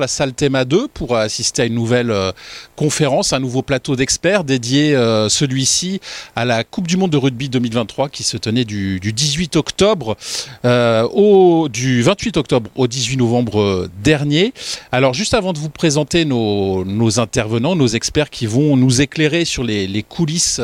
la 0.00 0.08
salle 0.08 0.32
Théma 0.32 0.64
2 0.64 0.88
pour 0.88 1.18
assister 1.18 1.60
à 1.60 1.64
une 1.66 1.74
nouvelle 1.74 2.10
euh, 2.10 2.32
conférence, 2.76 3.34
un 3.34 3.40
nouveau 3.40 3.60
plateau 3.60 3.94
d'experts 3.94 4.42
dédié 4.42 4.96
euh, 4.96 5.28
celui-ci 5.28 6.00
à 6.34 6.46
la 6.46 6.64
Coupe 6.64 6.86
du 6.88 6.96
Monde 6.96 7.10
de 7.10 7.18
rugby 7.18 7.50
2023 7.50 8.08
qui 8.08 8.22
se 8.22 8.38
tenait 8.38 8.64
du, 8.64 8.98
18 9.00 9.54
octobre 9.56 10.16
euh, 10.64 11.06
au 11.12 11.68
du 11.68 12.00
28 12.00 12.38
octobre 12.38 12.70
au 12.74 12.86
18 12.86 13.18
novembre 13.18 13.90
dernier. 14.02 14.54
Alors 14.92 15.12
juste 15.12 15.34
avant 15.34 15.52
de 15.52 15.58
vous 15.58 15.68
présenter 15.68 16.24
nos, 16.24 17.20
intervenants, 17.20 17.76
nos 17.76 17.88
experts 17.88 18.30
qui 18.30 18.46
vont 18.46 18.78
nous 18.78 19.02
éclairer 19.02 19.44
sur 19.44 19.62
les, 19.62 20.02
coulisses 20.08 20.62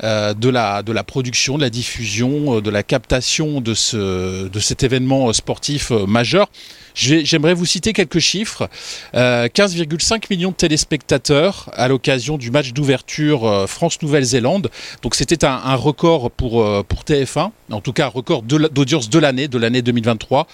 de, 0.00 0.48
la, 0.48 0.82
production, 1.06 1.58
de 1.58 1.62
la 1.62 1.70
diffusion, 1.70 2.62
de 2.62 2.70
la 2.70 2.82
captation 2.82 3.60
de 3.60 3.74
cet 3.74 4.82
événement 4.84 5.34
sportif 5.34 5.90
majeur. 5.90 6.48
J'aimerais 6.94 7.54
vous 7.54 7.66
citer 7.66 7.92
quelques 7.92 8.20
chiffres. 8.20 8.68
15,5 9.14 10.14
euh, 10.14 10.18
millions 10.30 10.50
de 10.50 10.54
téléspectateurs 10.54 11.68
à 11.72 11.88
l'occasion 11.88 12.38
du 12.38 12.52
match 12.52 12.72
d'ouverture 12.72 13.46
euh, 13.46 13.66
France-Nouvelle-Zélande. 13.66 14.70
Donc 15.02 15.16
c'était 15.16 15.44
un, 15.44 15.74
record 15.74 16.30
pour, 16.30 16.62
euh, 16.62 16.84
pour 16.86 17.02
TF1, 17.02 17.50
en 17.72 17.80
tout 17.80 17.92
cas 17.92 18.06
un 18.06 18.10
record 18.10 18.42
d'audience 18.42 19.10
de 19.10 19.18
l'année, 19.18 19.48
de 19.48 19.58
l'année 19.58 19.82
2023 19.82 20.46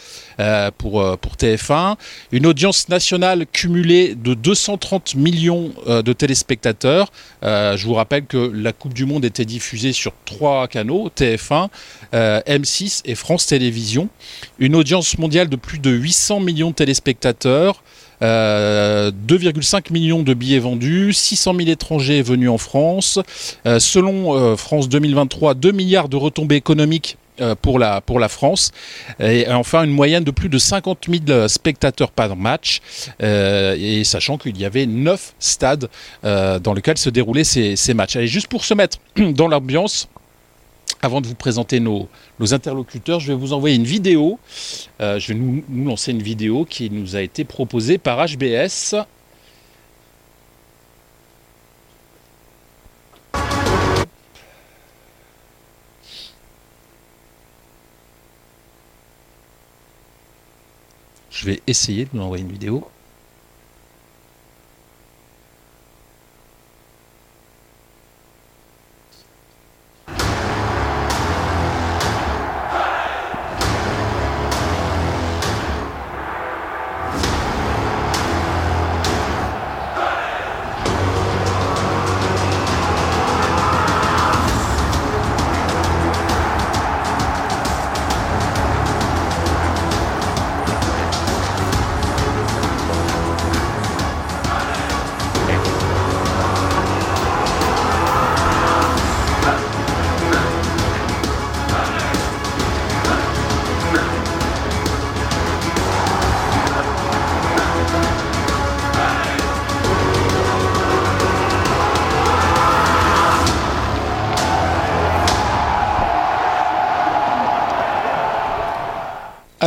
pour, 0.78 1.18
pour 1.18 1.34
TF1. 1.34 1.96
Une 2.32 2.46
audience 2.46 2.88
nationale 2.88 3.44
cumulée 3.52 4.14
de 4.14 4.32
230 4.32 5.16
millions 5.16 5.72
de 5.86 6.12
téléspectateurs. 6.12 7.12
je 7.42 7.84
vous 7.84 7.94
rappelle 7.94 8.24
que 8.24 8.50
la 8.54 8.72
Coupe 8.72 8.94
du 8.94 9.04
Monde 9.04 9.24
était 9.24 9.44
diffusée 9.44 9.92
sur 9.92 10.12
trois 10.24 10.66
canaux, 10.68 11.10
TF1, 11.14 11.68
M6 12.12 13.02
et 13.04 13.14
France 13.14 13.46
Télévisions. 13.46 14.08
Une 14.60 14.76
audience 14.76 15.16
mondiale 15.16 15.48
de 15.48 15.56
plus 15.56 15.78
de 15.78 15.90
800 15.90 16.40
millions 16.40 16.68
de 16.68 16.74
téléspectateurs, 16.74 17.82
2,5 18.20 18.26
euh, 18.26 19.80
millions 19.90 20.22
de 20.22 20.34
billets 20.34 20.58
vendus, 20.58 21.14
600 21.14 21.54
000 21.56 21.68
étrangers 21.70 22.20
venus 22.20 22.50
en 22.50 22.58
France. 22.58 23.18
Euh, 23.64 23.78
selon 23.78 24.36
euh, 24.36 24.56
France 24.56 24.90
2023, 24.90 25.54
2 25.54 25.72
milliards 25.72 26.10
de 26.10 26.16
retombées 26.18 26.56
économiques 26.56 27.16
pour 27.62 27.78
la, 27.78 28.02
pour 28.02 28.20
la 28.20 28.28
France. 28.28 28.70
Et 29.18 29.50
enfin, 29.50 29.84
une 29.84 29.92
moyenne 29.92 30.24
de 30.24 30.30
plus 30.30 30.50
de 30.50 30.58
50 30.58 31.06
000 31.26 31.48
spectateurs 31.48 32.10
par 32.10 32.36
match. 32.36 32.82
et 33.18 34.02
sachant 34.04 34.36
qu'il 34.36 34.58
y 34.60 34.66
avait 34.66 34.84
9 34.84 35.32
stades 35.38 35.88
dans 36.22 36.74
lesquels 36.74 36.98
se 36.98 37.08
déroulaient 37.08 37.44
ces, 37.44 37.76
ces 37.76 37.94
matchs. 37.94 38.16
Allez, 38.16 38.26
juste 38.26 38.48
pour 38.48 38.66
se 38.66 38.74
mettre 38.74 38.98
dans 39.16 39.48
l'ambiance, 39.48 40.10
avant 41.02 41.20
de 41.20 41.26
vous 41.26 41.34
présenter 41.34 41.80
nos, 41.80 42.08
interlocuteurs, 42.40 43.20
je 43.20 43.28
vais 43.28 43.38
vous 43.38 43.52
envoyer 43.52 43.76
une 43.76 43.84
vidéo. 43.84 44.38
Euh, 45.00 45.18
je 45.18 45.28
vais 45.28 45.38
nous, 45.38 45.62
lancer 45.86 46.12
une 46.12 46.22
vidéo 46.22 46.64
qui 46.64 46.90
nous 46.90 47.16
a 47.16 47.22
été 47.22 47.44
proposée 47.44 47.98
par 47.98 48.24
HBS. 48.26 48.96
Je 61.30 61.46
vais 61.46 61.62
essayer 61.66 62.04
de 62.04 62.10
vous 62.12 62.20
envoyer 62.20 62.44
une 62.44 62.52
vidéo. 62.52 62.86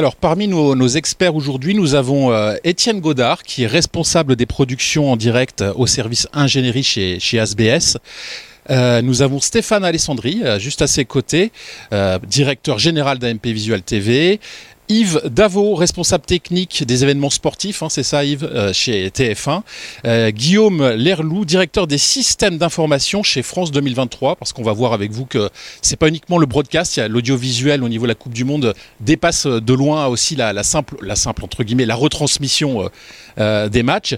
Alors, 0.03 0.18
parmi 0.18 0.50
nos, 0.50 0.86
experts 0.86 1.34
aujourd'hui, 1.34 1.74
nous 1.74 1.96
avons 1.96 2.34
euh, 2.34 2.58
Étienne 2.66 3.00
Godard, 3.00 3.41
qui 3.41 3.64
est 3.64 3.68
responsable 3.68 4.36
des 4.36 4.46
productions 4.46 5.09
en 5.09 5.16
direct 5.16 5.62
euh, 5.62 5.72
au 5.78 5.88
service 5.88 6.28
ingénierie 6.34 6.84
chez, 6.84 7.22
chez 7.22 7.40
ASBS. 7.40 8.00
Euh, 8.69 9.02
nous 9.02 9.22
avons 9.22 9.40
Stéphane 9.40 9.86
Alessandri, 9.86 10.42
juste 10.58 10.81
à 10.81 10.88
ses 10.88 11.06
côtés, 11.06 11.53
directeur 12.28 12.80
général 12.80 13.18
d'AMP 13.18 13.46
Visual 13.46 13.81
TV. 13.81 14.42
Yves 14.90 15.22
Davot, 15.26 15.76
responsable 15.76 16.26
technique 16.26 16.84
des 16.84 17.04
événements 17.04 17.30
sportifs, 17.30 17.84
hein, 17.84 17.90
c'est 17.90 18.04
ça 18.04 18.26
Yves, 18.26 18.44
euh, 18.44 18.74
chez 18.74 19.10
TF1. 19.10 19.64
Euh, 20.06 20.32
Guillaume 20.32 20.86
Lerlou, 20.92 21.46
directeur 21.46 21.88
des 21.88 21.98
systèmes 21.98 22.58
d'information 22.58 23.24
chez 23.24 23.44
France 23.44 23.72
2023, 23.72 24.36
parce 24.36 24.52
qu'on 24.52 24.64
va 24.64 24.74
voir 24.74 24.94
avec 24.94 25.12
vous 25.12 25.26
que 25.26 25.50
c'est 25.82 25.96
pas 25.96 26.10
uniquement 26.10 26.38
le 26.38 26.46
broadcast, 26.46 26.98
il 26.98 27.04
l'audiovisuel 27.06 27.84
au 27.84 27.90
niveau 27.90 28.04
de 28.04 28.10
la 28.10 28.16
Coupe 28.16 28.34
du 28.34 28.44
Monde 28.44 28.74
dépasse 29.00 29.48
de 29.48 29.74
loin 29.74 30.08
aussi 30.08 30.36
la, 30.36 30.64
simple, 30.64 30.98
la 31.02 31.16
simple 31.16 31.44
entre 31.44 31.64
guillemets, 31.64 31.86
la 31.86 31.96
retransmission 31.96 32.90
euh, 33.40 33.70
des 33.70 33.84
matchs. 33.84 34.16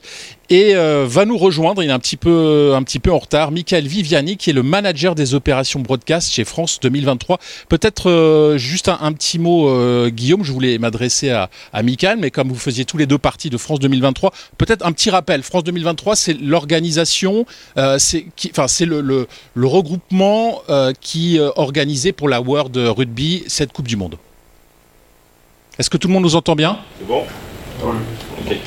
Et 0.50 0.74
va 0.76 1.26
nous 1.26 1.38
rejoindre, 1.38 1.84
il 1.84 1.90
est 1.90 1.94
un 1.94 2.00
petit 2.00 2.18
peu, 2.18 2.74
un 2.76 2.84
petit 2.84 3.00
peu 3.00 3.12
en 3.12 3.20
retard, 3.20 3.52
Michael 3.52 3.88
Viviani, 3.88 4.38
qui 4.38 4.50
est 4.50 4.54
le 4.54 4.64
manager 4.64 5.16
des 5.16 5.34
opérations 5.34 5.80
broadcast 5.80 6.32
chez 6.32 6.44
France 6.46 6.80
2023. 6.82 7.40
Peut-être 7.70 8.56
juste 8.58 8.90
un, 8.90 8.98
un, 9.02 9.14
petit 9.14 9.40
mot, 9.40 10.10
Guillaume, 10.10 10.44
je 10.44 10.52
voulais 10.52 10.78
m'adresser 10.78 11.32
à, 11.32 11.50
à 11.74 11.84
Michael, 11.84 12.18
mais 12.20 12.32
comme 12.32 12.50
vous 12.50 12.56
faisiez 12.56 12.86
tous 12.86 12.98
les 12.98 13.06
deux 13.06 13.18
parties 13.18 13.50
de 13.50 13.58
France 13.58 13.80
2023, 13.80 14.32
peut-être 14.58 14.86
un 14.86 14.92
petit 14.92 15.10
rappel. 15.10 15.44
France 15.44 15.64
2023, 15.64 16.16
c'est 16.16 16.34
l'organisation, 16.34 17.46
euh, 17.78 17.98
c'est 18.00 18.26
le, 18.86 19.02
le, 19.02 19.28
le, 19.54 19.68
regroupement 19.68 20.62
euh, 20.70 20.94
qui 21.00 21.40
euh, 21.40 21.50
organisait 21.56 22.12
pour 22.12 22.30
la 22.30 22.42
World 22.42 22.76
Rugby 22.78 23.44
cette 23.48 23.72
Coupe 23.72 23.88
du 23.88 23.96
Monde. 23.96 24.18
Est-ce 25.78 25.90
que 25.90 25.98
tout 25.98 26.08
le 26.08 26.14
monde 26.14 26.24
nous 26.24 26.36
entend 26.36 26.56
bien? 26.56 26.80
C'est 27.00 27.08
bon? 27.08 27.24
Ok. 27.84 28.58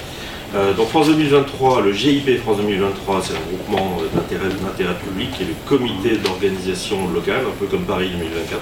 Donc 0.76 0.88
France 0.88 1.08
2023, 1.08 1.82
le 1.82 1.92
GIP 1.92 2.38
France 2.40 2.56
2023, 2.58 3.22
c'est 3.22 3.34
un 3.34 3.40
groupement 3.48 3.98
d'intérêt 4.14 4.94
public 4.94 5.30
et 5.40 5.44
le 5.44 5.54
comité 5.66 6.16
d'organisation 6.16 7.08
locale, 7.12 7.42
un 7.46 7.58
peu 7.58 7.66
comme 7.66 7.84
Paris 7.84 8.08
2024 8.10 8.60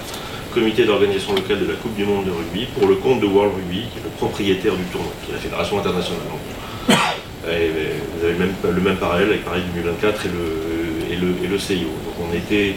comité 0.56 0.86
d'organisation 0.86 1.34
locale 1.34 1.60
de 1.60 1.66
la 1.66 1.74
Coupe 1.74 1.94
du 1.94 2.06
Monde 2.06 2.24
de 2.24 2.30
rugby 2.30 2.64
pour 2.64 2.88
le 2.88 2.94
compte 2.94 3.20
de 3.20 3.26
World 3.26 3.52
Rugby, 3.56 3.82
qui 3.92 3.98
est 3.98 4.02
le 4.02 4.08
propriétaire 4.16 4.74
du 4.74 4.84
tournoi, 4.84 5.12
qui 5.22 5.30
est 5.30 5.34
la 5.34 5.40
fédération 5.40 5.78
internationale. 5.78 6.22
vous 6.88 8.24
avez 8.24 8.34
même, 8.38 8.54
le 8.64 8.80
même 8.80 8.96
parallèle 8.96 9.28
avec 9.28 9.44
Paris 9.44 9.60
2024 9.74 10.24
et 10.24 11.16
le, 11.16 11.58
CIO. 11.58 11.88
Donc 11.88 12.30
on 12.30 12.34
était 12.34 12.74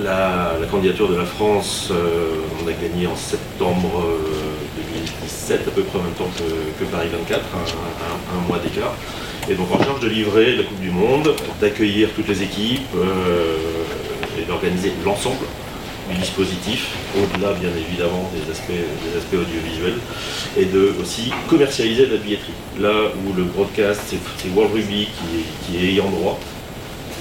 la, 0.00 0.52
candidature 0.70 1.08
de 1.08 1.16
la 1.16 1.24
France, 1.24 1.88
euh, 1.90 2.42
on 2.62 2.68
a 2.68 2.72
gagné 2.72 3.08
en 3.08 3.16
septembre 3.16 4.04
2017, 5.48 5.68
à 5.68 5.70
peu 5.70 5.82
près 5.82 5.98
en 5.98 6.02
même 6.02 6.12
temps 6.12 6.30
que, 6.36 6.84
Paris 6.84 7.08
24, 7.10 7.40
un, 7.40 8.48
mois 8.48 8.58
d'écart. 8.58 8.94
Et 9.50 9.54
donc 9.54 9.72
en 9.72 9.82
charge 9.82 10.00
de 10.00 10.08
livrer 10.08 10.56
la 10.56 10.62
Coupe 10.64 10.80
du 10.80 10.90
Monde, 10.90 11.34
d'accueillir 11.60 12.10
toutes 12.14 12.28
les 12.28 12.42
équipes 12.42 12.86
euh, 12.96 13.56
et 14.38 14.44
d'organiser 14.44 14.92
l'ensemble 15.04 15.46
du 16.10 16.16
dispositif, 16.18 16.90
au-delà 17.16 17.52
bien 17.52 17.70
évidemment 17.70 18.30
des 18.34 18.50
aspects, 18.50 19.34
audiovisuels, 19.34 19.98
et 20.56 20.64
de 20.64 20.94
aussi 21.00 21.30
commercialiser 21.48 22.06
la 22.06 22.16
billetterie. 22.16 22.52
Là 22.78 22.92
où 23.24 23.34
le 23.34 23.44
broadcast, 23.44 24.00
c'est 24.08 24.48
World 24.54 24.74
Rugby 24.74 25.08
qui 25.66 25.76
est, 25.76 25.88
ayant 25.92 26.10
droit, 26.10 26.38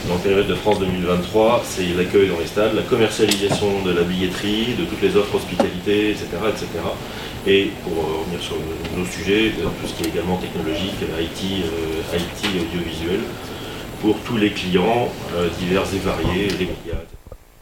dans 0.08 0.16
le 0.16 0.20
périmètre 0.22 0.48
de 0.48 0.56
France 0.56 0.80
2023, 0.80 1.64
c'est 1.68 1.88
l'accueil 1.98 2.30
dans 2.30 2.40
les 2.40 2.46
stades, 2.46 2.76
la 2.76 2.84
commercialisation 2.84 3.82
de 3.84 3.92
la 3.92 4.04
billetterie, 4.04 4.76
de 4.78 4.86
toutes 4.86 5.02
les 5.02 5.18
offres 5.18 5.36
hospitalité, 5.36 6.12
etc. 6.12 6.28
etc. 6.48 6.68
Et 7.48 7.72
pour 7.82 7.94
revenir 7.94 8.42
sur 8.42 8.58
nos 8.98 9.06
sujets, 9.06 9.52
tout 9.52 9.88
ce 9.88 9.94
qui 9.94 10.04
est 10.04 10.10
également 10.10 10.38
technologique, 10.38 10.96
IT, 11.02 11.64
euh, 11.64 12.18
IT 12.18 12.62
audiovisuel, 12.62 13.22
pour 14.02 14.20
tous 14.20 14.36
les 14.36 14.52
clients 14.52 15.08
euh, 15.34 15.48
divers 15.58 15.86
et 15.94 16.00
variés, 16.00 16.50
les 16.50 16.66
médias, 16.66 17.02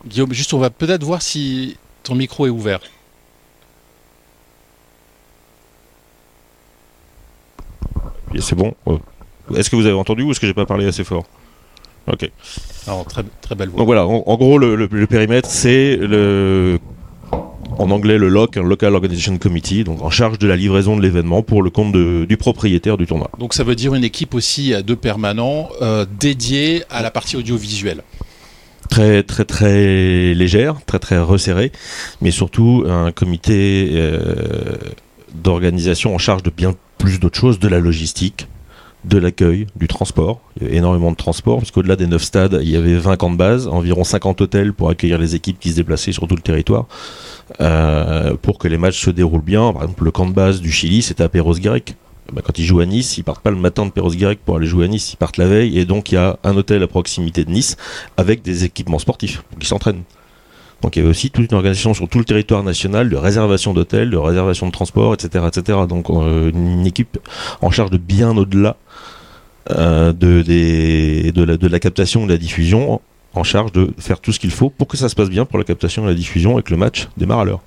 Guillaume, 0.08 0.34
juste 0.34 0.54
on 0.54 0.60
va 0.60 0.70
peut-être 0.70 1.04
voir 1.04 1.22
si 1.22 1.78
ton 2.04 2.16
micro 2.16 2.46
est 2.48 2.50
ouvert. 2.50 2.80
C'est 8.40 8.56
bon 8.56 8.74
Est-ce 9.56 9.70
que 9.70 9.76
vous 9.76 9.86
avez 9.86 9.96
entendu 9.96 10.24
ou 10.24 10.32
est-ce 10.32 10.40
que 10.40 10.48
j'ai 10.48 10.54
pas 10.54 10.66
parlé 10.66 10.86
assez 10.86 11.04
fort? 11.04 11.26
Ok. 12.12 12.30
Alors, 12.86 13.06
très, 13.06 13.24
très 13.42 13.56
belle 13.56 13.70
voix. 13.70 13.78
Donc 13.78 13.86
voilà, 13.86 14.06
en, 14.06 14.36
gros, 14.36 14.58
le, 14.58 15.08
périmètre, 15.08 15.50
c'est 15.50 15.96
le 15.96 16.80
en 17.78 17.92
anglais 17.92 18.18
le 18.18 18.30
LOC, 18.30 18.58
un 18.58 18.64
Local 18.64 18.96
Organization 18.96 19.38
Committee, 19.38 19.84
donc 19.84 20.02
en 20.02 20.10
charge 20.10 20.40
de 20.40 20.48
la 20.48 20.56
livraison 20.56 20.96
de 20.96 21.02
l'événement 21.02 21.42
pour 21.42 21.62
le 21.62 21.70
compte 21.70 21.94
du 21.94 22.38
propriétaire 22.38 22.98
du 22.98 23.06
tournoi. 23.06 23.30
Donc 23.40 23.54
ça 23.54 23.64
veut 23.64 23.76
dire 23.76 23.96
une 23.96 24.04
équipe 24.04 24.34
aussi 24.34 24.74
à 24.74 24.82
deux 24.82 24.96
permanents 24.96 25.70
euh, 25.82 26.06
dédiée 26.20 26.84
à 26.90 27.02
la 27.02 27.12
partie 27.12 27.38
audiovisuelle. 27.38 28.04
Très 28.90 29.24
très 29.24 29.46
très 29.46 30.34
légère, 30.34 30.76
très 30.86 31.00
très 31.00 31.18
resserrée, 31.18 31.72
mais 32.22 32.32
surtout 32.32 32.86
un 32.88 33.12
comité 33.12 33.90
euh, 33.94 34.76
d'organisation 35.34 36.14
en 36.14 36.18
charge 36.18 36.44
de 36.44 36.52
bien 36.52 36.76
plus 36.98 37.20
d'autres 37.20 37.40
choses, 37.40 37.60
de 37.60 37.68
la 37.68 37.80
logistique, 37.80 38.48
de 39.08 39.18
l'accueil, 39.18 39.68
du 39.76 39.88
transport. 39.88 40.42
Il 40.58 40.64
y 40.64 40.66
avait 40.68 40.78
énormément 40.78 41.12
de 41.12 41.16
transport, 41.16 41.60
puisqu'au-delà 41.60 41.96
des 41.96 42.08
9 42.08 42.22
stades, 42.22 42.60
il 42.62 42.70
y 42.70 42.76
avait 42.76 42.96
20 42.96 43.18
camps 43.18 43.32
de 43.32 43.38
base, 43.38 43.68
environ 43.68 44.04
50 44.04 44.42
hôtels 44.42 44.74
pour 44.74 44.90
accueillir 44.90 45.18
les 45.18 45.36
équipes 45.36 45.60
qui 45.60 45.70
se 45.70 45.76
déplaçaient 45.76 46.12
sur 46.12 46.28
tout 46.28 46.36
le 46.36 46.42
territoire, 46.42 46.86
euh, 47.62 48.36
pour 48.42 48.58
que 48.58 48.68
les 48.68 48.78
matchs 48.78 49.04
se 49.04 49.10
déroulent 49.10 49.42
bien. 49.42 49.72
Par 49.74 49.84
exemple, 49.84 50.04
le 50.04 50.12
camp 50.12 50.26
de 50.26 50.34
base 50.34 50.62
du 50.62 50.72
Chili, 50.72 51.02
c'était 51.02 51.24
à 51.24 51.30
Perros 51.30 51.56
Guirec. 51.56 51.96
Bah, 52.34 52.42
quand 52.44 52.58
ils 52.58 52.66
jouent 52.66 52.80
à 52.80 52.86
Nice, 52.86 53.18
ils 53.18 53.24
partent 53.24 53.44
pas 53.44 53.52
le 53.52 53.58
matin 53.58 53.86
de 53.86 53.92
Perros 53.92 54.10
Guirec 54.10 54.40
pour 54.44 54.58
aller 54.58 54.66
jouer 54.66 54.86
à 54.86 54.88
Nice, 54.88 55.14
ils 55.14 55.18
partent 55.18 55.38
la 55.38 55.48
veille, 55.48 55.78
et 55.78 55.86
donc 55.86 56.12
il 56.12 56.16
y 56.16 56.18
a 56.18 56.40
un 56.44 56.58
hôtel 56.58 56.82
à 56.82 56.88
proximité 56.88 57.46
de 57.46 57.52
Nice 57.52 57.78
avec 58.18 58.42
des 58.42 58.64
équipements 58.64 59.00
sportifs 59.00 59.44
qui 59.60 59.68
s'entraînent. 59.68 60.04
Donc 60.82 60.96
il 60.96 61.00
y 61.00 61.02
avait 61.02 61.10
aussi 61.10 61.32
toute 61.32 61.50
une 61.52 61.56
organisation 61.56 61.94
sur 61.94 62.08
tout 62.08 62.20
le 62.20 62.26
territoire 62.26 62.64
national 62.64 63.10
de 63.10 63.16
réservation 63.16 63.74
d'hôtels, 63.74 64.10
de 64.10 64.18
réservation 64.18 64.68
de 64.68 64.72
transport, 64.72 65.14
etc. 65.14 65.46
etc. 65.48 65.80
Donc 65.88 66.10
euh, 66.10 66.52
une 66.52 66.86
équipe 66.86 67.18
en 67.62 67.72
charge 67.72 67.92
de 67.92 67.98
bien 67.98 68.36
au-delà 68.38 68.78
euh, 69.72 70.14
de, 70.14 70.44
la, 71.44 71.58
de 71.58 71.68
la 71.68 71.80
captation 71.80 72.26
de 72.26 72.32
la 72.32 72.38
diffusion, 72.38 73.02
en 73.34 73.44
charge 73.44 73.72
de 73.72 73.90
faire 73.98 74.20
tout 74.20 74.32
ce 74.32 74.40
qu'il 74.40 74.52
faut 74.52 74.70
pour 74.70 74.88
que 74.88 74.98
ça 74.98 75.10
se 75.10 75.16
passe 75.16 75.30
bien 75.30 75.46
pour 75.46 75.58
la 75.58 75.64
captation 75.64 76.04
et 76.04 76.08
la 76.08 76.14
diffusion 76.14 76.60
et 76.60 76.62
que 76.64 76.72
le 76.72 76.78
match 76.78 77.08
démarre 77.18 77.40
à 77.40 77.46
l'heure. 77.46 77.62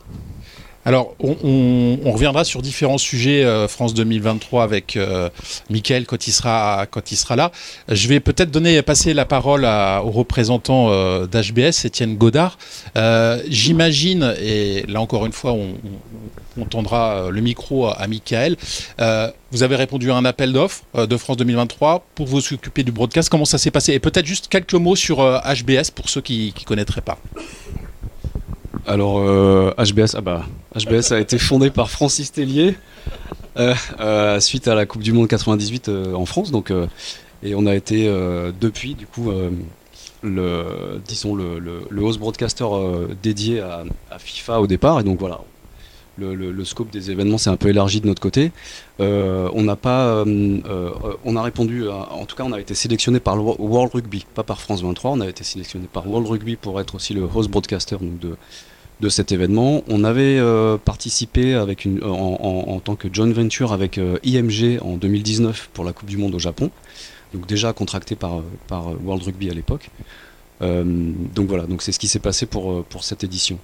Alors, 0.84 1.14
on, 1.20 1.98
reviendra 2.04 2.44
sur 2.44 2.62
différents 2.62 2.98
sujets 2.98 3.44
euh, 3.44 3.68
France 3.68 3.94
2023 3.94 4.62
avec 4.62 4.96
euh, 4.96 5.28
Mickaël 5.68 6.06
quand 6.06 6.26
il 6.26 6.32
sera 6.32 6.86
quand 6.90 7.12
il 7.12 7.16
sera 7.16 7.36
là. 7.36 7.52
Je 7.90 8.08
vais 8.08 8.20
peut-être 8.20 8.50
donner 8.50 8.80
passer 8.82 9.12
la 9.12 9.26
parole 9.26 9.64
au 9.64 10.10
représentant 10.10 10.90
euh, 10.90 11.26
d'HBS, 11.26 11.84
Étienne 11.84 12.16
Godard. 12.16 12.58
J'imagine, 13.48 14.34
et 14.40 14.84
là 14.88 15.00
encore 15.00 15.26
une 15.26 15.32
fois, 15.32 15.52
on, 15.52 15.74
tendra 16.70 17.30
le 17.30 17.40
micro 17.40 17.86
à, 17.86 17.92
à 17.92 18.06
Michael. 18.08 18.56
vous 19.52 19.62
avez 19.62 19.76
répondu 19.76 20.10
à 20.10 20.16
un 20.16 20.24
appel 20.24 20.52
d'offres 20.52 20.82
de 20.94 21.16
France 21.16 21.36
2023 21.36 22.04
pour 22.14 22.26
vous 22.26 22.38
occuper 22.52 22.82
du 22.82 22.92
broadcast. 22.92 23.28
Comment 23.28 23.44
ça 23.44 23.58
s'est 23.58 23.70
passé? 23.70 23.92
Et 23.92 24.00
peut-être 24.00 24.26
juste 24.26 24.48
quelques 24.48 24.74
mots 24.74 24.96
sur 24.96 25.18
HBS 25.18 25.90
pour 25.94 26.08
ceux 26.08 26.20
qui 26.20 26.52
ne 26.58 26.64
connaîtraient 26.64 27.00
pas. 27.00 27.18
Alors, 28.88 29.20
HBS, 29.76 30.14
ah 30.14 30.22
bah, 30.22 30.46
HBS 30.74 31.12
a 31.12 31.20
été 31.20 31.36
fondé 31.36 31.70
par 31.70 31.90
Francis 31.90 32.32
Tellier 32.32 32.74
euh, 33.58 33.74
euh, 34.00 34.40
suite 34.40 34.66
à 34.66 34.74
la 34.74 34.86
Coupe 34.86 35.02
du 35.02 35.12
Monde 35.12 35.28
98 35.28 35.88
euh, 35.88 36.14
en 36.14 36.24
France. 36.24 36.50
Donc, 36.50 36.72
et 37.42 37.54
on 37.54 37.66
a 37.66 37.74
été 37.74 38.06
depuis, 38.58 38.94
du 38.94 39.06
coup, 39.06 39.30
le, 40.22 41.00
disons, 41.06 41.34
le, 41.34 42.02
host 42.02 42.18
broadcaster 42.18 42.66
dédié 43.22 43.60
à, 43.60 43.84
FIFA 44.18 44.60
au 44.60 44.66
départ. 44.66 45.00
Et 45.00 45.04
donc 45.04 45.18
voilà, 45.20 45.40
le, 46.16 46.64
scope 46.64 46.90
des 46.90 47.10
événements 47.10 47.38
s'est 47.38 47.50
un 47.50 47.56
peu 47.56 47.68
élargi 47.68 48.00
de 48.00 48.06
notre 48.06 48.22
côté. 48.22 48.52
on 48.98 49.62
n'a 49.62 49.76
pas, 49.76 50.24
on 50.24 51.36
a 51.36 51.42
répondu, 51.42 51.88
en 51.88 52.24
tout 52.24 52.36
cas, 52.36 52.44
on 52.44 52.52
a 52.52 52.60
été 52.60 52.74
sélectionné 52.74 53.20
par 53.20 53.36
World 53.60 53.92
Rugby, 53.92 54.26
pas 54.34 54.44
par 54.44 54.60
France 54.60 54.82
23. 54.82 55.12
On 55.12 55.20
a 55.20 55.28
été 55.28 55.44
sélectionné 55.44 55.86
par 55.92 56.08
World 56.08 56.26
Rugby 56.26 56.56
pour 56.56 56.80
être 56.80 56.94
aussi 56.96 57.14
le 57.14 57.22
host 57.22 57.50
broadcaster 57.50 57.98
de 58.00 58.36
de 59.00 59.08
cet 59.08 59.32
événement. 59.32 59.82
On 59.88 60.04
avait 60.04 60.38
euh, 60.38 60.76
participé 60.76 61.54
avec 61.54 61.84
une, 61.84 62.02
en, 62.02 62.80
tant 62.80 62.96
que 62.96 63.12
joint 63.12 63.30
venture 63.30 63.72
avec 63.72 63.98
euh, 63.98 64.18
IMG 64.24 64.80
en 64.82 64.96
2019 64.96 65.70
pour 65.72 65.84
la 65.84 65.92
Coupe 65.92 66.08
du 66.08 66.16
Monde 66.16 66.34
au 66.34 66.38
Japon, 66.38 66.70
donc 67.32 67.46
déjà 67.46 67.72
contracté 67.72 68.16
par, 68.16 68.42
par 68.66 68.86
World 69.04 69.22
Rugby 69.24 69.50
à 69.50 69.54
l'époque. 69.54 69.90
Euh, 70.62 70.84
donc 71.34 71.48
voilà, 71.48 71.64
donc 71.64 71.82
c'est 71.82 71.92
ce 71.92 71.98
qui 71.98 72.08
s'est 72.08 72.18
passé 72.18 72.46
pour, 72.46 72.84
pour 72.84 73.04
cette 73.04 73.22
édition. 73.22 73.58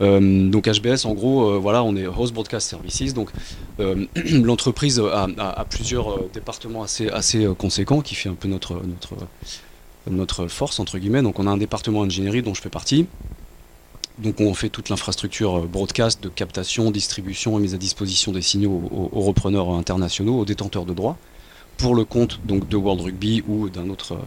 donc 0.00 0.68
HBS, 0.68 1.04
en 1.04 1.14
gros, 1.14 1.60
voilà, 1.60 1.84
on 1.84 1.94
est 1.94 2.06
Host 2.06 2.34
Broadcast 2.34 2.68
Services. 2.68 3.14
Donc 3.14 3.30
l'entreprise 4.32 5.00
a, 5.00 5.64
plusieurs 5.70 6.24
départements 6.30 6.82
assez, 6.82 7.08
assez 7.08 7.46
conséquents 7.56 8.00
qui 8.00 8.16
fait 8.16 8.28
un 8.28 8.34
peu 8.34 8.48
notre, 8.48 8.74
notre, 8.74 9.14
notre 10.10 10.48
force 10.48 10.80
entre 10.80 10.98
guillemets. 10.98 11.22
Donc 11.22 11.38
on 11.38 11.46
a 11.46 11.50
un 11.50 11.56
département 11.56 12.02
ingénierie 12.02 12.42
dont 12.42 12.54
je 12.54 12.62
fais 12.62 12.70
partie. 12.70 13.06
Donc 14.18 14.40
on 14.40 14.52
fait 14.52 14.68
toute 14.68 14.88
l'infrastructure 14.88 15.58
euh, 15.58 15.66
broadcast 15.66 16.22
de 16.22 16.28
captation, 16.28 16.90
distribution 16.90 17.58
et 17.58 17.62
mise 17.62 17.74
à 17.74 17.78
disposition 17.78 18.32
des 18.32 18.42
signaux 18.42 18.82
aux, 18.90 19.20
repreneurs 19.20 19.70
internationaux, 19.70 20.40
aux 20.40 20.44
détenteurs 20.44 20.84
de 20.84 20.92
droits, 20.92 21.16
pour 21.76 21.94
le 21.94 22.04
compte 22.04 22.40
de 22.44 22.76
World 22.76 23.02
Rugby 23.02 23.44
ou 23.46 23.68
d'un 23.68 23.88
autre, 23.88 24.18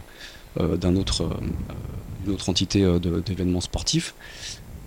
euh, 0.60 0.76
euh, 0.80 2.36
entité 2.46 2.86
d'événements 3.26 3.60
sportifs. 3.60 4.14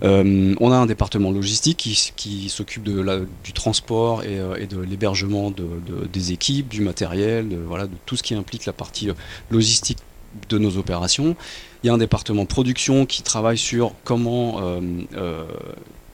on 0.02 0.72
a 0.72 0.76
un 0.76 0.86
département 0.86 1.30
logistique 1.30 1.76
qui, 2.16 2.48
s'occupe 2.48 2.82
du 2.82 3.52
transport 3.52 4.24
et, 4.24 4.66
de 4.66 4.78
l'hébergement 4.80 5.52
de, 5.52 5.66
des 6.12 6.32
équipes, 6.32 6.68
du 6.68 6.80
matériel, 6.80 7.56
voilà, 7.66 7.86
de 7.86 7.94
tout 8.06 8.16
ce 8.16 8.22
qui 8.22 8.34
implique 8.34 8.66
la 8.66 8.72
partie 8.72 9.10
logistique 9.50 9.98
de 10.48 10.58
nos 10.58 10.76
opérations. 10.76 11.36
Il 11.82 11.86
y 11.86 11.90
a 11.90 11.92
un 11.92 11.98
département 11.98 12.46
production 12.46 13.06
qui 13.06 13.22
travaille 13.22 13.58
sur 13.58 13.92
comment, 14.04 14.60
euh, 14.60 14.80
euh, 15.14 15.44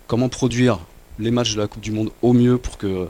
comment 0.07 0.29
produire 0.29 0.81
les 1.19 1.31
matchs 1.31 1.55
de 1.55 1.61
la 1.61 1.67
Coupe 1.67 1.83
du 1.83 1.93
Monde 1.93 2.11
au 2.23 2.33
mieux 2.33 2.59
pour 2.59 2.79
que 2.79 3.09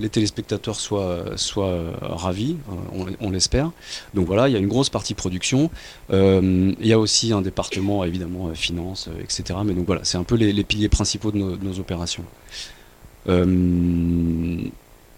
les 0.00 0.08
téléspectateurs 0.08 0.74
soient, 0.74 1.24
soient 1.36 1.78
ravis, 2.00 2.56
euh, 2.96 3.12
on, 3.20 3.30
l'espère. 3.30 3.70
Donc 4.12 4.26
voilà, 4.26 4.48
il 4.48 4.52
y 4.52 4.56
a 4.56 4.58
une 4.58 4.66
grosse 4.66 4.90
partie 4.90 5.14
production. 5.14 5.70
il 6.10 6.74
y 6.80 6.92
a 6.92 6.98
aussi 6.98 7.32
un 7.32 7.42
département, 7.42 8.04
évidemment, 8.04 8.52
finance, 8.54 9.08
etc. 9.22 9.60
Mais 9.64 9.72
donc 9.72 9.86
voilà, 9.86 10.02
c'est 10.04 10.18
un 10.18 10.24
peu 10.24 10.34
les, 10.34 10.64
piliers 10.64 10.88
principaux 10.88 11.30
de 11.30 11.38
nos 11.38 11.78
opérations. 11.78 12.24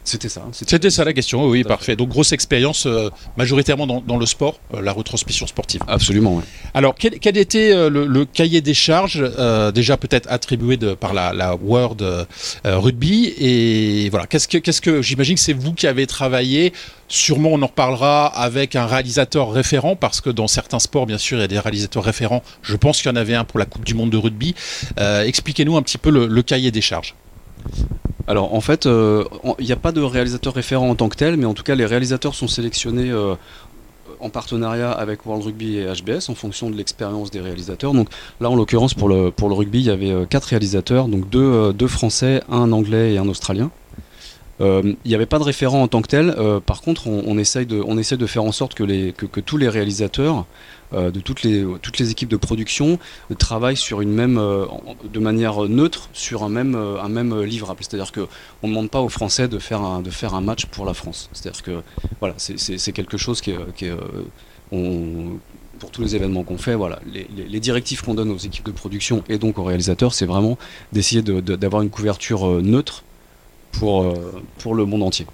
C'était 0.06 0.28
ça. 0.28 0.42
C'était 0.52 0.90
ça 0.90 1.04
la 1.04 1.12
question, 1.12 1.48
oui, 1.48 1.64
parfait. 1.64 1.96
Donc 1.96 2.10
grosse 2.10 2.30
expérience 2.30 2.86
euh, 2.86 3.10
majoritairement 3.36 3.88
dans, 3.88 4.16
le 4.16 4.24
sport, 4.24 4.60
euh, 4.72 4.80
la 4.80 4.92
retransmission 4.92 5.48
sportive. 5.48 5.80
Absolument. 5.88 6.40
Alors 6.74 6.94
quel, 6.94 7.36
était 7.36 7.72
euh, 7.72 7.90
le, 7.90 8.24
cahier 8.24 8.60
des 8.60 8.72
charges, 8.72 9.24
déjà 9.74 9.96
peut-être 9.96 10.30
attribué 10.30 10.76
de, 10.76 10.94
par 10.94 11.12
la, 11.12 11.56
World 11.56 12.04
Rugby 12.64 13.34
Et 13.38 14.08
voilà, 14.10 14.26
qu'est-ce 14.28 14.46
que, 14.46 14.58
qu'est-ce 14.58 14.80
que 14.80 15.02
j'imagine 15.02 15.34
que 15.34 15.40
c'est 15.40 15.52
vous 15.52 15.72
qui 15.72 15.88
avez 15.88 16.06
travaillé 16.06 16.72
Sûrement, 17.08 17.50
on 17.52 17.62
en 17.62 17.66
reparlera 17.66 18.26
avec 18.26 18.76
un 18.76 18.86
réalisateur 18.86 19.50
référent, 19.50 19.96
parce 19.96 20.20
que 20.20 20.30
dans 20.30 20.48
certains 20.48 20.80
sports, 20.80 21.06
bien 21.06 21.18
sûr, 21.18 21.38
il 21.38 21.40
y 21.40 21.44
a 21.44 21.48
des 21.48 21.58
réalisateurs 21.58 22.04
référents. 22.04 22.44
Je 22.62 22.76
pense 22.76 23.02
qu'il 23.02 23.10
y 23.10 23.12
en 23.12 23.16
avait 23.16 23.34
un 23.34 23.44
pour 23.44 23.58
la 23.58 23.64
Coupe 23.64 23.84
du 23.84 23.94
Monde 23.94 24.10
de 24.10 24.16
rugby. 24.16 24.54
expliquez-nous 24.96 25.76
un 25.76 25.82
petit 25.82 25.98
peu 25.98 26.10
le 26.10 26.42
cahier 26.42 26.70
des 26.70 26.80
charges. 26.80 27.14
Alors 28.26 28.54
en 28.54 28.60
fait, 28.60 28.86
euh, 28.86 29.24
il 29.58 29.66
n'y 29.66 29.72
a 29.72 29.76
pas 29.76 29.92
de 29.92 30.00
réalisateur 30.00 30.54
référent 30.54 30.88
en 30.90 30.94
tant 30.94 31.08
que 31.08 31.16
tel, 31.16 31.36
mais 31.36 31.46
en 31.46 31.54
tout 31.54 31.62
cas 31.62 31.74
les 31.74 31.86
réalisateurs 31.86 32.34
sont 32.34 32.48
sélectionnés 32.48 33.10
euh, 33.10 33.34
en 34.20 34.30
partenariat 34.30 34.90
avec 34.90 35.26
World 35.26 35.44
Rugby 35.44 35.76
et 35.78 35.86
HBS 35.86 36.28
en 36.28 36.34
fonction 36.34 36.70
de 36.70 36.76
l'expérience 36.76 37.30
des 37.30 37.40
réalisateurs. 37.40 37.92
Donc 37.92 38.08
là 38.40 38.50
en 38.50 38.56
l'occurrence 38.56 38.94
pour 38.94 39.08
le, 39.08 39.30
pour 39.30 39.48
le 39.48 39.54
rugby, 39.54 39.80
il 39.80 39.86
y 39.86 39.90
avait 39.90 40.10
euh, 40.10 40.24
quatre 40.24 40.46
réalisateurs, 40.46 41.06
donc 41.06 41.28
deux, 41.30 41.72
deux 41.72 41.86
français, 41.86 42.42
un 42.50 42.72
anglais 42.72 43.14
et 43.14 43.18
un 43.18 43.28
australien. 43.28 43.70
Il 44.60 44.96
n'y 45.04 45.14
avait 45.14 45.26
pas 45.26 45.38
de 45.38 45.44
référent 45.44 45.82
en 45.82 45.88
tant 45.88 46.02
que 46.02 46.08
tel. 46.08 46.34
par 46.64 46.80
contre, 46.80 47.08
on, 47.08 47.38
essaye 47.38 47.66
de, 47.66 47.82
on 47.86 47.98
essaie 47.98 48.16
de 48.16 48.26
faire 48.26 48.44
en 48.44 48.52
sorte 48.52 48.74
que, 48.74 49.40
tous 49.40 49.56
les 49.56 49.68
réalisateurs 49.68 50.46
euh, 50.94 51.10
de 51.10 51.18
toutes 51.18 51.42
les, 51.42 52.10
équipes 52.10 52.28
de 52.28 52.36
production 52.36 52.98
travaillent 53.38 53.76
sur 53.76 54.00
une 54.00 54.12
même, 54.12 54.38
euh, 54.38 54.66
de 55.12 55.18
manière 55.18 55.62
neutre 55.62 56.08
sur 56.12 56.44
un 56.44 56.48
même, 56.48 56.76
euh, 56.76 57.02
un 57.02 57.08
même 57.08 57.42
livrable. 57.42 57.80
C'est-à-dire 57.82 58.12
qu'on 58.12 58.28
ne 58.62 58.68
demande 58.68 58.90
pas 58.90 59.00
aux 59.00 59.08
Français 59.08 59.48
de 59.48 59.58
faire 59.58 59.82
un, 59.82 60.40
match 60.40 60.66
pour 60.66 60.86
la 60.86 60.94
France. 60.94 61.28
C'est-à-dire 61.32 61.62
que 61.62 61.82
c'est 62.36 62.92
quelque 62.92 63.16
chose 63.16 63.40
qui 63.40 63.50
est, 63.50 63.92
pour 64.70 65.90
tous 65.90 66.02
les 66.02 66.14
événements 66.14 66.44
qu'on 66.44 66.58
fait, 66.58 66.74
voilà, 66.74 67.00
les, 67.12 67.60
directives 67.60 68.02
qu'on 68.02 68.14
donne 68.14 68.30
aux 68.30 68.38
équipes 68.38 68.66
de 68.66 68.72
production 68.72 69.24
et 69.28 69.38
donc 69.38 69.58
aux 69.58 69.64
réalisateurs, 69.64 70.14
c'est 70.14 70.26
vraiment 70.26 70.56
d'essayer 70.92 71.22
d'avoir 71.22 71.82
une 71.82 71.90
couverture 71.90 72.46
neutre 72.62 73.02
pour, 73.78 74.14
pour 74.58 74.74
le 74.74 74.84
monde 74.84 75.02
entier. 75.02 75.26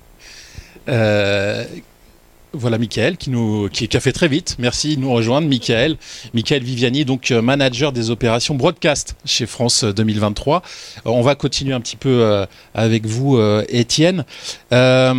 Voilà 2.55 2.77
Michael 2.77 3.17
qui, 3.17 3.31
nous, 3.31 3.71
qui, 3.71 3.89
a 3.97 4.01
fait 4.01 4.13
très 4.13 4.29
vite. 4.29 4.57
Merci 4.59 4.97
de 4.97 5.01
nous 5.01 5.13
rejoindre, 5.13 5.49
Michael. 5.49 5.97
Michael 6.35 6.63
Viviani, 6.63 7.07
donc 7.07 7.31
euh, 7.31 7.41
manager 7.41 7.93
des 7.93 8.11
opérations 8.11 8.55
broadcast 8.55 9.17
chez 9.25 9.47
France 9.47 9.85
2023. 9.85 10.63
Euh, 11.07 11.11
on 11.11 11.23
va 11.23 11.35
continuer 11.35 11.73
un 11.73 11.81
petit 11.81 11.97
peu 11.97 12.47
avec 12.75 13.07
vous, 13.07 13.41
Étienne. 13.69 14.25
avant 14.71 15.15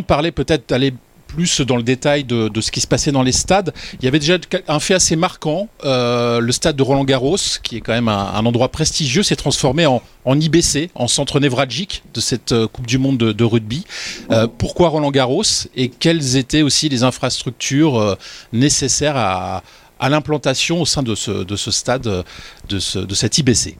de 0.00 0.04
parler 0.04 0.30
peut-être 0.30 0.68
d'aller 0.68 0.92
plus 1.26 1.60
dans 1.60 1.76
le 1.76 1.82
détail 1.82 2.24
de, 2.24 2.50
ce 2.60 2.70
qui 2.70 2.80
se 2.80 2.86
passait 2.86 3.12
dans 3.12 3.22
les 3.22 3.32
stades, 3.32 3.72
il 4.00 4.04
y 4.04 4.08
avait 4.08 4.18
déjà 4.18 4.38
un 4.68 4.80
fait 4.80 4.94
assez 4.94 5.16
marquant. 5.16 5.68
Euh, 5.84 6.40
le 6.40 6.52
stade 6.52 6.76
de 6.76 6.82
Roland 6.82 7.04
Garros, 7.04 7.36
qui 7.62 7.76
est 7.76 7.80
quand 7.80 7.92
même 7.92 8.08
un, 8.08 8.44
endroit 8.46 8.68
prestigieux, 8.68 9.22
s'est 9.22 9.36
transformé 9.36 9.86
en, 9.86 10.00
IBC, 10.40 10.90
en 10.94 11.08
centre 11.08 11.40
névralgique 11.40 12.02
de 12.14 12.20
cette 12.20 12.52
euh, 12.52 12.66
Coupe 12.66 12.86
du 12.86 12.98
Monde 12.98 13.18
de, 13.18 13.44
rugby. 13.44 13.84
Euh, 14.30 14.46
pourquoi 14.46 14.88
Roland 14.88 15.10
Garros 15.10 15.42
et 15.74 15.88
quelles 15.88 16.36
étaient 16.36 16.62
aussi 16.62 16.88
les 16.88 17.02
infrastructures 17.02 18.16
nécessaires 18.52 19.16
à, 19.16 19.62
l'implantation 20.08 20.80
au 20.80 20.86
sein 20.86 21.02
de 21.02 21.14
ce, 21.14 21.30
de 21.44 21.56
ce 21.56 21.70
stade, 21.70 22.02
de, 22.02 22.24
de 22.68 23.14
cet 23.14 23.38
IBC 23.38 23.76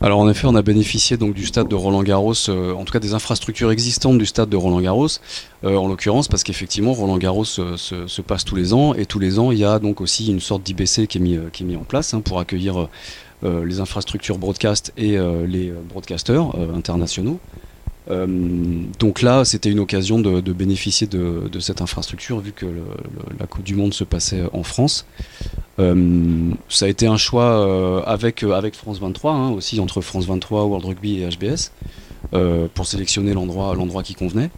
alors 0.00 0.18
en 0.18 0.28
effet, 0.28 0.46
on 0.46 0.54
a 0.54 0.62
bénéficié 0.62 1.16
donc 1.16 1.32
du 1.32 1.46
stade 1.46 1.68
de 1.68 1.74
Roland 1.74 2.02
Garros, 2.02 2.34
euh, 2.48 2.74
en 2.74 2.84
tout 2.84 2.92
cas 2.92 2.98
des 2.98 3.14
infrastructures 3.14 3.70
existantes 3.70 4.18
du 4.18 4.26
stade 4.26 4.50
de 4.50 4.56
Roland 4.56 4.80
Garros, 4.80 5.08
euh, 5.64 5.76
en 5.76 5.88
l'occurrence 5.88 6.28
parce 6.28 6.44
qu'effectivement 6.44 6.92
Roland 6.92 7.16
Garros 7.16 7.44
euh, 7.58 7.76
se, 7.78 8.20
passe 8.20 8.44
tous 8.44 8.56
les 8.56 8.74
ans 8.74 8.92
et 8.92 9.06
tous 9.06 9.18
les 9.18 9.38
ans 9.38 9.52
il 9.52 9.58
y 9.58 9.64
a 9.64 9.78
donc 9.78 10.02
aussi 10.02 10.28
une 10.30 10.40
sorte 10.40 10.62
d'IBC 10.62 11.06
qui 11.06 11.18
est 11.18 11.62
mis 11.62 11.76
en 11.76 11.84
place 11.84 12.12
hein, 12.12 12.20
pour 12.20 12.40
accueillir 12.40 12.88
les 13.42 13.80
infrastructures 13.80 14.38
broadcast 14.38 14.92
et 14.96 15.18
les 15.46 15.72
broadcasters 15.88 16.52
internationaux. 16.74 17.38
Donc 18.08 19.22
là, 19.22 19.44
c'était 19.44 19.70
une 19.70 19.78
occasion 19.78 20.18
de, 20.18 20.52
bénéficier 20.52 21.06
de, 21.06 21.60
cette 21.60 21.80
infrastructure 21.82 22.40
vu 22.40 22.52
que 22.52 22.66
la 23.38 23.46
Coupe 23.46 23.62
du 23.62 23.76
Monde 23.76 23.94
se 23.94 24.04
passait 24.04 24.44
en 24.52 24.62
France. 24.62 25.06
Euh, 25.78 26.52
ça 26.68 26.86
a 26.86 26.88
été 26.88 27.06
un 27.06 27.16
choix 27.16 27.44
euh, 27.44 28.02
avec, 28.06 28.42
avec 28.42 28.74
France 28.74 28.98
23, 28.98 29.32
hein, 29.32 29.50
aussi 29.50 29.78
entre 29.80 30.00
France 30.00 30.26
23, 30.26 30.64
World 30.64 30.86
Rugby 30.86 31.22
et 31.22 31.28
HBS, 31.28 31.72
pour 32.74 32.86
sélectionner 32.86 33.34
l'endroit 33.34 34.02
qui 34.02 34.14
convenait. 34.14 34.50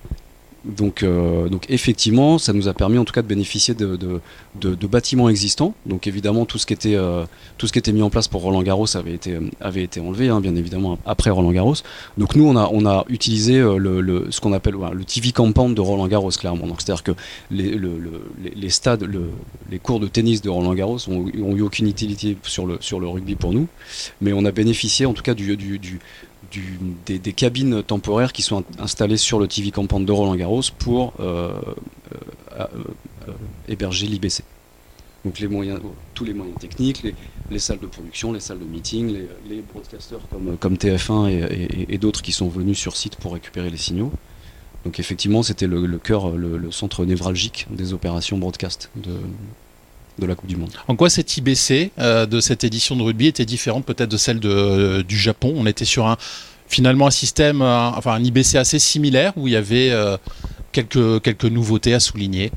Donc, 0.65 1.03
euh, 1.03 1.49
donc 1.49 1.67
effectivement, 1.69 2.37
ça 2.38 2.53
nous 2.53 2.67
a 2.67 2.75
permis 2.75 2.99
en 2.99 3.05
tout 3.05 3.12
cas 3.12 3.23
de 3.23 3.29
bénéficier 3.29 3.75
de, 3.75 3.97
de, 3.97 4.87
bâtiments 4.87 5.29
existants. 5.29 5.75
Donc 5.87 6.07
évidemment, 6.07 6.47
tout 6.47 6.59
ce, 6.59 6.67
qui 6.67 6.73
était, 6.73 6.97
euh, 6.97 7.25
tout 7.59 7.69
ce 7.69 7.73
qui 7.73 7.79
était 7.79 7.93
mis 7.93 8.03
en 8.03 8.11
place 8.11 8.27
pour 8.27 8.43
Roland 8.43 8.62
Garros 8.62 8.97
avait 8.97 9.15
été, 9.15 9.38
avait 9.61 9.85
été 9.85 10.00
enlevé, 10.00 10.29
hein, 10.29 10.41
bien 10.41 10.57
évidemment, 10.57 10.99
après 11.07 11.31
Roland 11.31 11.53
Garros. 11.53 11.77
Donc 12.17 12.35
nous, 12.35 12.47
on 12.47 12.57
a, 12.57 12.69
on 12.73 12.87
a 12.87 13.05
utilisé 13.09 13.59
euh, 13.59 13.79
le, 13.79 14.27
ce 14.31 14.41
qu'on 14.41 14.53
appelle 14.53 14.75
le 14.93 15.05
TV 15.05 15.31
Compound 15.31 15.77
de 15.77 15.81
Roland 15.81 16.09
Garros, 16.09 16.31
clairement. 16.31 16.67
C'est-à-dire 16.79 17.05
que 17.05 17.12
les, 17.50 18.71
stades, 18.71 19.09
les 19.71 19.79
cours 19.79 20.00
de 20.00 20.09
tennis 20.09 20.43
de 20.43 20.50
Roland 20.50 20.75
Garros 20.75 20.99
ont, 21.09 21.29
eu 21.29 21.62
aucune 21.62 21.87
utilité 21.87 22.37
sur 22.43 22.67
le, 22.67 22.79
sur 22.81 22.99
le 22.99 23.07
rugby 23.07 23.37
pour 23.37 23.53
nous, 23.53 23.69
mais 24.21 24.33
on 24.33 24.45
a 24.45 24.50
bénéficié 24.50 25.07
en 25.07 25.12
tout 25.12 25.23
cas 25.23 25.35
du, 25.35 25.57
du 25.57 26.00
des, 27.07 27.33
cabines 27.33 27.83
temporaires 27.83 28.33
qui 28.33 28.42
sont 28.42 28.64
installées 28.78 29.16
sur 29.16 29.38
le 29.38 29.49
TV 29.49 29.71
Compound 29.71 30.07
de 30.07 30.12
Roland 30.12 30.37
Garros 30.37 30.62
pour 30.78 31.12
euh, 31.21 31.52
euh, 32.59 32.66
euh, 33.28 33.33
héberger 33.68 34.07
l'IBC. 34.07 34.42
Donc 35.25 35.35
tous 36.14 36.25
les 36.25 36.33
moyens 36.33 36.59
techniques, 36.59 37.02
les, 37.50 37.59
salles 37.59 37.80
de 37.80 37.87
production, 37.87 38.33
les 38.33 38.40
salles 38.40 38.61
de 38.61 38.64
meeting, 38.64 39.14
les, 39.49 39.62
broadcasters 39.62 40.21
comme, 40.61 40.75
TF1 40.76 41.28
et, 41.88 41.99
d'autres 41.99 42.23
qui 42.23 42.33
sont 42.33 42.49
venus 42.49 42.78
sur 42.78 42.97
site 42.97 43.16
pour 43.16 43.35
récupérer 43.35 43.68
les 43.68 43.76
signaux. 43.76 44.12
Donc 44.85 45.00
effectivement, 45.00 45.42
c'était 45.42 45.66
le, 45.66 45.99
cœur, 45.99 46.30
le, 46.30 46.71
centre 46.71 47.04
névralgique 47.04 47.66
des 47.71 47.92
opérations 47.92 48.38
broadcast 48.38 48.90
de 50.18 50.26
la 50.26 50.34
Coupe 50.34 50.48
du 50.48 50.56
Monde. 50.56 50.70
En 50.88 50.96
quoi 50.96 51.10
cette 51.10 51.37
IBC 51.37 51.90
euh, 51.98 52.26
de 52.26 52.40
cette 52.40 52.64
édition 52.64 52.96
de 52.96 53.02
rugby 53.02 53.26
était 53.26 53.44
différente 53.44 53.84
peut-être 53.84 54.10
de 54.10 54.16
celle 54.16 54.40
de, 54.40 54.48
euh, 54.50 55.02
du 55.02 55.16
Japon? 55.16 55.54
On 55.56 55.66
était 55.66 55.84
sur 55.84 56.06
un 56.06 56.16
finalement 56.68 57.06
un 57.06 57.10
système, 57.10 57.62
enfin 57.62 58.12
un 58.12 58.22
IBC 58.22 58.56
assez 58.56 58.78
similaire 58.78 59.32
où 59.37 59.48
il 59.48 59.54
y 59.54 59.56
avait 59.56 59.90
euh, 59.90 60.18
quelques, 60.72 61.22
quelques 61.22 61.46
nouveautés 61.46 61.94
à 61.94 62.00
souligner? 62.00 62.52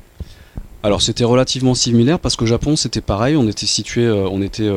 Alors 0.82 1.00
c'était 1.00 1.24
relativement 1.24 1.74
similaire 1.74 2.18
parce 2.18 2.36
qu'au 2.36 2.44
Japon 2.44 2.76
c'était 2.76 3.00
pareil, 3.00 3.36
on 3.36 3.48
était 3.48 3.66
situé, 3.66 4.10
on 4.10 4.42
était, 4.42 4.68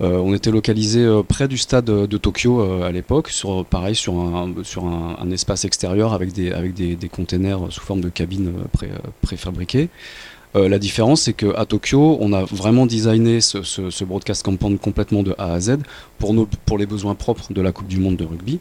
on 0.00 0.34
était 0.34 0.50
localisé 0.50 1.08
près 1.28 1.46
du 1.46 1.56
stade 1.56 1.84
de 1.84 2.18
Tokyo 2.18 2.82
à 2.82 2.90
l'époque, 2.90 3.28
sur 3.28 3.64
pareil 3.64 3.94
sur 3.94 4.14
un 4.14 4.52
sur 4.64 4.86
un, 4.86 5.30
espace 5.30 5.64
extérieur 5.64 6.14
avec 6.14 6.32
des 6.32 6.50
avec 6.50 6.74
des, 6.74 6.96
des 6.96 7.08
containers 7.08 7.60
sous 7.70 7.80
forme 7.80 8.00
de 8.00 8.08
cabines 8.08 8.52
pré, 8.72 8.90
préfabriquées. 9.22 9.88
Euh, 10.56 10.68
la 10.68 10.78
différence, 10.78 11.22
c'est 11.22 11.34
qu'à 11.34 11.66
Tokyo, 11.66 12.16
on 12.20 12.32
a 12.32 12.44
vraiment 12.44 12.86
designé 12.86 13.40
ce, 13.40 14.04
broadcast 14.04 14.42
compound 14.42 14.80
complètement 14.80 15.22
de 15.22 15.34
A 15.38 15.52
à 15.52 15.60
Z 15.60 15.78
pour, 16.18 16.34
les 16.78 16.86
besoins 16.86 17.14
propres 17.14 17.52
de 17.52 17.60
la 17.60 17.72
Coupe 17.72 17.88
du 17.88 17.98
Monde 17.98 18.16
de 18.16 18.24
rugby. 18.24 18.58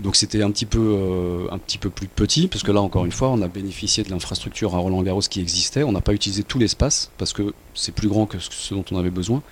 Donc 0.00 0.16
c'était 0.16 0.42
un, 0.42 0.50
petit 0.50 0.64
peu, 0.64 0.80
euh, 0.80 1.46
un 1.50 1.58
petit 1.58 1.76
peu 1.76 1.90
plus 1.90 2.08
petit, 2.08 2.48
parce 2.48 2.62
que 2.62 2.72
là, 2.72 2.80
encore 2.80 3.04
une 3.04 3.12
fois, 3.12 3.28
on 3.28 3.42
a 3.42 3.48
bénéficié 3.48 4.02
de 4.02 4.10
l'infrastructure 4.10 4.74
à 4.74 4.78
Roland 4.78 5.02
Garros 5.02 5.20
qui 5.20 5.40
existait. 5.40 5.84
On 5.84 5.92
n'a 5.92 6.00
pas 6.00 6.14
utilisé 6.14 6.42
tout 6.42 6.58
l'espace, 6.58 7.10
parce 7.18 7.32
que 7.32 7.52
c'est 7.74 7.94
plus 7.94 8.08
grand 8.08 8.26
que 8.26 8.38
ce 8.38 8.74
dont 8.74 8.84
on 8.90 8.98
avait 8.98 9.10
besoin. 9.10 9.42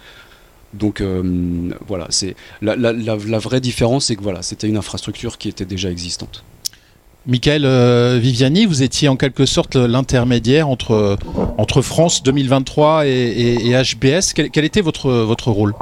Donc 0.74 1.00
euh, 1.00 1.70
voilà, 1.86 2.06
c'est 2.10 2.34
la, 2.60 2.76
la, 2.76 3.38
vraie 3.38 3.60
différence, 3.60 4.06
c'est 4.06 4.16
que 4.16 4.22
voilà, 4.22 4.42
c'était 4.42 4.68
une 4.68 4.76
infrastructure 4.76 5.38
qui 5.38 5.48
était 5.48 5.64
déjà 5.64 5.90
existante. 5.90 6.44
Michael 7.26 7.64
euh, 7.64 8.18
Viviani, 8.20 8.64
vous 8.64 8.82
étiez 8.82 9.08
en 9.08 9.16
quelque 9.16 9.44
sorte 9.44 9.76
l'intermédiaire 9.76 10.68
entre, 10.68 11.18
entre 11.58 11.82
France 11.82 12.22
2023 12.22 13.06
et, 13.06 13.72
HBS. 13.72 14.32
Quel, 14.34 14.64
était 14.64 14.80
votre, 14.80 15.10
votre 15.10 15.50
rôle? 15.50 15.74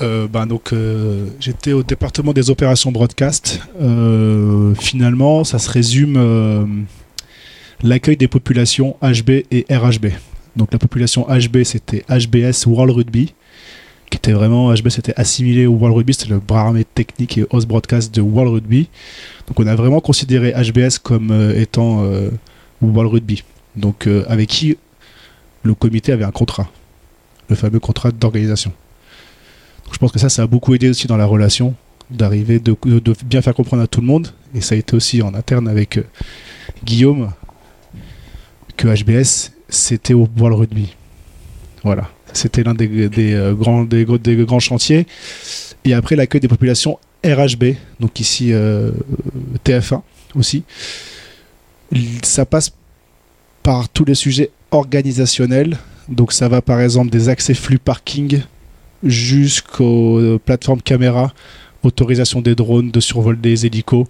Euh, 0.00 0.28
ben 0.28 0.46
donc 0.46 0.72
euh, 0.72 1.26
j'étais 1.40 1.72
au 1.72 1.82
département 1.82 2.32
des 2.32 2.50
opérations 2.50 2.92
broadcast. 2.92 3.60
finalement, 4.78 5.44
ça 5.44 5.58
se 5.58 5.70
résume 5.70 6.86
l'accueil 7.82 8.16
des 8.16 8.28
populations 8.28 8.96
HB 9.02 9.30
et 9.50 9.66
RHB. 9.70 10.06
Donc 10.56 10.72
la 10.72 10.78
population 10.78 11.26
HB 11.28 11.62
c'était 11.64 12.04
HBS 12.10 12.66
World 12.66 12.94
Rugby 12.94 13.34
qui 14.10 14.16
était 14.16 14.32
vraiment, 14.32 14.74
était 14.74 15.14
assimilé 15.16 15.66
au 15.66 15.72
World 15.72 15.96
Rugby, 15.96 16.14
c'était 16.14 16.30
le 16.30 16.40
bras 16.40 16.62
armé 16.62 16.84
technique 16.84 17.38
et 17.38 17.46
host 17.50 17.66
broadcast 17.66 18.12
de 18.12 18.20
World 18.20 18.52
Rugby. 18.52 18.88
Donc 19.46 19.60
on 19.60 19.66
a 19.66 19.76
vraiment 19.76 20.00
considéré 20.00 20.52
HBS 20.52 20.98
comme 21.00 21.30
euh, 21.30 21.58
étant 21.58 22.02
euh, 22.02 22.30
World 22.82 23.12
Rugby. 23.12 23.44
Donc 23.76 24.06
euh, 24.06 24.24
avec 24.28 24.48
qui 24.48 24.76
le 25.62 25.74
comité 25.74 26.12
avait 26.12 26.24
un 26.24 26.32
contrat, 26.32 26.68
le 27.48 27.54
fameux 27.54 27.78
contrat 27.78 28.10
d'organisation. 28.10 28.72
je 29.92 29.98
pense 29.98 30.10
que 30.10 30.18
ça, 30.18 30.28
ça 30.28 30.42
a 30.42 30.46
beaucoup 30.46 30.74
aidé 30.74 30.90
aussi 30.90 31.06
dans 31.06 31.16
la 31.16 31.26
relation, 31.26 31.74
d'arriver, 32.10 32.58
de, 32.58 32.76
de, 32.84 33.14
bien 33.24 33.42
faire 33.42 33.54
comprendre 33.54 33.82
à 33.82 33.86
tout 33.86 34.00
le 34.00 34.06
monde. 34.06 34.32
Et 34.54 34.60
ça 34.60 34.74
a 34.74 34.78
été 34.78 34.96
aussi 34.96 35.22
en 35.22 35.34
interne 35.34 35.68
avec 35.68 36.00
Guillaume 36.84 37.30
que 38.76 38.88
HBS, 38.88 39.52
c'était 39.68 40.14
au 40.14 40.28
World 40.36 40.58
Rugby. 40.58 40.96
Voilà. 41.84 42.08
C'était 42.32 42.62
l'un 42.62 42.74
des, 42.74 43.34
euh, 43.34 43.54
grands, 43.54 43.84
des, 43.84 44.04
grands 44.04 44.60
chantiers. 44.60 45.06
Et 45.84 45.94
après, 45.94 46.16
l'accueil 46.16 46.40
des 46.40 46.48
populations 46.48 46.98
RHB, 47.24 47.74
donc 48.00 48.20
ici 48.20 48.52
euh, 48.52 48.92
TF1 49.64 50.02
aussi. 50.34 50.62
Ça 52.22 52.46
passe 52.46 52.72
par 53.62 53.88
tous 53.88 54.04
les 54.04 54.14
sujets 54.14 54.50
organisationnels. 54.70 55.76
Donc 56.08 56.32
ça 56.32 56.48
va 56.48 56.60
par 56.60 56.80
exemple 56.80 57.10
des 57.10 57.28
accès 57.28 57.54
flux 57.54 57.78
parking 57.78 58.40
jusqu'aux 59.04 60.18
euh, 60.18 60.40
plateformes 60.44 60.82
caméra, 60.82 61.32
autorisation 61.82 62.40
des 62.40 62.54
drones, 62.54 62.90
de 62.90 63.00
survol 63.00 63.40
des 63.40 63.66
hélicos. 63.66 64.06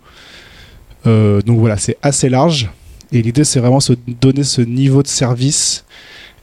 donc 1.04 1.58
voilà, 1.58 1.76
c'est 1.76 1.96
assez 2.02 2.28
large. 2.28 2.70
Et 3.12 3.22
l'idée, 3.22 3.44
c'est 3.44 3.60
vraiment 3.60 3.80
se 3.80 3.94
donner 4.20 4.44
ce 4.44 4.60
niveau 4.60 5.02
de 5.02 5.08
service 5.08 5.84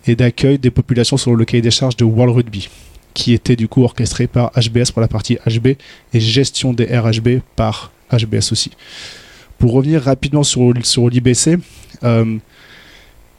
et 0.07 0.15
d'accueil 0.15 0.57
des 0.57 0.71
populations 0.71 1.17
sur 1.17 1.35
le 1.35 1.45
cahier 1.45 1.61
des 1.61 1.71
charges 1.71 1.97
de 1.97 2.05
World 2.05 2.35
Rugby, 2.35 2.69
qui 3.13 3.33
était 3.33 3.55
du 3.55 3.67
coup 3.67 3.83
orchestré 3.83 4.27
par 4.27 4.51
HBS 4.51 4.91
pour 4.91 5.01
la 5.01 5.07
partie 5.07 5.37
HB 5.47 5.67
et 6.13 6.19
gestion 6.19 6.73
des 6.73 6.85
RHB 6.85 7.39
par 7.55 7.91
HBS 8.11 8.51
aussi. 8.51 8.71
Pour 9.57 9.73
revenir 9.73 10.03
rapidement 10.03 10.43
sur, 10.43 10.73
sur 10.83 11.09
l'IBC, 11.09 11.57
euh, 12.03 12.37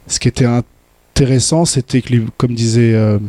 ce 0.07 0.19
qui 0.19 0.27
était 0.27 0.45
intéressant, 0.45 1.65
c'était 1.65 2.01
que, 2.01 2.13
comme 2.37 2.53
disait 2.55 2.93
euh, 2.93 3.19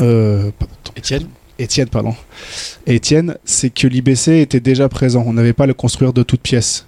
euh, 0.00 0.50
Étienne, 0.96 1.28
Étienne, 1.58 1.88
pardon. 1.88 2.14
Étienne, 2.86 3.36
c'est 3.44 3.70
que 3.70 3.86
l'IBC 3.86 4.40
était 4.40 4.60
déjà 4.60 4.88
présent. 4.88 5.22
On 5.26 5.34
n'avait 5.34 5.52
pas 5.52 5.64
à 5.64 5.66
le 5.68 5.74
construire 5.74 6.12
de 6.12 6.22
toutes 6.22 6.40
pièces. 6.40 6.86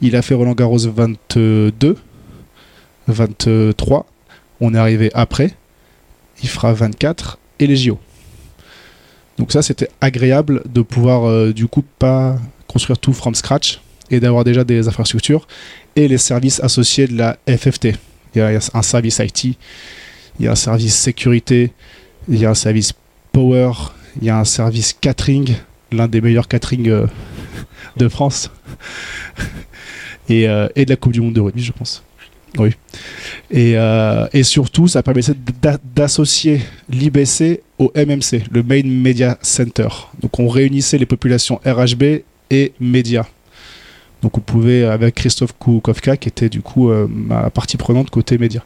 Il 0.00 0.16
a 0.16 0.22
fait 0.22 0.34
Roland 0.34 0.54
Garros 0.54 0.78
22, 0.78 1.96
23 3.08 4.06
on 4.60 4.74
est 4.74 4.78
arrivé 4.78 5.10
après. 5.14 5.54
Il 6.42 6.48
fera 6.48 6.72
24 6.72 7.38
et 7.58 7.66
les 7.66 7.76
JO. 7.76 7.98
Donc 9.38 9.52
ça, 9.52 9.62
c'était 9.62 9.88
agréable 10.00 10.62
de 10.68 10.82
pouvoir 10.82 11.28
euh, 11.28 11.52
du 11.52 11.68
coup 11.68 11.84
pas 11.98 12.36
construire 12.66 12.98
tout 12.98 13.12
from 13.12 13.34
scratch 13.34 13.80
et 14.10 14.20
d'avoir 14.20 14.44
déjà 14.44 14.64
des 14.64 14.88
infrastructures 14.88 15.46
et 15.96 16.08
les 16.08 16.18
services 16.18 16.60
associés 16.60 17.06
de 17.06 17.16
la 17.16 17.38
FFT. 17.46 17.96
Il 18.34 18.38
y 18.38 18.40
a 18.40 18.60
un 18.74 18.82
service 18.82 19.18
IT, 19.18 19.44
il 19.44 20.44
y 20.44 20.48
a 20.48 20.52
un 20.52 20.56
service 20.56 20.94
sécurité, 20.94 21.72
il 22.28 22.38
y 22.38 22.46
a 22.46 22.50
un 22.50 22.54
service 22.54 22.92
power, 23.32 23.72
il 24.20 24.26
y 24.26 24.30
a 24.30 24.38
un 24.38 24.44
service 24.44 24.92
catering, 24.92 25.54
l'un 25.92 26.08
des 26.08 26.20
meilleurs 26.20 26.48
catering 26.48 26.88
euh, 26.88 27.06
de 27.96 28.08
France, 28.08 28.50
euh, 30.30 30.68
et 30.76 30.84
de 30.84 30.90
la 30.90 30.96
Coupe 30.96 31.12
du 31.12 31.20
Monde 31.20 31.34
de 31.34 31.40
rugby, 31.40 31.62
je 31.62 31.72
pense. 31.72 32.02
Oui. 32.56 32.70
Et, 33.50 33.74
euh, 33.76 34.26
et 34.32 34.42
surtout, 34.42 34.88
ça 34.88 35.02
permettait 35.02 35.32
d'a- 35.60 35.78
d'associer 35.94 36.60
l'IBC 36.88 37.60
au 37.78 37.92
MMC, 37.94 38.42
le 38.50 38.62
Main 38.62 38.82
Media 38.84 39.38
Center. 39.42 39.88
Donc 40.20 40.38
on 40.40 40.48
réunissait 40.48 40.98
les 40.98 41.06
populations 41.06 41.60
RHB 41.64 42.22
et 42.50 42.72
médias. 42.80 43.26
Donc 44.22 44.38
on 44.38 44.40
pouvait, 44.40 44.84
avec 44.84 45.14
Christophe 45.16 45.52
Koukowka, 45.58 46.16
qui 46.16 46.28
était 46.28 46.48
du 46.48 46.60
coup 46.62 46.90
euh, 46.90 47.06
ma 47.08 47.50
partie 47.50 47.76
prenante 47.76 48.10
côté 48.10 48.38
médias. 48.38 48.62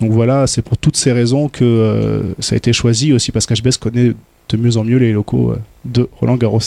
Donc 0.00 0.10
voilà, 0.10 0.46
c'est 0.46 0.62
pour 0.62 0.76
toutes 0.78 0.96
ces 0.96 1.12
raisons 1.12 1.48
que 1.48 1.64
euh, 1.64 2.22
ça 2.40 2.54
a 2.54 2.56
été 2.56 2.72
choisi 2.72 3.12
aussi 3.12 3.30
parce 3.30 3.46
qu'HBS 3.46 3.76
connaît 3.78 4.12
de 4.48 4.56
mieux 4.56 4.76
en 4.76 4.84
mieux 4.84 4.98
les 4.98 5.12
locaux 5.12 5.54
de 5.84 6.08
Roland 6.20 6.36
Garros. 6.36 6.60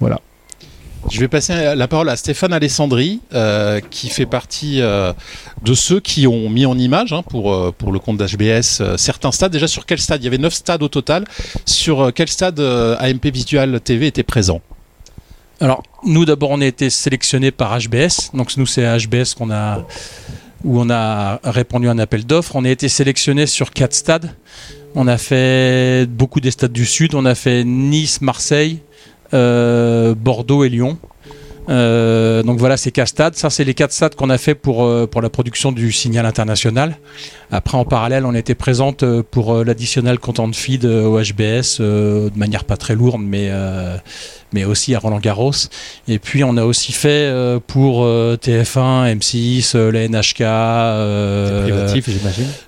Voilà. 0.00 0.20
Je 1.08 1.18
vais 1.18 1.28
passer 1.28 1.74
la 1.74 1.88
parole 1.88 2.08
à 2.08 2.16
Stéphane 2.16 2.52
Alessandri, 2.52 3.20
euh, 3.32 3.80
qui 3.90 4.10
fait 4.10 4.26
partie 4.26 4.80
euh, 4.80 5.12
de 5.62 5.74
ceux 5.74 5.98
qui 5.98 6.26
ont 6.26 6.50
mis 6.50 6.66
en 6.66 6.76
image 6.76 7.12
hein, 7.12 7.22
pour, 7.22 7.52
euh, 7.52 7.72
pour 7.76 7.90
le 7.90 7.98
compte 7.98 8.18
d'HBS 8.18 8.82
certains 8.96 9.32
stades. 9.32 9.52
Déjà, 9.52 9.66
sur 9.66 9.86
quel 9.86 9.98
stade? 9.98 10.20
Il 10.22 10.24
y 10.24 10.28
avait 10.28 10.38
9 10.38 10.52
stades 10.52 10.82
au 10.82 10.88
total. 10.88 11.24
Sur 11.64 12.12
quel 12.14 12.28
stade 12.28 12.60
AMP 12.60 13.26
Visual 13.32 13.80
TV 13.80 14.08
était 14.08 14.22
présent? 14.22 14.60
Alors, 15.60 15.82
nous 16.04 16.24
d'abord, 16.24 16.50
on 16.50 16.60
a 16.60 16.66
été 16.66 16.90
sélectionnés 16.90 17.50
par 17.50 17.78
HBS. 17.78 18.30
Donc, 18.34 18.56
nous, 18.56 18.66
c'est 18.66 18.82
HBS 18.82 19.36
a, 19.50 19.84
où 20.64 20.80
on 20.80 20.90
a 20.90 21.40
répondu 21.44 21.88
à 21.88 21.90
un 21.90 21.98
appel 21.98 22.24
d'offres. 22.24 22.56
On 22.56 22.64
a 22.64 22.70
été 22.70 22.88
sélectionnés 22.88 23.46
sur 23.46 23.70
quatre 23.70 23.94
stades. 23.94 24.34
On 24.94 25.06
a 25.06 25.18
fait 25.18 26.06
beaucoup 26.08 26.40
des 26.40 26.50
stades 26.50 26.72
du 26.72 26.86
Sud. 26.86 27.14
On 27.14 27.24
a 27.24 27.34
fait 27.34 27.64
Nice, 27.64 28.20
Marseille, 28.20 28.80
Bordeaux 29.32 30.64
et 30.64 30.68
Lyon. 30.68 30.98
Euh, 31.70 32.42
donc 32.42 32.58
voilà, 32.58 32.76
ces 32.76 32.90
quatre 32.90 33.08
stades. 33.08 33.34
Ça, 33.36 33.50
c'est 33.50 33.64
les 33.64 33.74
quatre 33.74 33.92
stades 33.92 34.14
qu'on 34.14 34.30
a 34.30 34.38
fait 34.38 34.54
pour, 34.54 34.84
euh, 34.84 35.06
pour 35.06 35.22
la 35.22 35.30
production 35.30 35.72
du 35.72 35.92
signal 35.92 36.26
international. 36.26 36.96
Après, 37.52 37.76
en 37.76 37.84
parallèle, 37.84 38.26
on 38.26 38.34
était 38.34 38.54
présente 38.54 39.02
euh, 39.02 39.22
pour 39.28 39.54
euh, 39.54 39.64
l'additionnel 39.64 40.18
content 40.18 40.50
feed 40.52 40.84
au 40.84 41.20
HBS 41.20 41.80
de 41.80 42.30
manière 42.36 42.64
pas 42.64 42.76
très 42.76 42.94
lourde, 42.94 43.20
mais, 43.22 43.50
mais 44.52 44.64
aussi 44.64 44.94
à 44.94 44.98
Roland 44.98 45.20
Garros. 45.20 45.52
Et 46.08 46.18
puis, 46.18 46.42
on 46.44 46.56
a 46.56 46.64
aussi 46.64 46.92
fait 46.92 47.32
pour 47.66 48.04
euh, 48.04 48.36
TF1, 48.36 49.16
M6, 49.18 49.72
euh, 49.74 49.92
la 49.92 50.08
NHK, 50.08 50.42
Privatif. 52.02 52.08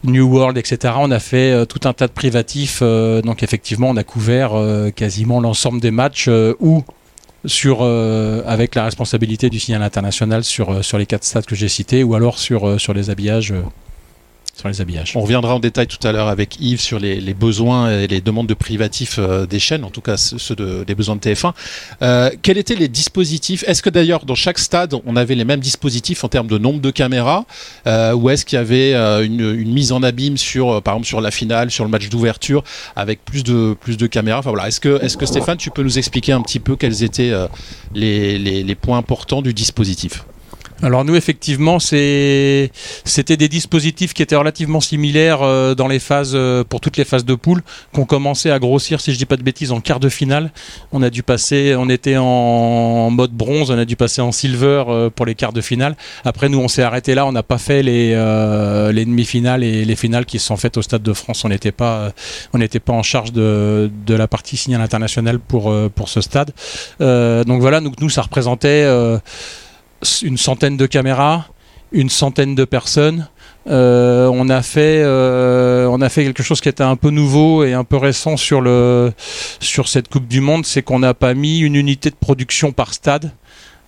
New 0.04 0.26
World, 0.28 0.58
etc. 0.58 0.94
On 0.98 1.10
a 1.10 1.18
fait 1.18 1.66
tout 1.66 1.80
un 1.84 1.92
tas 1.92 2.06
de 2.06 2.12
privatifs. 2.12 2.82
donc 2.82 3.42
effectivement, 3.42 3.90
on 3.90 3.96
a 3.96 4.04
couvert 4.04 4.52
quasiment 4.94 5.40
l'ensemble 5.40 5.80
des 5.80 5.90
matchs 5.90 6.28
ou 6.60 6.84
sur 7.44 7.78
euh, 7.80 8.42
avec 8.46 8.74
la 8.74 8.84
responsabilité 8.84 9.50
du 9.50 9.58
signal 9.58 9.82
international 9.82 10.44
sur 10.44 10.70
euh, 10.70 10.82
sur 10.82 10.98
les 10.98 11.06
quatre 11.06 11.24
stades 11.24 11.46
que 11.46 11.54
j'ai 11.54 11.68
cités 11.68 12.04
ou 12.04 12.14
alors 12.14 12.38
sur 12.38 12.68
euh, 12.68 12.78
sur 12.78 12.94
les 12.94 13.10
habillages 13.10 13.54
sur 14.54 14.68
les 14.68 14.80
habillages. 14.80 15.16
On 15.16 15.22
reviendra 15.22 15.54
en 15.54 15.60
détail 15.60 15.86
tout 15.86 16.06
à 16.06 16.12
l'heure 16.12 16.28
avec 16.28 16.60
Yves 16.60 16.80
sur 16.80 16.98
les, 16.98 17.34
besoins 17.34 17.90
et 17.90 18.06
les 18.06 18.20
demandes 18.20 18.46
de 18.46 18.54
privatifs 18.54 19.16
euh, 19.18 19.46
des 19.46 19.58
chaînes, 19.58 19.84
en 19.84 19.90
tout 19.90 20.02
cas 20.02 20.16
ceux 20.16 20.38
ceux 20.38 20.54
de, 20.54 20.84
des 20.84 20.94
besoins 20.94 21.16
de 21.16 21.20
TF1. 21.20 21.52
Euh, 22.02 22.30
quels 22.42 22.58
étaient 22.58 22.74
les 22.74 22.88
dispositifs? 22.88 23.64
Est-ce 23.66 23.82
que 23.82 23.88
d'ailleurs 23.90 24.24
dans 24.26 24.34
chaque 24.34 24.58
stade 24.58 24.94
on 25.06 25.16
avait 25.16 25.34
les 25.34 25.44
mêmes 25.44 25.60
dispositifs 25.60 26.22
en 26.24 26.28
termes 26.28 26.48
de 26.48 26.58
nombre 26.58 26.80
de 26.80 26.90
caméras 26.90 27.44
euh, 27.86 28.12
Ou 28.12 28.28
est-ce 28.30 28.44
qu'il 28.44 28.56
y 28.56 28.60
avait 28.60 28.94
une, 29.24 29.72
mise 29.72 29.92
en 29.92 30.02
abîme 30.02 30.36
sur, 30.36 30.82
par 30.82 30.94
exemple, 30.94 31.06
sur 31.06 31.20
la 31.20 31.30
finale, 31.30 31.70
sur 31.70 31.84
le 31.84 31.90
match 31.90 32.08
d'ouverture, 32.08 32.62
avec 32.94 33.24
plus 33.24 33.44
de, 33.44 33.74
plus 33.80 33.96
de 33.96 34.06
caméras? 34.06 34.40
Enfin, 34.40 34.50
voilà. 34.50 34.68
Est-ce 34.68 34.80
que, 34.80 35.02
est 35.02 35.16
que 35.16 35.26
Stéphane, 35.26 35.56
tu 35.56 35.70
peux 35.70 35.82
nous 35.82 35.98
expliquer 35.98 36.32
un 36.32 36.42
petit 36.42 36.60
peu 36.60 36.76
quels 36.76 37.02
étaient 37.02 37.32
les- 37.94 38.38
les 38.38 38.74
points 38.74 38.98
importants 38.98 39.40
du 39.42 39.54
dispositif? 39.54 40.24
Alors 40.82 41.04
nous 41.04 41.14
effectivement 41.14 41.78
c'était 41.78 42.70
des 43.36 43.48
dispositifs 43.48 44.14
qui 44.14 44.22
étaient 44.22 44.36
relativement 44.36 44.80
similaires 44.80 45.42
euh, 45.42 45.74
dans 45.74 45.86
les 45.86 46.00
phases 46.00 46.32
euh, 46.34 46.64
pour 46.64 46.80
toutes 46.80 46.96
les 46.96 47.04
phases 47.04 47.24
de 47.24 47.34
poule 47.34 47.62
qu'on 47.92 48.04
commençait 48.04 48.50
à 48.50 48.58
grossir 48.58 49.00
si 49.00 49.12
je 49.12 49.18
dis 49.18 49.26
pas 49.26 49.36
de 49.36 49.42
bêtises 49.42 49.70
en 49.70 49.80
quart 49.80 50.00
de 50.00 50.08
finale. 50.08 50.50
On 50.90 51.02
a 51.02 51.10
dû 51.10 51.22
passer 51.22 51.74
on 51.78 51.88
était 51.88 52.16
en 52.16 53.10
mode 53.10 53.32
bronze, 53.32 53.70
on 53.70 53.78
a 53.78 53.84
dû 53.84 53.96
passer 53.96 54.20
en 54.20 54.32
silver 54.32 54.84
euh, 54.88 55.10
pour 55.10 55.24
les 55.26 55.34
quarts 55.34 55.52
de 55.52 55.60
finale. 55.60 55.96
Après 56.24 56.48
nous 56.48 56.58
on 56.58 56.68
s'est 56.68 56.82
arrêté 56.82 57.14
là, 57.14 57.26
on 57.26 57.32
n'a 57.32 57.42
pas 57.42 57.58
fait 57.58 57.82
les 57.82 58.12
euh, 58.14 58.92
les 58.92 59.04
demi-finales 59.04 59.62
et 59.64 59.84
les 59.84 59.96
finales 59.96 60.26
qui 60.26 60.38
se 60.38 60.46
sont 60.46 60.56
faites 60.56 60.76
au 60.76 60.82
stade 60.82 61.02
de 61.02 61.12
France. 61.12 61.44
On 61.44 61.48
n'était 61.48 61.72
pas 61.72 61.94
euh, 61.96 62.10
on 62.52 62.58
n'était 62.58 62.80
pas 62.80 62.92
en 62.92 63.02
charge 63.02 63.32
de, 63.32 63.90
de 64.06 64.14
la 64.14 64.26
partie 64.26 64.56
signal 64.56 64.80
international 64.80 65.38
pour 65.38 65.70
euh, 65.70 65.88
pour 65.94 66.08
ce 66.08 66.20
stade. 66.20 66.50
Donc 67.00 67.60
voilà, 67.60 67.80
donc 67.80 68.00
nous 68.00 68.10
ça 68.10 68.22
représentait 68.22 68.84
une 70.22 70.36
centaine 70.36 70.76
de 70.76 70.86
caméras, 70.86 71.46
une 71.92 72.10
centaine 72.10 72.54
de 72.54 72.64
personnes. 72.64 73.28
Euh, 73.68 74.28
on 74.32 74.48
a 74.48 74.62
fait, 74.62 75.02
euh, 75.04 75.86
on 75.86 76.00
a 76.00 76.08
fait 76.08 76.24
quelque 76.24 76.42
chose 76.42 76.60
qui 76.60 76.68
était 76.68 76.82
un 76.82 76.96
peu 76.96 77.10
nouveau 77.10 77.64
et 77.64 77.74
un 77.74 77.84
peu 77.84 77.96
récent 77.96 78.36
sur 78.36 78.60
le, 78.60 79.12
sur 79.60 79.88
cette 79.88 80.08
Coupe 80.08 80.26
du 80.26 80.40
Monde, 80.40 80.66
c'est 80.66 80.82
qu'on 80.82 80.98
n'a 80.98 81.14
pas 81.14 81.34
mis 81.34 81.60
une 81.60 81.76
unité 81.76 82.10
de 82.10 82.16
production 82.16 82.72
par 82.72 82.92
stade. 82.92 83.32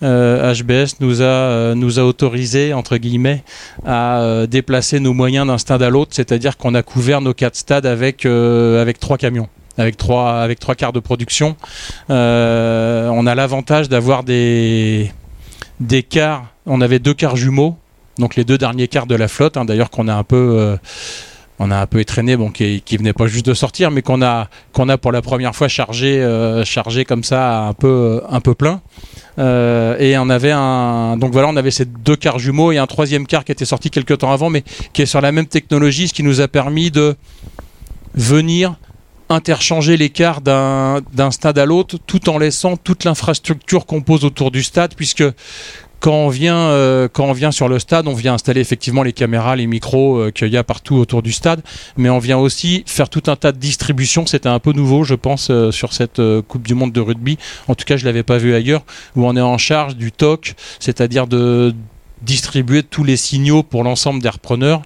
Euh, 0.03 0.53
HBS 0.53 0.97
nous 1.01 1.23
a, 1.23 1.25
euh, 1.25 1.75
nous 1.75 1.99
a 1.99 2.03
autorisé 2.03 2.75
entre 2.75 2.97
guillemets 2.97 3.43
à 3.87 4.21
euh, 4.21 4.47
déplacer 4.47 5.01
nos 5.01 5.13
moyens 5.13 5.47
d'un 5.47 5.57
stade 5.57 5.83
à 5.83 5.89
l'autre, 5.89 6.11
c'est-à-dire 6.15 6.57
qu'on 6.57 6.75
a 6.75 6.83
couvert 6.83 7.21
nos 7.21 7.33
quatre 7.33 7.57
stades 7.57 7.87
avec 7.87 8.27
euh, 8.27 8.83
avec 8.83 8.99
trois 8.99 9.17
camions 9.17 9.49
avec 9.79 9.97
trois 9.97 10.41
avec 10.41 10.59
trois 10.59 10.75
quarts 10.75 10.93
de 10.93 11.01
production. 11.01 11.57
Euh, 12.11 13.09
on 13.09 13.27
a 13.27 13.35
l'avantage 13.35 13.89
d'avoir 13.89 14.25
des 14.25 15.13
des 15.81 16.03
quarts. 16.03 16.47
On 16.67 16.81
avait 16.81 16.99
deux 16.99 17.15
quarts 17.15 17.37
jumeaux, 17.37 17.77
donc 18.19 18.37
les 18.37 18.45
deux 18.45 18.59
derniers 18.59 18.89
quarts 18.89 19.07
de 19.07 19.15
la 19.15 19.29
flotte. 19.29 19.57
hein, 19.57 19.65
D'ailleurs 19.65 19.91
qu'on 19.91 20.09
a 20.09 20.15
un 20.15 20.25
peu 20.25 20.57
euh, 20.59 20.77
on 21.59 21.71
a 21.71 21.77
un 21.77 21.87
peu 21.87 22.01
étraîné, 22.01 22.37
bon, 22.37 22.51
qui, 22.51 22.83
qui 22.85 22.97
venait 22.97 23.13
pas 23.13 23.29
juste 23.29 23.47
de 23.47 23.55
sortir, 23.55 23.91
mais 23.91 24.03
qu'on 24.03 24.23
a 24.23 24.49
qu'on 24.73 24.89
a 24.89 24.99
pour 24.99 25.13
la 25.13 25.23
première 25.23 25.55
fois 25.55 25.69
chargé 25.69 26.21
euh, 26.21 26.65
chargé 26.65 27.05
comme 27.05 27.23
ça 27.23 27.67
un 27.67 27.73
peu 27.75 28.23
un 28.29 28.41
peu 28.41 28.55
plein. 28.55 28.81
Euh, 29.39 29.97
et 29.99 30.17
on 30.19 30.31
avait 30.31 30.53
un 30.53 31.17
donc 31.17 31.33
voilà 31.33 31.49
on 31.49 31.57
avait 31.57 31.71
ces 31.71 31.85
deux 31.85 32.17
quarts 32.17 32.39
jumeaux 32.39 32.73
et 32.73 32.79
un 32.79 32.87
troisième 32.87 33.27
quart 33.27 33.45
qui 33.45 33.53
était 33.53 33.65
sorti 33.65 33.91
quelques 33.91 34.19
temps 34.19 34.33
avant 34.33 34.49
mais 34.49 34.63
qui 34.93 35.03
est 35.03 35.07
sur 35.07 35.21
la 35.21 35.33
même 35.33 35.47
technologie 35.47 36.07
ce 36.07 36.15
qui 36.15 36.23
nous 36.23 36.41
a 36.41 36.47
permis 36.47 36.93
de 36.93 37.17
venir 38.15 38.77
interchanger 39.29 39.97
quarts 40.11 40.41
d'un 40.41 41.31
stade 41.31 41.59
à 41.59 41.67
l'autre 41.67 41.97
tout 42.07 42.29
en 42.29 42.39
laissant 42.39 42.77
toute 42.77 43.05
l'infrastructure 43.05 43.87
qu'on 43.87 44.03
pose 44.03 44.25
autour 44.25 44.51
du 44.51 44.63
stade 44.63 44.95
puisque 44.95 45.25
quand 46.05 46.13
on 46.13 46.29
vient 46.29 46.59
euh, 46.59 47.09
sur 47.51 47.67
le 47.67 47.79
stade, 47.79 48.07
on 48.09 48.13
vient 48.13 48.35
installer 48.35 48.61
effectivement 48.61 49.03
les 49.03 49.15
caméras, 49.15 49.57
les 49.57 49.67
micros 49.67 50.19
euh, 50.19 50.31
qu'il 50.31 50.49
y 50.49 50.59
a 50.59 50.63
partout 50.63 50.97
autour 50.97 51.23
du 51.23 51.33
stade, 51.33 51.63
mais 51.97 52.11
on 52.11 52.19
vient 52.19 52.37
aussi 52.37 52.85
faire 52.87 53.09
tout 53.09 53.23
un 53.29 53.37
tas 53.37 53.53
de 53.53 53.57
distributions. 53.57 54.27
C'était 54.27 54.51
un 54.51 54.59
peu 54.59 54.73
nouveau, 54.73 55.05
je 55.05 55.15
pense, 55.15 55.49
euh, 55.51 55.71
sur 55.71 55.95
cette 55.95 56.21
Coupe 56.47 56.67
du 56.67 56.75
Monde 56.75 56.93
de 56.93 57.01
rugby. 57.01 57.39
En 57.69 57.75
tout 57.75 57.87
cas, 57.87 57.97
je 57.97 58.05
l'avais 58.05 58.23
pas 58.23 58.37
vu 58.37 58.55
ailleurs, 58.55 58.83
où 59.17 59.25
on 59.25 59.35
est 59.35 59.41
en 59.41 59.57
charge 59.57 59.97
du 59.97 60.13
TOC, 60.13 60.55
c'est-à-dire 60.79 61.27
de 61.27 61.75
distribuer 62.21 62.83
tous 62.83 63.05
les 63.05 63.17
signaux 63.17 63.63
pour 63.63 63.83
l'ensemble 63.83 64.21
des 64.21 64.29
repreneurs 64.29 64.83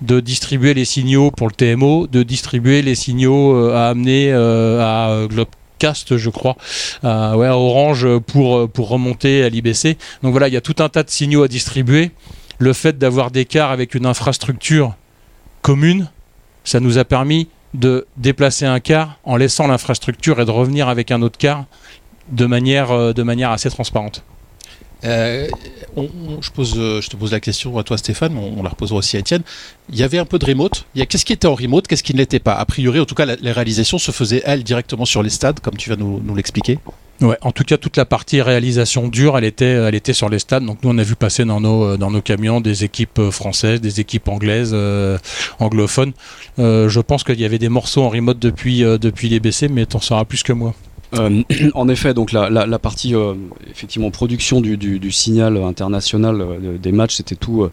de 0.00 0.20
distribuer 0.20 0.74
les 0.74 0.84
signaux 0.84 1.30
pour 1.30 1.48
le 1.48 1.54
TMO, 1.54 2.06
de 2.06 2.22
distribuer 2.22 2.82
les 2.82 2.94
signaux 2.94 3.54
euh, 3.54 3.74
à 3.74 3.88
amener 3.88 4.30
euh, 4.32 4.80
à 4.80 5.10
euh, 5.10 5.26
Globecast, 5.26 6.16
je 6.16 6.30
crois, 6.30 6.56
à, 7.02 7.36
Orange 7.36 8.06
pour, 8.18 8.68
remonter 8.76 9.42
à 9.44 9.48
l'IBC. 9.48 9.96
Donc 10.22 10.32
voilà, 10.32 10.48
il 10.48 10.54
y 10.54 10.56
a 10.56 10.60
tout 10.60 10.76
un 10.78 10.88
tas 10.88 11.02
de 11.02 11.10
signaux 11.10 11.42
à 11.42 11.48
distribuer. 11.48 12.10
Le 12.58 12.72
fait 12.72 12.98
d'avoir 12.98 13.30
des 13.30 13.44
cars 13.44 13.70
avec 13.70 13.94
une 13.94 14.06
infrastructure 14.06 14.94
commune, 15.62 16.10
ça 16.64 16.80
nous 16.80 16.98
a 16.98 17.04
permis 17.04 17.48
de 17.74 18.06
déplacer 18.16 18.66
un 18.66 18.80
car 18.80 19.18
en 19.24 19.36
laissant 19.36 19.66
l'infrastructure 19.66 20.40
et 20.40 20.44
de 20.44 20.50
revenir 20.50 20.88
avec 20.88 21.10
un 21.10 21.22
autre 21.22 21.38
car 21.38 21.66
de 22.30 22.46
manière 22.46 22.90
assez 23.50 23.70
transparente. 23.70 24.24
Euh, 25.04 25.48
on- 25.96 26.08
je, 26.40 26.50
pose, 26.50 26.74
euh, 26.76 27.00
te 27.00 27.16
pose 27.16 27.32
la 27.32 27.40
question 27.40 27.76
à 27.78 27.84
toi 27.84 27.96
Stéphane, 27.98 28.36
on, 28.36 28.62
la 28.62 28.70
reposera 28.70 28.98
aussi 28.98 29.16
à 29.16 29.20
Étienne. 29.20 29.42
Il 29.90 29.96
y 29.98 30.02
avait 30.02 30.18
un 30.18 30.24
peu 30.24 30.38
de 30.38 30.44
remote. 30.46 30.86
Qu'est-ce 31.08 31.24
qui 31.24 31.32
était 31.32 31.46
en 31.46 31.54
remote, 31.54 31.86
qu'est-ce 31.86 32.02
qui 32.02 32.12
ne 32.14 32.18
l'était 32.18 32.40
pas? 32.40 32.54
A 32.54 32.64
priori, 32.64 32.98
en 33.00 33.04
tout 33.04 33.14
cas, 33.14 33.26
les 33.26 33.52
réalisations 33.52 33.98
se 33.98 34.10
faisaient 34.10 34.42
elles 34.44 34.64
directement 34.64 35.04
sur 35.04 35.22
les 35.22 35.30
stades, 35.30 35.60
comme 35.60 35.76
tu 35.76 35.90
vas 35.90 35.96
nous, 35.96 36.22
l'expliquer. 36.34 36.78
En 37.42 37.50
tout 37.50 37.64
cas, 37.64 37.76
toute 37.78 37.96
la 37.96 38.04
partie 38.04 38.40
réalisation 38.42 39.08
dure, 39.08 39.36
elle 39.36 39.44
était, 39.44 39.64
elle 39.64 39.96
était 39.96 40.12
sur 40.12 40.28
les 40.28 40.38
stades. 40.38 40.64
Donc 40.64 40.78
nous, 40.84 40.90
on 40.90 40.98
a 40.98 41.02
vu 41.02 41.16
passer 41.16 41.44
dans 41.44 41.60
nos, 41.60 41.84
euh, 41.84 42.20
camions 42.20 42.60
des 42.60 42.84
équipes 42.84 43.30
françaises, 43.30 43.80
des 43.80 43.98
équipes 44.00 44.28
anglaises, 44.28 44.76
anglophones. 45.58 46.12
Je 46.58 47.00
pense 47.00 47.24
qu'il 47.24 47.40
y 47.40 47.44
avait 47.44 47.58
des 47.58 47.68
morceaux 47.68 48.02
en 48.02 48.08
remote 48.08 48.38
depuis, 48.38 48.80
depuis 48.80 49.28
les 49.28 49.40
BC, 49.40 49.68
mais 49.68 49.86
t'en 49.86 50.00
sauras 50.00 50.24
plus 50.24 50.42
que 50.42 50.52
moi. 50.52 50.74
Euh, 51.14 51.42
en 51.74 51.88
effet, 51.88 52.14
donc 52.14 52.32
la, 52.32 52.78
partie 52.78 53.14
euh, 53.14 53.34
effectivement 53.70 54.10
production 54.10 54.60
du, 54.60 55.10
signal 55.10 55.56
international 55.56 56.40
euh, 56.40 56.78
des 56.78 56.92
matchs, 56.92 57.16
c'était 57.16 57.36
tout. 57.36 57.68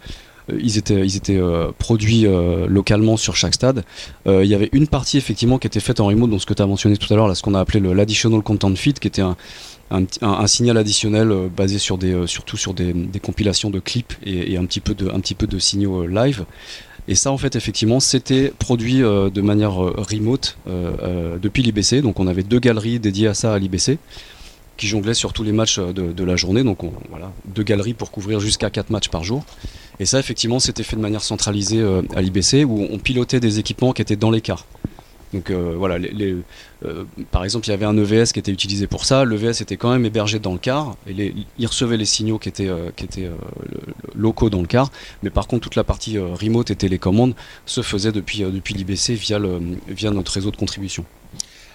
ils 0.49 0.77
étaient, 0.77 1.39
produits 1.77 2.25
localement 2.67 3.17
sur 3.17 3.35
chaque 3.35 3.53
stade. 3.53 3.83
Il 4.25 4.45
y 4.45 4.55
avait 4.55 4.69
une 4.71 4.87
partie 4.87 5.17
effectivement 5.17 5.57
qui 5.57 5.67
était 5.67 5.79
faite 5.79 5.99
en 5.99 6.07
remote, 6.07 6.29
donc 6.29 6.41
ce 6.41 6.45
que 6.45 6.53
tu 6.53 6.61
as 6.61 6.67
mentionné 6.67 6.97
tout 6.97 7.11
à 7.13 7.17
l'heure, 7.17 7.35
ce 7.35 7.41
qu'on 7.41 7.55
a 7.55 7.59
appelé 7.59 7.79
l'additional 7.79 8.41
content 8.41 8.73
feed, 8.75 8.99
qui 8.99 9.07
était 9.07 9.23
un, 9.23 10.47
signal 10.47 10.77
additionnel 10.77 11.49
basé 11.55 11.79
sur 11.79 11.97
des, 11.97 12.27
surtout 12.27 12.57
sur 12.57 12.73
des, 12.73 12.93
compilations 13.21 13.69
de 13.69 13.79
clips 13.79 14.13
et, 14.23 14.53
et 14.53 14.57
un 14.57 14.65
petit 14.65 14.79
peu 14.81 14.93
de, 14.93 15.09
un 15.09 15.19
petit 15.19 15.35
peu 15.35 15.47
de 15.47 15.59
signaux 15.59 16.05
live. 16.05 16.45
Et 17.07 17.15
ça, 17.15 17.31
en 17.31 17.37
fait, 17.37 17.55
effectivement, 17.55 17.99
c'était 17.99 18.51
produit 18.57 19.03
euh, 19.03 19.29
de 19.29 19.41
manière 19.41 19.83
euh, 19.83 19.93
remote 19.97 20.57
euh, 20.67 21.37
depuis 21.39 21.61
l'IBC. 21.61 22.01
Donc, 22.01 22.19
on 22.19 22.27
avait 22.27 22.43
deux 22.43 22.59
galeries 22.59 22.99
dédiées 22.99 23.27
à 23.27 23.33
ça 23.33 23.53
à 23.53 23.59
l'IBC 23.59 23.97
qui 24.77 24.87
jonglaient 24.87 25.13
sur 25.13 25.31
tous 25.31 25.43
les 25.43 25.51
matchs 25.53 25.79
de, 25.79 26.23
la 26.23 26.35
journée. 26.35 26.63
Donc, 26.63 26.83
on- 26.83 26.91
voilà, 27.09 27.31
deux 27.45 27.63
galeries 27.63 27.93
pour 27.93 28.11
couvrir 28.11 28.39
jusqu'à 28.39 28.69
quatre 28.69 28.89
matchs 28.89 29.09
par 29.09 29.23
jour. 29.23 29.45
Et 29.99 30.05
ça, 30.05 30.19
effectivement, 30.19 30.59
c'était 30.59 30.83
fait 30.83 30.97
de 30.97 31.01
manière 31.01 31.23
centralisée 31.23 31.81
à 32.15 32.21
l'IBC 32.21 32.65
où 32.65 32.85
on 32.91 32.97
pilotait 32.97 33.39
des 33.39 33.59
équipements 33.59 33.93
qui 33.93 34.01
étaient 34.01 34.17
dans 34.17 34.31
l'écart. 34.31 34.65
Donc 35.35 35.49
euh, 35.49 35.75
voilà, 35.77 35.97
les, 35.97 36.37
euh, 36.85 37.03
par 37.29 37.43
exemple, 37.43 37.67
il 37.67 37.71
y 37.71 37.73
avait 37.73 37.85
un 37.85 37.97
EVS 37.97 38.31
qui 38.31 38.39
était 38.39 38.53
utilisé 38.53 38.87
pour 38.87 39.03
ça. 39.03 39.25
L'EVS 39.25 39.61
était 39.61 39.75
quand 39.75 39.91
même 39.91 40.05
hébergé 40.05 40.39
dans 40.39 40.53
le 40.53 40.59
car 40.59 40.95
et 41.09 41.35
il 41.59 41.67
recevait 41.67 41.97
les 41.97 42.05
signaux 42.05 42.39
qui 42.39 42.47
étaient, 42.47 42.69
euh, 42.69 42.89
locaux 44.15 44.49
dans 44.49 44.61
le 44.61 44.67
car. 44.67 44.91
Mais 45.23 45.29
par 45.29 45.47
contre, 45.47 45.63
toute 45.63 45.75
la 45.75 45.83
partie 45.83 46.17
remote 46.17 46.71
et 46.71 46.75
télécommande 46.77 47.35
se 47.65 47.81
faisait 47.81 48.13
depuis, 48.13 48.45
l'IBC 48.45 49.15
via, 49.15 49.39
via 49.89 50.11
notre 50.11 50.31
réseau 50.31 50.51
de 50.51 50.55
contribution. 50.55 51.03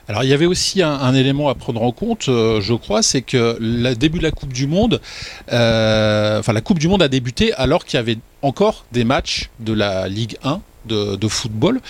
Alors 0.08 0.24
il 0.24 0.30
y 0.30 0.32
avait 0.32 0.46
aussi 0.46 0.82
un, 0.82 1.14
élément 1.14 1.50
à 1.50 1.54
prendre 1.54 1.82
en 1.82 1.92
compte, 1.92 2.24
je 2.26 2.74
crois, 2.74 3.02
c'est 3.02 3.22
que 3.22 3.58
le 3.60 3.94
début 3.94 4.18
de 4.18 4.24
la 4.24 4.32
Coupe 4.32 4.52
du 4.52 4.66
Monde, 4.66 5.00
enfin 5.46 6.52
la 6.52 6.60
Coupe 6.62 6.78
du 6.78 6.88
Monde 6.88 7.02
a 7.02 7.08
débuté 7.08 7.52
alors 7.52 7.84
qu'il 7.84 7.98
y 7.98 8.00
avait 8.00 8.18
encore 8.42 8.86
des 8.90 9.04
matchs 9.04 9.50
de 9.60 9.72
la 9.72 10.08
Ligue 10.08 10.36
1 10.42 10.62
de, 10.86 11.28
football. 11.28 11.80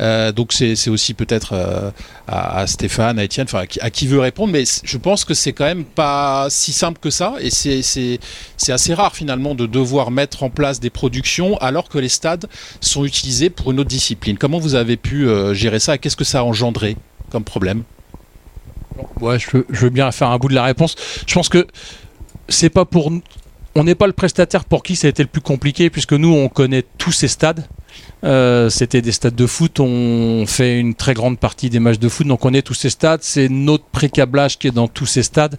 Euh, 0.00 0.32
donc 0.32 0.52
c'est 0.52 0.88
aussi 0.88 1.14
peut-être 1.14 1.52
euh, 1.52 1.90
à, 2.26 2.66
Stéphane, 2.66 3.18
à 3.18 3.24
Étienne, 3.24 3.46
enfin 3.48 3.64
à, 3.80 3.90
qui- 3.90 4.06
veut 4.06 4.20
répondre, 4.20 4.52
mais 4.52 4.64
je 4.84 4.96
pense 4.98 5.24
que 5.24 5.34
c'est 5.34 5.52
quand 5.52 5.64
même 5.64 5.84
pas 5.84 6.46
si 6.50 6.72
simple 6.72 6.98
que 7.00 7.10
ça 7.10 7.34
et 7.40 7.50
c'est- 7.50 8.18
assez 8.68 8.94
rare 8.94 9.14
finalement 9.14 9.54
de 9.54 9.66
devoir 9.66 10.10
mettre 10.10 10.42
en 10.42 10.50
place 10.50 10.78
des 10.80 10.90
productions 10.90 11.56
alors 11.58 11.88
que 11.88 11.98
les 11.98 12.08
stades 12.08 12.46
sont 12.80 13.04
utilisés 13.04 13.50
pour 13.50 13.70
une 13.70 13.80
autre 13.80 13.88
discipline. 13.88 14.36
Comment 14.38 14.58
vous 14.58 14.74
avez 14.74 14.96
pu 14.96 15.26
euh, 15.26 15.54
gérer 15.54 15.78
ça 15.78 15.94
et 15.94 15.98
qu'est-ce 15.98 16.16
que 16.16 16.24
ça 16.24 16.40
a 16.40 16.42
engendré 16.42 16.96
comme 17.30 17.44
problème? 17.44 17.82
Ouais, 19.20 19.38
je 19.38 19.58
veux, 19.68 19.90
bien 19.90 20.10
faire 20.10 20.30
un 20.30 20.38
bout 20.38 20.48
de 20.48 20.54
la 20.54 20.64
réponse. 20.64 20.96
Je 21.26 21.34
pense 21.34 21.48
que 21.48 21.66
c'est 22.48 22.70
pas 22.70 22.84
pour 22.84 23.12
on 23.74 23.84
n'est 23.84 23.94
pas 23.94 24.06
le 24.06 24.12
prestataire 24.12 24.64
pour 24.64 24.82
qui 24.82 24.96
ça 24.96 25.06
a 25.06 25.10
été 25.10 25.22
le 25.22 25.28
plus 25.28 25.40
compliqué 25.40 25.90
puisque 25.90 26.12
nous 26.12 26.32
on 26.32 26.48
connaît 26.48 26.84
tous 26.98 27.12
ces 27.12 27.28
stades. 27.28 27.64
Euh, 28.24 28.68
C'était 28.70 29.02
des 29.02 29.12
stades 29.12 29.34
de 29.34 29.46
foot, 29.46 29.80
on 29.80 30.44
fait 30.46 30.78
une 30.78 30.94
très 30.94 31.14
grande 31.14 31.38
partie 31.38 31.70
des 31.70 31.78
matchs 31.78 31.98
de 31.98 32.08
foot, 32.08 32.26
donc 32.26 32.40
on 32.40 32.48
connaît 32.48 32.62
tous 32.62 32.74
ces 32.74 32.90
stades. 32.90 33.20
C'est 33.22 33.48
notre 33.48 33.84
précablage 33.84 34.58
qui 34.58 34.68
est 34.68 34.72
dans 34.72 34.88
tous 34.88 35.06
ces 35.06 35.22
stades. 35.22 35.58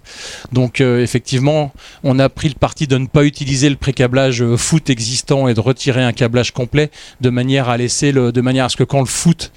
Donc 0.52 0.80
euh, 0.80 1.02
effectivement, 1.02 1.72
on 2.04 2.18
a 2.18 2.28
pris 2.28 2.48
le 2.48 2.54
parti 2.54 2.86
de 2.86 2.98
ne 2.98 3.06
pas 3.06 3.24
utiliser 3.24 3.70
le 3.70 3.76
précablage 3.76 4.42
euh, 4.42 4.56
foot 4.56 4.90
existant 4.90 5.48
et 5.48 5.54
de 5.54 5.60
retirer 5.60 6.02
un 6.02 6.12
câblage 6.12 6.52
complet 6.52 6.90
de 7.20 7.30
manière 7.30 7.68
à 7.68 7.76
laisser 7.76 8.12
de 8.12 8.40
manière 8.40 8.66
à 8.66 8.68
ce 8.68 8.76
que 8.76 8.84
quand 8.84 9.00
le 9.00 9.06
foot 9.06 9.52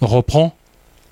reprend, 0.00 0.54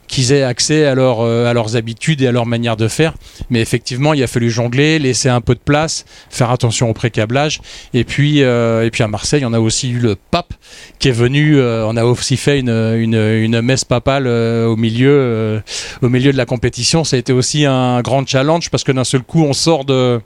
qu'ils 0.07 0.33
aient 0.33 0.43
accès 0.43 0.87
à, 0.87 0.97
euh, 0.97 1.51
à 1.51 1.53
leurs 1.53 1.77
habitudes 1.77 2.23
et 2.23 2.27
à 2.27 2.33
leur 2.33 2.47
manière 2.47 2.77
de 2.77 2.89
faire. 2.89 3.15
Mais 3.51 3.61
effectivement, 3.61 4.15
il 4.15 4.23
a 4.23 4.27
fallu 4.27 4.51
jongler, 4.51 4.99
laisser 4.99 5.29
un 5.29 5.41
peu 5.41 5.55
de 5.55 5.61
place, 5.61 6.05
faire 6.31 6.51
attention 6.51 6.91
au 6.91 6.93
pré-câblage. 6.93 7.61
Et 7.95 8.05
puis, 8.05 8.43
euh, 8.43 8.85
et 8.85 8.91
puis 8.91 9.03
à 9.03 9.09
Marseille, 9.09 9.45
on 9.45 9.53
a 9.53 9.61
aussi 9.61 9.91
eu 9.91 9.99
le 9.99 10.17
pape 10.17 10.55
qui 10.99 11.09
est 11.09 11.13
venu. 11.13 11.59
euh, 11.59 11.87
on 11.87 11.97
a 11.97 12.05
aussi 12.05 12.37
fait 12.37 12.59
une, 12.59 12.71
une, 12.71 13.61
messe 13.61 13.85
papale 13.85 14.27
au, 14.27 14.77
milieu, 14.77 15.63
au 16.03 16.09
milieu 16.09 16.33
de 16.33 16.37
la 16.37 16.47
compétition. 16.47 17.05
Ça 17.05 17.17
a 17.17 17.19
été 17.19 17.33
aussi 17.33 17.65
un 17.65 18.01
grand 18.03 18.27
challenge 18.27 18.71
parce 18.71 18.85
que 18.85 18.93
d'un 18.93 19.05
seul 19.05 19.23
coup, 19.23 19.43
on 19.43 19.53
sort 19.53 19.85
de 19.85 20.21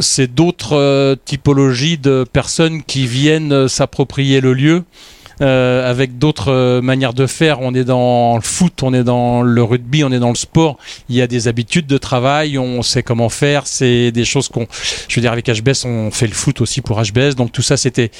c'est 0.00 0.32
d'autres 0.32 1.16
typologies 1.24 1.98
de 1.98 2.24
personnes 2.32 2.82
qui 2.82 3.06
viennent 3.06 3.68
s'approprier 3.68 4.40
le 4.40 4.54
lieu 4.54 4.84
euh, 5.40 5.90
avec 5.90 6.18
d'autres 6.18 6.52
euh, 6.52 6.80
manières 6.80 7.14
de 7.14 7.26
faire. 7.26 7.60
On 7.60 7.74
est 7.74 7.84
dans 7.84 8.36
le 8.36 8.42
foot, 8.42 8.82
on 8.82 8.94
est 8.94 9.04
dans 9.04 9.42
le 9.42 9.62
rugby, 9.62 10.04
on 10.04 10.12
est 10.12 10.18
dans 10.18 10.28
le 10.28 10.34
sport. 10.34 10.78
Il 11.08 11.16
y 11.16 11.22
a 11.22 11.26
des 11.26 11.48
habitudes 11.48 11.86
de 11.86 11.98
travail, 11.98 12.58
on 12.58 12.82
sait 12.82 13.02
comment 13.02 13.28
faire. 13.28 13.66
C'est 13.66 14.12
des 14.12 14.24
choses 14.24 14.48
qu'on, 14.48 14.66
je 15.08 15.14
veux 15.16 15.22
dire, 15.22 15.32
avec 15.32 15.48
HBS, 15.48 15.86
on 15.86 16.10
fait 16.10 16.26
le 16.26 16.34
foot 16.34 16.60
aussi 16.60 16.80
pour 16.80 17.00
HBS. 17.02 17.34
Donc 17.36 17.52
tout 17.52 17.62
ça, 17.62 17.76
c'était, 17.76 18.10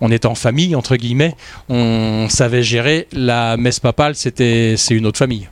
on 0.00 0.10
était 0.10 0.26
en 0.26 0.34
famille 0.34 0.74
entre 0.74 0.96
guillemets. 0.96 1.34
On 1.68 2.28
savait 2.28 2.62
gérer. 2.62 3.08
La 3.12 3.56
messe 3.56 3.80
papale, 3.80 4.14
c'était, 4.14 4.74
c'est 4.76 4.94
une 4.94 5.06
autre 5.06 5.18
famille. 5.18 5.48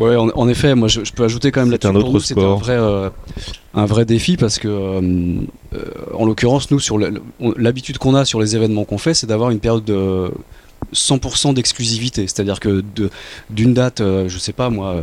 Ouais, 0.00 0.16
en, 0.16 0.28
en 0.30 0.48
effet, 0.48 0.74
moi 0.74 0.88
je, 0.88 1.04
je 1.04 1.12
peux 1.12 1.24
ajouter 1.24 1.52
quand 1.52 1.60
même 1.60 1.68
C'est 1.68 1.84
là-dessus. 1.84 1.88
un 1.88 2.00
Pour 2.00 2.08
autre 2.08 2.14
nous, 2.14 2.20
c'était 2.20 2.40
un 2.42 2.54
vrai, 2.56 2.76
euh, 2.76 3.10
un 3.74 3.84
vrai 3.86 4.04
défi 4.06 4.36
parce 4.36 4.58
que, 4.58 4.66
euh, 4.68 5.00
euh, 5.74 5.78
en 6.14 6.24
l'occurrence, 6.24 6.70
nous, 6.70 6.80
sur 6.80 6.98
l'habitude 7.56 7.98
qu'on 7.98 8.14
a 8.14 8.24
sur 8.24 8.40
les 8.40 8.56
événements 8.56 8.84
qu'on 8.84 8.98
fait, 8.98 9.12
c'est 9.14 9.26
d'avoir 9.26 9.50
une 9.50 9.60
période 9.60 9.84
de 9.84 10.30
100% 10.94 11.52
d'exclusivité. 11.52 12.22
C'est-à-dire 12.26 12.58
que 12.60 12.82
de- 12.96 13.10
d'une 13.50 13.74
date, 13.74 14.00
euh, 14.00 14.28
je 14.28 14.38
sais 14.38 14.54
pas 14.54 14.70
moi, 14.70 14.96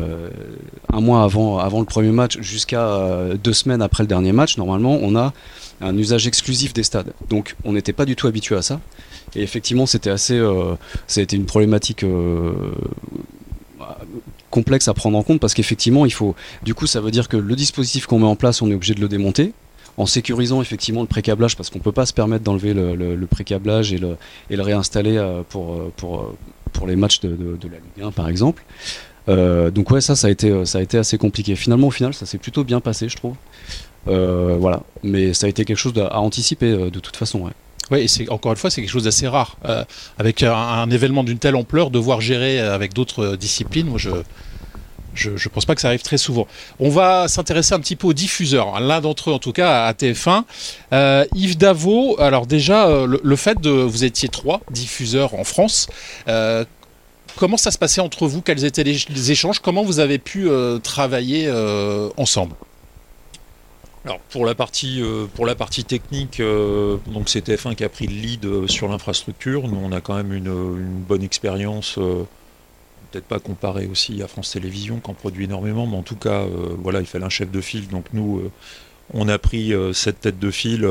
un 0.92 1.00
mois 1.00 1.22
avant, 1.24 1.60
avant 1.60 1.80
le 1.80 1.86
premier 1.86 2.12
match 2.12 2.40
jusqu'à 2.42 3.00
deux 3.44 3.54
semaines 3.54 3.84
après 3.84 4.02
le 4.04 4.08
dernier 4.08 4.32
match, 4.32 4.58
normalement, 4.58 4.98
on 5.02 5.16
a 5.16 5.32
un 5.80 5.96
usage 5.96 6.26
exclusif 6.26 6.74
des 6.74 6.82
stades. 6.82 7.14
Donc, 7.30 7.56
on 7.64 7.74
n'était 7.74 7.94
pas 7.94 8.06
du 8.06 8.16
tout 8.16 8.26
habitué 8.26 8.56
à 8.56 8.64
ça. 8.64 8.80
Et 9.36 9.44
effectivement, 9.44 9.86
c'était 9.86 10.10
assez, 10.10 10.42
ça 11.06 11.20
a 11.20 11.24
été 11.24 11.36
une 11.36 11.46
problématique. 11.46 12.04
Complexe 14.50 14.88
à 14.88 14.94
prendre 14.94 15.18
en 15.18 15.24
compte 15.24 15.40
parce 15.40 15.54
qu'effectivement 15.54 16.06
il 16.06 16.14
faut 16.14 16.36
du 16.64 16.74
coup 16.74 16.88
ça 16.88 17.02
veut 17.02 17.12
dire 17.12 17.28
que 17.28 17.38
le 17.38 17.56
dispositif 17.56 18.06
qu'on 18.06 18.20
met 18.20 18.26
en 18.26 18.36
place 18.36 18.62
on 18.62 18.70
est 18.72 18.74
obligé 18.74 18.94
de 18.94 19.02
le 19.02 19.08
démonter 19.08 19.54
en 19.98 20.06
sécurisant 20.06 20.62
effectivement 20.62 21.02
le 21.02 21.08
précablage 21.08 21.58
parce 21.58 21.70
qu'on 21.70 21.80
peut 21.80 21.92
pas 21.92 22.06
se 22.06 22.14
permettre 22.14 22.44
d'enlever 22.44 22.74
le, 22.74 22.96
le, 22.96 23.28
précablage 23.28 23.92
et 23.94 23.98
le, 23.98 24.18
réinstaller 24.62 25.18
euh, 25.18 25.42
pour, 25.48 25.74
euh, 25.74 25.92
pour, 25.98 26.20
euh, 26.20 26.38
pour 26.72 26.88
les 26.88 26.96
matchs 26.96 27.20
de, 27.20 27.30
la 27.30 27.78
Ligue 27.78 28.04
1 28.04 28.12
par 28.12 28.30
exemple. 28.30 28.64
Donc 29.28 29.92
ouais 29.92 30.00
ça 30.00 30.16
ça 30.16 30.28
a 30.28 30.30
été 30.30 30.98
assez 30.98 31.18
compliqué. 31.18 31.56
Finalement 31.56 31.88
au 31.88 31.92
final 31.92 32.14
ça 32.14 32.26
s'est 32.26 32.38
plutôt 32.38 32.64
bien 32.64 32.80
passé 32.80 33.10
je 33.10 33.18
trouve. 33.18 33.36
Voilà. 34.06 34.84
Mais 35.04 35.34
ça 35.34 35.48
a 35.48 35.50
été 35.50 35.66
quelque 35.66 35.78
chose 35.78 35.94
à, 35.98 36.20
anticiper 36.20 36.72
de 36.72 37.00
toute 37.00 37.18
façon. 37.18 37.50
Oui, 37.91 38.00
et 38.00 38.08
c'est 38.08 38.30
encore 38.30 38.52
une 38.52 38.58
fois, 38.58 38.69
c'est 38.69 38.82
quelque 38.82 38.91
chose 38.91 39.06
d'assez 39.06 39.28
rare. 39.28 39.58
Euh, 39.65 39.84
avec 40.17 40.43
un, 40.43 40.89
événement 40.89 41.23
d'une 41.23 41.39
telle 41.39 41.56
ampleur, 41.56 41.89
devoir 41.89 42.21
gérer 42.21 42.60
avec 42.60 42.93
d'autres 42.93 43.23
euh, 43.23 43.38
disciplines, 43.38 43.88
moi 43.88 43.97
je. 43.97 44.10
Je 45.17 45.32
ne 45.32 45.50
pense 45.52 45.65
pas 45.65 45.73
que 45.73 45.82
ça 45.82 45.88
arrive 45.88 46.04
très 46.04 46.17
souvent. 46.19 46.47
On 46.80 46.89
va 46.89 47.28
s'intéresser 47.28 47.73
un 47.73 47.80
petit 47.80 47.95
peu 47.95 48.06
aux 48.06 48.13
diffuseurs, 48.13 48.80
l'un 48.80 49.02
d'entre 49.02 49.32
eux 49.32 49.34
en 49.34 49.39
tout 49.39 49.52
cas 49.52 49.86
à 49.86 49.91
TF1. 49.93 50.43
Euh, 50.93 51.26
Yves 51.34 51.58
Davot, 51.58 52.17
alors 52.19 52.45
déjà, 52.45 52.88
euh, 52.88 53.17
le, 53.21 53.36
fait 53.36 53.60
de. 53.60 53.71
Vous 53.71 54.04
étiez 54.04 54.30
trois 54.30 54.62
diffuseurs 54.69 55.34
en 55.34 55.43
France. 55.43 55.88
Euh, 56.28 56.65
comment 57.38 57.58
ça 57.58 57.71
se 57.71 57.78
passait 57.78 58.02
entre 58.02 58.28
vous? 58.28 58.41
Quels 58.41 58.65
étaient 58.65 58.84
les, 58.84 59.32
échanges? 59.32 59.60
Comment 59.60 59.84
vous 59.84 60.00
avez 60.00 60.17
pu 60.17 60.50
euh, 60.50 60.80
travailler 60.80 61.45
euh, 61.47 62.10
ensemble? 62.17 62.56
Alors 64.06 64.20
pour 64.20 64.46
la 64.46 64.56
partie 64.56 65.02
euh, 65.02 65.26
pour 65.34 65.46
la 65.46 65.56
partie 65.56 65.84
technique, 65.84 66.40
euh, 66.40 66.98
donc 67.08 67.30
c'est 67.30 67.48
TF1 67.48 67.76
qui 67.76 67.84
a 67.84 67.90
pris 67.90 68.08
le 68.08 68.14
lead 68.14 68.46
euh, 68.46 68.68
sur 68.68 68.88
l'infrastructure. 68.88 69.68
Nous 69.68 69.80
on 69.82 69.92
a 69.92 70.02
quand 70.02 70.16
même 70.16 70.34
une, 70.34 70.54
bonne 71.08 71.24
expérience, 71.24 71.96
peut-être 73.12 73.26
pas 73.26 73.40
comparée 73.40 73.88
aussi 73.88 74.22
à 74.22 74.28
France 74.28 74.52
Télévisions 74.52 75.00
qui 75.00 75.10
en 75.10 75.14
produit 75.14 75.46
énormément, 75.46 75.88
mais 75.88 75.98
en 75.98 76.04
tout 76.04 76.16
cas 76.16 76.46
voilà 76.82 77.00
il 77.00 77.06
fallait 77.06 77.26
un 77.26 77.30
chef 77.30 77.52
de 77.52 77.62
file. 77.62 77.88
Donc 77.88 78.06
nous 78.14 78.50
on 79.14 79.30
a 79.30 79.38
pris 79.38 79.74
cette 79.94 80.22
tête 80.22 80.40
de 80.40 80.52
file 80.52 80.88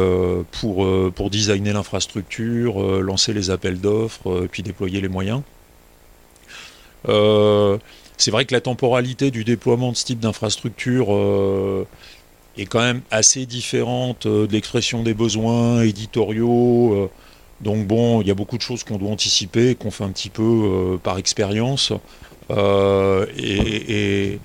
pour 0.52 0.86
pour 1.12 1.30
designer 1.30 1.74
l'infrastructure, 1.74 2.80
lancer 3.02 3.32
les 3.34 3.50
appels 3.50 3.80
d'offres, 3.80 4.46
puis 4.50 4.62
déployer 4.62 5.00
les 5.00 5.08
moyens. 5.08 5.42
C'est 8.18 8.30
vrai 8.30 8.46
que 8.46 8.54
la 8.54 8.62
temporalité 8.62 9.30
du 9.30 9.44
déploiement 9.44 9.92
de 9.92 9.96
ce 9.96 10.06
type 10.06 10.20
d'infrastructure 10.20 11.08
est 12.56 12.66
quand 12.66 12.80
même 12.80 13.02
assez 13.10 13.46
différente 13.46 14.26
euh, 14.26 14.46
de 14.46 14.52
l'expression 14.52 15.02
des 15.02 15.14
besoins 15.14 15.82
éditoriaux. 15.82 16.94
euh, 16.94 17.10
donc 17.60 17.86
bon, 17.86 18.20
il 18.20 18.28
y 18.28 18.30
a 18.30 18.34
beaucoup 18.34 18.58
de 18.58 18.62
choses 18.62 18.84
qu'on 18.84 18.98
doit 18.98 19.10
anticiper, 19.10 19.74
qu'on 19.74 19.90
fait 19.90 20.04
un 20.04 20.10
petit 20.10 20.28
peu 20.28 20.42
euh, 20.42 20.98
par 20.98 21.18
expérience. 21.18 21.92
Et, 23.38 24.38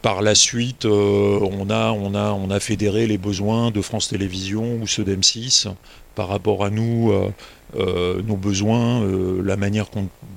par 0.00 0.22
la 0.22 0.34
suite, 0.34 0.86
on, 0.86 1.68
a, 1.68 1.90
on, 1.90 2.14
a, 2.14 2.32
on 2.32 2.50
a 2.50 2.60
fédéré 2.60 3.06
les 3.06 3.18
besoins 3.18 3.70
de 3.70 3.82
France 3.82 4.08
Télévisions 4.08 4.78
ou 4.80 4.86
ceux 4.86 5.04
d'M6 5.04 5.68
par 6.14 6.28
rapport 6.28 6.64
à 6.64 6.70
nous, 6.70 7.12
nos 7.74 8.36
besoins, 8.36 9.04
la 9.44 9.58
manière 9.58 9.88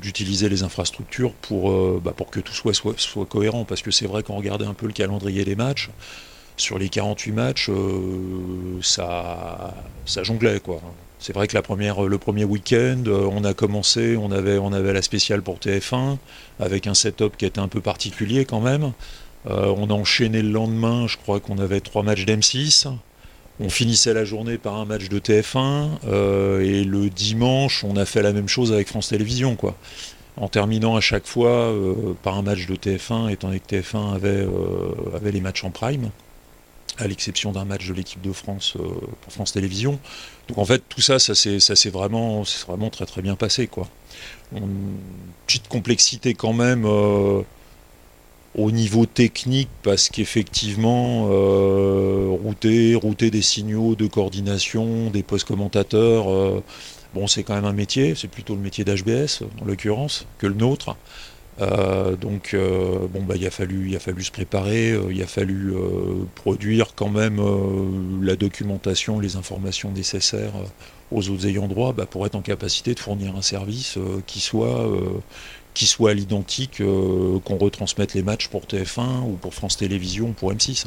d'utiliser 0.01 0.49
les 0.49 0.63
infrastructures 0.63 1.31
pour, 1.31 1.71
bah, 2.01 2.11
pour 2.17 2.31
que 2.31 2.41
tout 2.41 2.51
soit, 2.51 2.73
soit 2.97 3.25
cohérent. 3.25 3.63
Parce 3.63 3.81
que 3.81 3.91
c'est 3.91 4.07
vrai 4.07 4.23
qu'on 4.23 4.35
regardait 4.35 4.65
un 4.65 4.73
peu 4.73 4.87
le 4.87 4.91
calendrier 4.91 5.45
des 5.45 5.55
matchs, 5.55 5.89
sur 6.61 6.79
les 6.79 6.89
48 6.89 7.31
matchs, 7.31 7.69
ça, 8.81 9.73
ça 10.05 10.23
jonglait. 10.23 10.59
quoi. 10.59 10.81
C'est 11.19 11.33
vrai 11.33 11.47
que 11.47 11.57
le 11.57 12.17
premier 12.17 12.45
week-end, 12.45 13.03
euh, 13.07 13.29
on 13.29 13.43
a 13.43 13.53
commencé, 13.53 14.15
on 14.15 14.31
avait, 14.31 14.93
la 14.93 15.01
spéciale 15.01 15.41
pour 15.41 15.57
TF1, 15.57 16.17
avec 16.61 16.87
un 16.87 16.93
setup 16.93 17.35
qui 17.35 17.45
était 17.45 17.59
un 17.59 17.67
peu 17.67 17.81
particulier 17.81 18.45
quand 18.45 18.61
même. 18.61 18.93
Euh, 19.49 19.73
on 19.77 19.89
a 19.89 19.93
enchaîné 19.93 20.41
le 20.41 20.49
lendemain, 20.49 21.07
je 21.07 21.17
crois 21.17 21.41
qu'on 21.41 21.57
avait 21.57 21.81
trois 21.81 22.03
matchs 22.03 22.25
d'M6. 22.25 22.87
On 23.59 23.69
finissait 23.69 24.13
la 24.13 24.23
journée 24.23 24.57
par 24.57 24.75
un 24.75 24.85
match 24.85 25.09
de 25.09 25.19
TF1. 25.19 25.89
Euh, 26.07 26.61
et 26.61 26.85
le 26.85 27.09
dimanche, 27.09 27.83
on 27.83 27.97
a 27.97 28.05
fait 28.05 28.21
la 28.21 28.31
même 28.31 28.47
chose 28.47 28.71
avec 28.71 28.87
France 28.87 29.09
Télévisions. 29.09 29.57
Quoi. 29.57 29.75
En 30.37 30.47
terminant 30.47 30.95
à 30.95 31.01
chaque 31.01 31.27
fois 31.27 31.73
par 32.23 32.37
un 32.37 32.43
match 32.43 32.65
de 32.65 32.75
TF1, 32.75 33.29
étant 33.29 33.47
donné 33.47 33.59
que 33.59 33.75
TF1 33.75 34.15
avait, 34.15 34.47
avait 35.13 35.31
les 35.33 35.41
matchs 35.41 35.65
en 35.65 35.71
prime 35.71 36.11
à 36.97 37.07
l'exception 37.07 37.51
d'un 37.51 37.65
match 37.65 37.87
de 37.87 37.93
l'équipe 37.93 38.21
de 38.21 38.31
France 38.31 38.73
euh, 38.77 38.87
pour 39.21 39.33
France 39.33 39.53
Télévisions. 39.53 39.99
Donc 40.47 40.57
en 40.57 40.65
fait, 40.65 40.83
tout 40.89 41.01
ça, 41.01 41.19
ça 41.19 41.35
s'est 41.35 41.89
vraiment, 41.89 42.43
vraiment 42.67 42.89
très 42.89 43.05
très 43.05 43.21
bien 43.21 43.35
passé. 43.35 43.67
Quoi. 43.67 43.87
Petite 45.45 45.67
complexité 45.67 46.33
quand 46.33 46.53
même 46.53 46.85
euh, 46.85 47.41
au 48.55 48.71
niveau 48.71 49.05
technique, 49.05 49.69
parce 49.83 50.09
qu'effectivement, 50.09 51.27
euh, 51.29 52.27
router, 52.43 52.95
router 52.95 53.29
des 53.29 53.43
signaux 53.43 53.95
de 53.95 54.07
coordination, 54.07 55.09
des 55.11 55.23
postes 55.23 55.47
commentateurs, 55.47 56.61
bon, 57.13 57.27
c'est 57.27 57.43
quand 57.43 57.53
même 57.53 57.65
un 57.65 57.73
métier, 57.73 58.15
c'est 58.15 58.27
plutôt 58.27 58.55
le 58.55 58.61
métier 58.61 58.83
d'HBS 58.83 59.43
en 59.61 59.65
l'occurrence 59.65 60.25
que 60.39 60.47
le 60.47 60.55
nôtre. 60.55 60.95
Euh, 61.61 62.15
donc 62.15 62.53
euh, 62.53 63.07
bon 63.11 63.23
bah 63.23 63.35
il 63.35 63.45
a 63.45 63.51
fallu 63.51 63.89
il 63.89 63.95
a 63.95 63.99
fallu 63.99 64.23
se 64.23 64.31
préparer, 64.31 64.91
euh, 64.91 65.11
il 65.11 65.21
a 65.21 65.27
fallu 65.27 65.73
produire 66.35 66.95
quand 66.95 67.09
même 67.09 67.41
la 68.21 68.35
documentation, 68.35 69.19
les 69.19 69.35
informations 69.35 69.91
nécessaires 69.91 70.53
aux 71.11 71.29
autres 71.29 71.47
ayants 71.47 71.67
droit 71.67 71.91
bah, 71.93 72.05
pour 72.05 72.25
être 72.25 72.35
en 72.35 72.41
capacité 72.41 72.93
de 72.93 72.99
fournir 72.99 73.35
un 73.35 73.41
service 73.41 73.97
qui 74.25 74.39
soit 74.39 74.89
qui 75.73 75.85
soit 75.85 76.11
à 76.11 76.13
l'identique 76.13 76.81
qu'on 77.45 77.57
retransmette 77.57 78.13
les 78.13 78.23
matchs 78.23 78.47
pour 78.47 78.63
TF1 78.63 79.23
ou 79.23 79.33
pour 79.33 79.53
France 79.53 79.77
Télévisions 79.77 80.29
ou 80.29 80.33
pour 80.33 80.53
M6. 80.53 80.85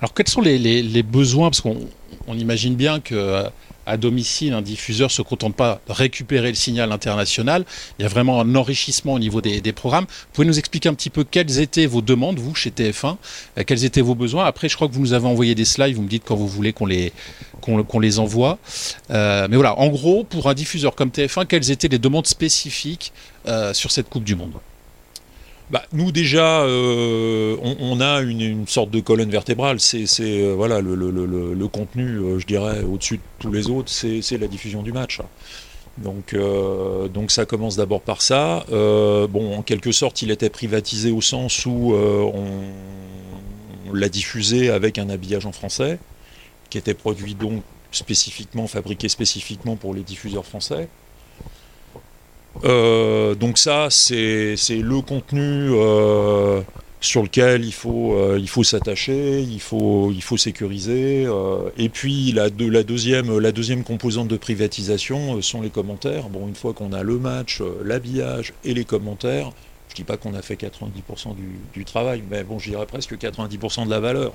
Alors 0.00 0.14
quels 0.14 0.28
sont 0.28 0.40
les, 0.40 0.58
les 0.58 1.02
besoins? 1.02 1.50
Parce 1.50 1.60
qu'on 1.60 2.34
imagine 2.34 2.74
bien 2.74 3.00
que 3.00 3.44
à 3.86 3.96
domicile, 3.96 4.52
un 4.52 4.62
diffuseur 4.62 5.08
ne 5.08 5.12
se 5.12 5.22
contente 5.22 5.54
pas 5.54 5.80
de 5.88 5.92
récupérer 5.92 6.48
le 6.48 6.54
signal 6.54 6.92
international. 6.92 7.64
Il 7.98 8.02
y 8.02 8.04
a 8.04 8.08
vraiment 8.08 8.40
un 8.40 8.54
enrichissement 8.54 9.14
au 9.14 9.18
niveau 9.18 9.40
des, 9.40 9.72
programmes. 9.72 10.06
Vous 10.08 10.26
pouvez 10.32 10.46
nous 10.46 10.58
expliquer 10.58 10.88
un 10.88 10.94
petit 10.94 11.10
peu 11.10 11.24
quelles 11.24 11.60
étaient 11.60 11.86
vos 11.86 12.02
demandes, 12.02 12.38
vous, 12.38 12.54
chez 12.54 12.70
TF1 12.70 13.16
euh, 13.58 13.64
Quels 13.66 13.84
étaient 13.84 14.00
vos 14.00 14.14
besoins? 14.14 14.44
Après, 14.44 14.68
je 14.68 14.76
crois 14.76 14.88
que 14.88 14.92
vous 14.92 15.00
nous 15.00 15.12
avez 15.12 15.26
envoyé 15.26 15.54
des 15.54 15.64
slides. 15.64 15.94
Vous 15.94 16.02
me 16.02 16.08
dites 16.08 16.24
quand 16.24 16.36
vous 16.36 16.48
voulez 16.48 16.72
qu'on 16.72 16.86
les, 16.86 17.12
qu'on, 17.60 18.00
les 18.00 18.18
envoie. 18.18 18.58
Euh, 19.10 19.46
mais 19.50 19.56
voilà, 19.56 19.78
en 19.78 19.88
gros, 19.88 20.24
pour 20.24 20.48
un 20.48 20.54
diffuseur 20.54 20.94
comme 20.94 21.10
TF1, 21.10 21.46
quelles 21.46 21.70
étaient 21.70 21.88
les 21.88 21.98
demandes 21.98 22.26
spécifiques 22.26 23.12
euh, 23.46 23.72
sur 23.74 23.90
cette 23.90 24.08
Coupe 24.08 24.24
du 24.24 24.34
Monde? 24.34 24.54
Bah, 25.70 25.84
nous 25.92 26.10
déjà, 26.10 26.62
euh, 26.62 27.56
on, 27.62 28.00
a 28.00 28.20
une, 28.22 28.66
sorte 28.66 28.90
de 28.90 28.98
colonne 28.98 29.30
vertébrale. 29.30 29.78
C'est 29.78 30.04
euh, 30.20 30.52
voilà 30.56 30.80
le, 30.80 31.68
contenu, 31.68 32.18
euh, 32.18 32.38
je 32.40 32.46
dirais, 32.46 32.82
au-dessus 32.82 33.18
de 33.18 33.22
tous 33.38 33.52
les 33.52 33.70
autres, 33.70 33.88
c'est 33.90 34.38
la 34.38 34.48
diffusion 34.48 34.82
du 34.82 34.92
match. 34.92 35.20
Donc, 35.98 36.34
donc 37.12 37.30
ça 37.30 37.44
commence 37.44 37.76
d'abord 37.76 38.00
par 38.00 38.22
ça. 38.22 38.64
bon, 38.70 39.56
en 39.56 39.62
quelque 39.62 39.92
sorte, 39.92 40.22
il 40.22 40.30
était 40.30 40.50
privatisé 40.50 41.10
au 41.12 41.20
sens 41.20 41.66
où 41.66 41.94
on, 41.94 42.42
l'a 43.92 44.08
diffusé 44.08 44.70
avec 44.70 44.98
un 44.98 45.10
habillage 45.10 45.46
en 45.46 45.52
français, 45.52 45.98
qui 46.70 46.78
était 46.78 46.94
produit 46.94 47.34
donc 47.34 47.62
spécifiquement, 47.92 48.66
fabriqué 48.66 49.08
spécifiquement 49.08 49.76
pour 49.76 49.94
les 49.94 50.02
diffuseurs 50.02 50.46
français. 50.46 50.88
Euh, 52.64 53.34
donc 53.34 53.58
ça, 53.58 53.88
c'est 53.90 54.56
le 54.70 55.00
contenu 55.00 55.70
euh, 55.72 56.60
sur 57.00 57.22
lequel 57.22 57.64
il 57.64 57.72
faut, 57.72 58.14
euh, 58.14 58.38
il 58.38 58.48
faut 58.48 58.64
s'attacher, 58.64 59.40
il 59.40 59.60
faut, 59.60 60.12
sécuriser. 60.36 61.26
et 61.78 61.88
puis 61.88 62.32
la, 62.32 62.50
deuxième, 62.50 63.84
composante 63.84 64.28
de 64.28 64.36
privatisation 64.36 65.40
sont 65.42 65.62
les 65.62 65.70
commentaires. 65.70 66.28
Bon, 66.28 66.46
une 66.48 66.54
fois 66.54 66.72
qu'on 66.72 66.92
a 66.92 67.02
le 67.02 67.18
match, 67.18 67.62
l'habillage 67.84 68.52
et 68.64 68.74
les 68.74 68.84
commentaires, 68.84 69.52
je 69.88 69.94
dis 69.96 70.04
pas 70.04 70.16
qu'on 70.16 70.34
a 70.34 70.42
fait 70.42 70.54
90% 70.54 71.34
du, 71.34 71.58
du, 71.74 71.84
travail, 71.84 72.22
mais 72.30 72.44
bon, 72.44 72.58
je 72.58 72.70
dirais 72.70 72.86
presque 72.86 73.14
90% 73.14 73.86
de 73.86 73.90
la 73.90 73.98
valeur 73.98 74.32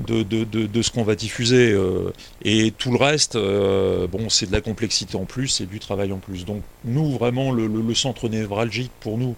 de, 0.00 0.82
ce 0.82 0.90
qu'on 0.90 1.04
va 1.04 1.14
diffuser. 1.14 1.72
Euh, 1.72 2.12
et 2.42 2.72
tout 2.72 2.90
le 2.90 2.98
reste, 2.98 3.36
euh, 3.36 4.06
bon, 4.06 4.28
c'est 4.28 4.46
de 4.46 4.52
la 4.52 4.60
complexité 4.60 5.16
en 5.16 5.24
plus, 5.24 5.48
c'est 5.48 5.66
du 5.66 5.78
travail 5.78 6.12
en 6.12 6.18
plus. 6.18 6.44
Donc 6.44 6.62
nous, 6.84 7.12
vraiment, 7.12 7.52
le, 7.52 7.94
centre 7.94 8.28
névralgique 8.28 8.90
pour 9.00 9.18
nous, 9.18 9.36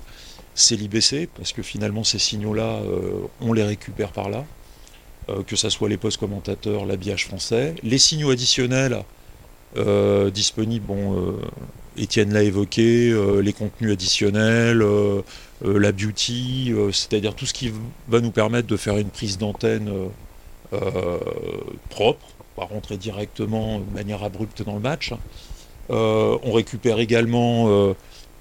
c'est 0.54 0.76
l'IBC, 0.76 1.28
parce 1.36 1.52
que 1.52 1.62
finalement, 1.62 2.04
ces 2.04 2.18
signaux-là, 2.18 2.80
euh, 2.84 3.26
on 3.40 3.52
les 3.52 3.64
récupère 3.64 4.12
par 4.12 4.30
là. 4.30 4.44
que 5.46 5.56
ce 5.56 5.68
soit 5.68 5.88
les 5.88 5.96
postes 5.96 6.18
commentateurs, 6.18 6.86
l'habillage 6.86 7.26
français. 7.26 7.74
Les 7.82 7.98
signaux 7.98 8.30
additionnels 8.30 9.02
disponibles, 10.32 10.86
bon, 10.86 11.36
Étienne 11.98 12.32
l'a 12.32 12.42
évoqué, 12.42 13.12
les 13.42 13.52
contenus 13.52 13.92
additionnels, 13.92 14.82
la 15.62 15.92
beauty, 15.92 16.72
c'est-à-dire 16.92 17.34
tout 17.34 17.44
ce 17.44 17.52
qui 17.52 17.72
va 18.08 18.20
nous 18.20 18.30
permettre 18.30 18.68
de 18.68 18.76
faire 18.76 18.96
une 18.96 19.10
prise 19.10 19.36
d'antenne 19.36 19.90
euh, 20.72 21.18
propre, 21.90 22.26
pas 22.56 22.64
rentrer 22.64 22.96
directement 22.96 23.78
de 23.78 23.94
manière 23.94 24.22
abrupte 24.22 24.62
dans 24.62 24.74
le 24.74 24.80
match. 24.80 25.12
Euh, 25.90 26.36
on 26.42 26.52
récupère 26.52 26.98
également 26.98 27.94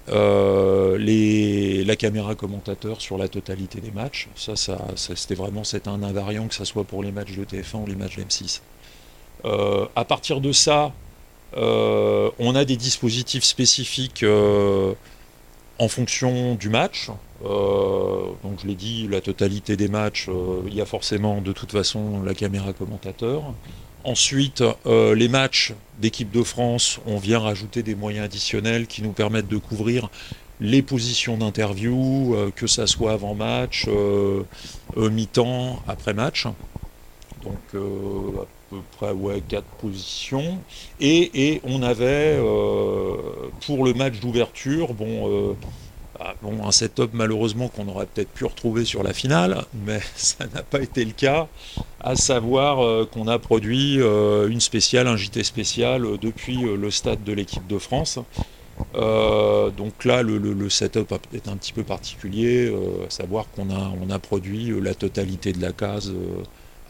euh, 0.08 0.98
les, 0.98 1.84
la 1.84 1.96
caméra 1.96 2.34
commentateur 2.34 3.00
sur 3.00 3.18
la 3.18 3.28
totalité 3.28 3.80
des 3.80 3.90
matchs. 3.90 4.28
Ça, 4.34 4.56
ça, 4.56 4.78
c'était 4.96 5.34
vraiment 5.34 5.64
c'est 5.64 5.86
un 5.86 6.02
invariant 6.02 6.48
que 6.48 6.54
ce 6.54 6.64
soit 6.64 6.84
pour 6.84 7.02
les 7.02 7.12
matchs 7.12 7.36
de 7.36 7.44
TF1 7.44 7.82
ou 7.82 7.86
les 7.86 7.94
matchs 7.94 8.16
de 8.16 8.22
M6. 8.22 8.60
à 9.94 10.04
partir 10.04 10.40
de 10.40 10.52
ça, 10.52 10.92
on 11.54 12.54
a 12.54 12.64
des 12.64 12.76
dispositifs 12.76 13.44
spécifiques 13.44 14.24
en 15.78 15.88
fonction 15.88 16.54
du 16.54 16.68
match. 16.68 17.10
Euh, 17.44 18.30
donc 18.42 18.60
je 18.62 18.66
l'ai 18.66 18.74
dit, 18.74 19.08
la 19.10 19.20
totalité 19.20 19.76
des 19.76 19.88
matchs, 19.88 20.28
euh, 20.28 20.62
il 20.66 20.74
y 20.74 20.80
a 20.80 20.86
forcément 20.86 21.40
de 21.40 21.52
toute 21.52 21.72
façon 21.72 22.22
la 22.22 22.34
caméra 22.34 22.72
commentateur. 22.72 23.54
Ensuite, 24.04 24.62
euh, 24.86 25.14
les 25.14 25.28
matchs 25.28 25.74
d'équipe 25.98 26.30
de 26.30 26.42
France, 26.42 27.00
on 27.06 27.18
vient 27.18 27.40
rajouter 27.40 27.82
des 27.82 27.94
moyens 27.94 28.26
additionnels 28.26 28.86
qui 28.86 29.02
nous 29.02 29.12
permettent 29.12 29.48
de 29.48 29.58
couvrir 29.58 30.08
les 30.60 30.80
positions 30.80 31.36
d'interview, 31.36 32.34
que 32.56 32.66
ça 32.66 32.86
soit 32.86 33.12
avant 33.12 33.34
match, 33.34 33.86
mi-temps, 34.96 35.82
après 35.86 36.14
match. 36.14 36.46
Peu 38.70 38.78
près 38.96 39.12
ouais, 39.12 39.42
quatre 39.46 39.68
positions. 39.78 40.58
Et, 41.00 41.50
et 41.50 41.60
on 41.64 41.82
avait 41.82 42.38
pour 43.66 43.84
le 43.84 43.94
match 43.94 44.20
d'ouverture, 44.20 44.94
bon 44.94 45.56
ah, 46.18 46.34
bon, 46.40 46.66
un 46.66 46.72
setup 46.72 47.10
malheureusement 47.12 47.68
qu'on 47.68 47.88
aurait 47.88 48.06
peut-être 48.06 48.30
pu 48.30 48.44
retrouver 48.44 48.84
sur 48.84 49.02
la 49.02 49.12
finale, 49.12 49.64
mais 49.84 50.00
ça 50.16 50.46
n'a 50.54 50.62
pas 50.62 50.80
été 50.80 51.04
le 51.04 51.12
cas, 51.12 51.48
à 52.00 52.16
savoir 52.16 52.84
euh, 52.84 53.08
qu'on 53.10 53.28
a 53.28 53.38
produit 53.38 54.00
euh, 54.00 54.48
une 54.48 54.60
spéciale, 54.60 55.08
un 55.08 55.16
JT 55.16 55.44
spécial 55.44 56.04
euh, 56.04 56.16
depuis 56.16 56.62
le 56.62 56.90
stade 56.90 57.22
de 57.24 57.32
l'équipe 57.32 57.66
de 57.66 57.78
France. 57.78 58.18
donc 58.94 60.04
là, 60.04 60.22
le, 60.22 60.70
setup 60.70 61.12
est 61.34 61.48
un 61.48 61.56
petit 61.56 61.72
peu 61.72 61.82
particulier, 61.82 62.74
à 63.06 63.10
savoir 63.10 63.46
qu'on 63.54 63.70
a, 63.70 63.92
on 64.02 64.10
a 64.10 64.18
produit 64.18 64.72
la 64.80 64.94
totalité 64.94 65.52
de 65.52 65.60
la 65.60 65.72
case 65.72 66.12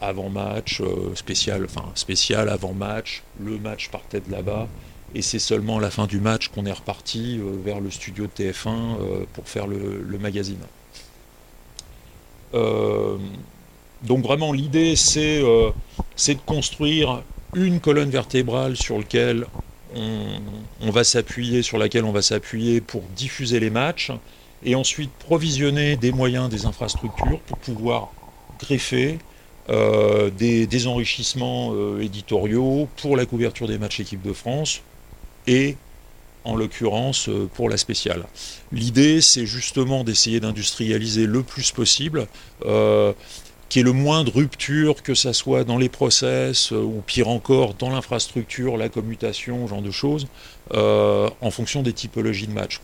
avant 0.01 0.29
match, 0.29 0.81
spécial, 1.15 1.65
enfin 1.65 1.85
spécial 1.95 2.49
avant 2.49 2.73
match, 2.73 3.23
le 3.39 3.57
match 3.57 3.89
partait 3.89 4.21
de 4.21 4.31
là-bas 4.31 4.67
et 5.15 5.21
c'est 5.21 5.39
seulement 5.39 5.77
à 5.77 5.81
la 5.81 5.91
fin 5.91 6.05
du 6.05 6.19
match 6.19 6.49
qu'on 6.49 6.65
est 6.65 6.71
reparti 6.71 7.39
euh, 7.39 7.57
vers 7.63 7.79
le 7.79 7.89
studio 7.91 8.27
de 8.27 8.43
TF1 8.43 8.67
euh, 8.67 9.25
pour 9.33 9.47
faire 9.47 9.67
le, 9.67 10.17
magazine. 10.19 10.59
Euh, 12.53 13.17
donc 14.03 14.23
vraiment 14.23 14.53
l'idée 14.53 14.95
c'est 14.95 15.41
de 15.41 16.39
construire 16.45 17.23
une 17.55 17.79
colonne 17.79 18.09
vertébrale 18.09 18.75
sur 18.75 18.97
laquelle 18.97 19.45
on, 19.95 20.91
va 20.91 21.03
s'appuyer, 21.03 21.63
sur 21.63 21.77
laquelle 21.77 22.03
on 22.03 22.11
va 22.11 22.21
s'appuyer 22.21 22.81
pour 22.81 23.01
diffuser 23.15 23.59
les 23.59 23.69
matchs, 23.69 24.11
et 24.63 24.75
ensuite 24.75 25.11
provisionner 25.11 25.95
des 25.95 26.11
moyens, 26.11 26.49
des 26.49 26.65
infrastructures 26.65 27.39
pour 27.47 27.57
pouvoir 27.57 28.09
greffer 28.59 29.17
euh, 29.69 30.29
des, 30.29 30.87
enrichissements 30.87 31.73
euh, 31.73 31.99
éditoriaux 32.01 32.87
pour 33.01 33.17
la 33.17 33.25
couverture 33.25 33.67
des 33.67 33.77
matchs 33.77 33.99
équipe 33.99 34.21
de 34.21 34.31
France 34.31 34.81
et 35.45 35.75
en 36.45 36.55
l'occurrence 36.55 37.27
euh, 37.27 37.49
pour 37.53 37.69
la 37.69 37.75
spéciale. 37.75 38.23
L'idée, 38.71 39.19
c'est 39.19 39.45
justement 39.45 40.05
d'essayer 40.05 40.39
d'industrialiser 40.39 41.25
le 41.25 41.43
plus 41.43 41.71
possible, 41.71 42.27
qu'il 42.61 43.79
y 43.79 43.81
ait 43.81 43.83
le 43.83 43.91
moins 43.91 44.23
de 44.23 44.29
rupture, 44.29 45.03
que 45.03 45.13
ça 45.13 45.33
soit 45.33 45.65
dans 45.65 45.77
les 45.77 45.89
process 45.89 46.71
ou 46.71 47.03
pire 47.05 47.27
encore 47.27 47.73
dans 47.73 47.89
l'infrastructure, 47.89 48.77
la 48.77 48.87
commutation, 48.87 49.67
genre 49.67 49.81
de 49.81 49.91
choses, 49.91 50.27
en 50.73 51.51
fonction 51.51 51.83
des 51.83 51.91
typologies 51.91 52.47
de 52.47 52.53
matchs. 52.53 52.79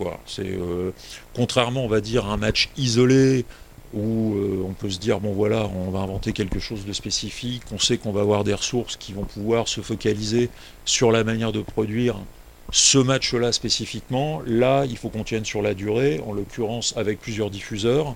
Contrairement, 1.34 1.86
on 1.86 1.88
va 1.88 2.02
dire, 2.02 2.26
à 2.26 2.34
un 2.34 2.38
match 2.38 2.70
isolé 2.76 3.46
où 3.94 4.36
euh, 4.36 4.66
on 4.68 4.74
peut 4.74 4.90
se 4.90 5.00
dire, 5.00 5.20
bon 5.20 5.34
voilà, 5.34 5.68
on 5.68 5.92
va 5.92 6.00
inventer 6.00 6.34
quelque 6.34 6.60
chose 6.60 6.86
de 6.86 6.94
spécifique, 6.94 7.64
on 7.72 7.80
sait 7.80 7.98
qu'on 7.98 8.12
va 8.12 8.22
avoir 8.22 8.44
des 8.44 8.54
ressources 8.54 8.98
qui 8.98 9.14
vont 9.14 9.24
pouvoir 9.24 9.68
se 9.68 9.82
focaliser 9.82 10.50
sur 10.86 11.12
la 11.12 11.24
manière 11.24 11.52
de 11.52 11.62
produire 11.62 12.18
ce 12.72 12.98
match-là 12.98 13.52
spécifiquement. 13.52 14.42
Là, 14.46 14.86
il 14.86 14.98
faut 14.98 15.10
qu'on 15.10 15.24
tienne 15.24 15.46
sur 15.46 15.62
la 15.62 15.74
durée, 15.74 16.22
en 16.26 16.34
l'occurrence 16.34 16.94
avec 16.98 17.20
plusieurs 17.20 17.50
diffuseurs, 17.50 18.16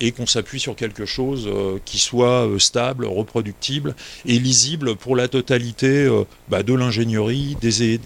et 0.00 0.10
qu'on 0.10 0.26
s'appuie 0.26 0.58
sur 0.58 0.74
quelque 0.74 1.06
chose 1.06 1.46
euh, 1.46 1.78
qui 1.84 1.98
soit 1.98 2.46
euh, 2.46 2.58
stable, 2.58 3.06
reproductible 3.06 3.94
et 4.26 4.38
lisible 4.38 4.96
pour 4.96 5.14
la 5.14 5.28
totalité 5.28 6.08
bah, 6.48 6.62
de 6.62 6.74
l'ingénierie 6.74 7.56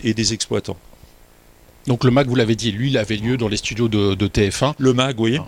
et 0.05 0.15
des 0.15 0.33
exploitants. 0.35 0.77
Donc 1.87 2.03
le 2.03 2.11
MAG, 2.11 2.27
vous 2.27 2.35
l'avez 2.35 2.57
dit, 2.57 2.73
lui, 2.73 2.91
il 2.91 2.99
avait 2.99 3.17
lieu 3.17 3.37
dans 3.37 3.49
les 3.49 3.57
studios 3.57 3.89
de, 3.89 4.15
TF1. 4.27 4.75
Le 4.79 4.93
MAG, 4.93 5.21
oui. 5.21 5.39
Ah. 5.41 5.47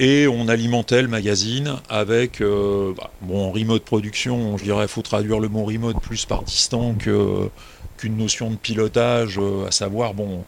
Et 0.00 0.28
on 0.28 0.46
alimentait 0.46 1.02
le 1.02 1.08
magazine 1.08 1.76
avec, 1.88 2.40
euh, 2.40 2.92
bah, 2.96 3.10
bon, 3.20 3.50
remote 3.50 3.82
production, 3.82 4.56
je 4.56 4.64
dirais, 4.64 4.84
il 4.84 4.88
faut 4.88 5.02
traduire 5.02 5.40
le 5.40 5.48
mot 5.48 5.64
remote 5.64 6.00
plus 6.00 6.24
par 6.24 6.44
distant 6.44 6.94
qu'une 6.94 8.16
notion 8.16 8.50
de 8.50 8.56
pilotage, 8.56 9.38
euh, 9.40 9.66
à 9.66 9.72
savoir, 9.72 10.14
bon, 10.14 10.44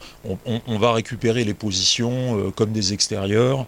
on, 0.46 0.78
va 0.78 0.92
récupérer 0.92 1.42
les 1.42 1.54
positions 1.54 2.38
euh, 2.38 2.50
comme 2.50 2.70
des 2.70 2.92
extérieurs 2.92 3.66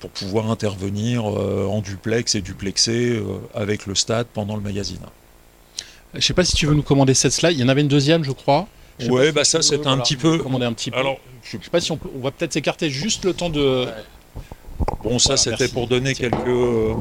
pour 0.00 0.08
pouvoir 0.08 0.50
intervenir 0.50 1.26
en 1.26 1.82
duplex 1.82 2.34
et 2.36 2.40
duplexé 2.40 3.22
avec 3.54 3.84
le 3.84 3.94
stade 3.94 4.26
pendant 4.32 4.56
le 4.56 4.62
magazine. 4.62 5.02
Je 6.14 6.18
ne 6.18 6.22
sais 6.22 6.32
pas 6.32 6.42
si 6.42 6.56
tu 6.56 6.64
veux 6.64 6.72
nous 6.72 6.82
commander 6.82 7.12
cette 7.12 7.32
slide. 7.32 7.52
Il 7.52 7.60
y 7.60 7.64
en 7.64 7.68
avait 7.68 7.82
une 7.82 7.88
deuxième, 7.88 8.24
je 8.24 8.32
crois. 8.32 8.66
Oui, 9.10 9.30
bah 9.30 9.44
ça, 9.44 9.60
c'est 9.60 9.86
un 9.86 9.98
petit 9.98 10.16
peu. 10.16 10.38
Commander 10.38 10.64
un 10.64 10.72
petit 10.72 10.90
peu. 10.90 10.96
Alors, 10.96 11.18
je 11.44 11.58
ne 11.58 11.62
sais 11.62 11.68
pas 11.68 11.82
si 11.82 11.92
on, 11.92 11.98
peut, 11.98 12.08
on 12.16 12.20
va 12.20 12.30
peut-être 12.30 12.54
s'écarter 12.54 12.88
juste 12.88 13.26
le 13.26 13.34
temps 13.34 13.50
de. 13.50 13.86
Bon, 15.02 15.18
ça 15.18 15.36
c'était 15.36 15.68
pour 15.68 15.88
donner 15.88 16.14
quelques, 16.14 16.96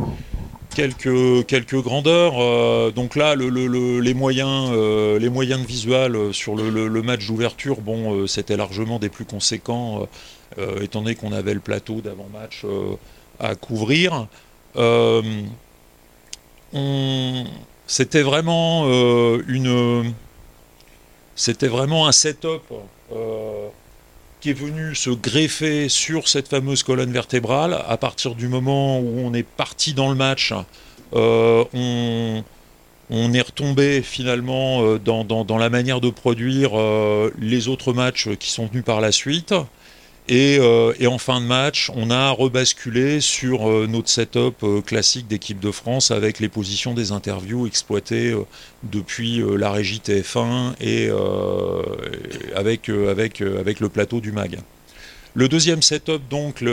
quelques, 0.76 1.46
quelques 1.46 1.82
grandeurs. 1.82 2.34
Euh, 2.38 2.92
donc 2.92 3.16
là, 3.16 3.36
les, 3.36 4.14
moyens, 4.14 4.72
euh, 4.74 5.20
les 5.20 5.30
moyens 5.30 5.62
de 5.62 5.68
visuel 5.68 6.16
euh, 6.16 6.34
sur 6.34 6.56
le, 6.56 7.02
match 7.02 7.28
d'ouverture, 7.28 7.82
bon, 7.82 8.28
c'était 8.28 8.58
largement 8.58 9.00
des 9.00 9.10
plus 9.10 9.26
conséquents, 9.26 10.08
étant 10.82 11.02
donné 11.02 11.16
qu'on 11.16 11.32
avait 11.32 11.54
le 11.54 11.60
plateau 11.60 12.02
d'avant-match 12.02 12.66
à 13.40 13.56
couvrir. 13.56 14.28
c'était 17.88 18.22
vraiment 18.22 18.86
une, 19.48 20.14
c'était 21.36 21.68
vraiment 21.68 22.08
un 22.08 22.12
setup 22.12 22.64
qui 24.42 24.50
est 24.50 24.54
venu 24.54 24.96
se 24.96 25.12
greffer 25.12 25.88
sur 25.88 26.28
cette 26.28 26.48
fameuse 26.48 26.82
colonne 26.82 27.12
vertébrale. 27.12 27.78
À 27.88 27.98
partir 27.98 28.34
du 28.34 28.48
moment 28.48 29.00
où 29.00 29.20
on 29.20 29.34
est 29.34 29.44
parti 29.44 29.94
dans 29.94 30.10
le 30.10 30.16
match, 30.16 30.52
euh, 31.14 31.64
on, 31.74 33.34
est 33.34 33.42
retombé 33.42 34.02
finalement 34.02 34.84
euh, 34.84 34.98
dans, 34.98 35.58
la 35.58 35.70
manière 35.70 36.02
de 36.02 36.10
produire 36.10 36.72
euh, 36.74 37.32
les 37.40 37.68
autres 37.68 37.94
matchs 37.94 38.30
qui 38.40 38.50
sont 38.50 38.66
venus 38.66 38.84
par 38.84 39.00
la 39.00 39.12
suite. 39.12 39.54
Euh, 40.30 40.94
et, 41.00 41.08
en 41.08 41.18
fin 41.18 41.42
de 41.42 41.46
match, 41.46 41.92
on 41.96 42.10
a 42.12 42.30
rebasculé 42.30 43.22
sur 43.22 43.70
euh, 43.70 43.88
notre 43.88 44.08
setup 44.08 44.64
euh, 44.64 44.82
classique 44.82 45.28
d'équipe 45.28 45.60
de 45.60 45.72
France 45.72 46.12
avec 46.12 46.40
les 46.40 46.48
positions 46.48 46.94
des 46.94 47.12
interviews 47.12 47.66
exploitées 47.68 48.36
depuis 48.84 49.44
la 49.58 49.72
régie 49.72 50.02
TF1 50.04 50.74
et 50.80 51.10
avec, 52.56 52.90
avec, 52.90 53.42
avec 53.42 53.80
le 53.80 53.90
plateau 53.90 54.20
du 54.20 54.32
MAG. 54.32 54.60
Le 55.34 55.48
deuxième 55.48 55.82
setup, 55.82 56.22
donc, 56.30 56.64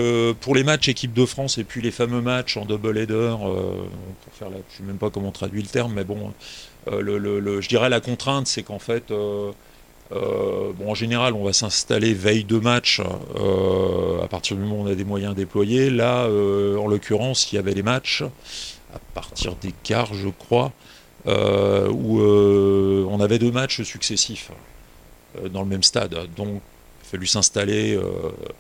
pour 0.41 0.55
les 0.55 0.65
matchs 0.65 0.89
équipe 0.89 1.13
de 1.13 1.25
France 1.25 1.59
et 1.59 1.65
puis 1.65 1.81
les 1.81 1.91
fameux 1.91 2.21
matchs 2.21 2.57
en 2.57 2.65
double 2.65 2.99
header, 2.99 3.37
je 4.41 4.45
ne 4.45 4.51
sais 4.51 4.83
même 4.83 4.97
pas 4.97 5.11
comment 5.11 5.29
on 5.29 5.33
traduit 5.33 5.63
le 5.63 5.69
terme, 5.69 5.93
mais 5.95 6.05
bon, 6.05 6.33
je 6.91 7.69
dirais 7.69 7.89
la 7.89 8.01
contrainte, 8.01 8.47
c'est 8.47 8.63
qu'en 8.63 8.81
fait, 8.81 9.13
bon, 10.11 10.91
en 10.91 10.95
général, 10.95 11.35
on 11.35 11.45
va 11.45 11.53
s'installer 11.53 12.15
veille 12.15 12.45
de 12.45 12.59
match 12.59 13.01
euh, 13.37 14.23
à 14.23 14.29
partir 14.29 14.57
du 14.57 14.63
moment 14.63 14.83
où 14.83 14.85
on 14.85 14.91
a 14.91 14.95
des 14.95 15.05
moyens 15.05 15.35
déployés. 15.35 15.91
Là, 15.91 16.25
euh, 16.25 16.77
en 16.77 16.87
l'occurrence, 16.87 17.53
il 17.53 17.57
y 17.57 17.59
avait 17.59 17.75
les 17.75 17.83
matchs 17.83 18.23
à 18.95 18.99
partir 19.15 19.55
des 19.57 19.73
quarts, 19.83 20.15
je 20.15 20.29
crois, 20.29 20.73
où 21.27 22.21
on 22.21 23.21
avait 23.21 23.39
deux 23.39 23.53
matchs 23.53 23.83
successifs 23.83 24.51
dans 25.51 25.61
le 25.61 25.69
même 25.69 25.83
stade. 25.83 26.17
Donc, 26.37 26.49
il 26.49 27.07
a 27.07 27.11
fallu 27.11 27.27
s'installer 27.27 28.01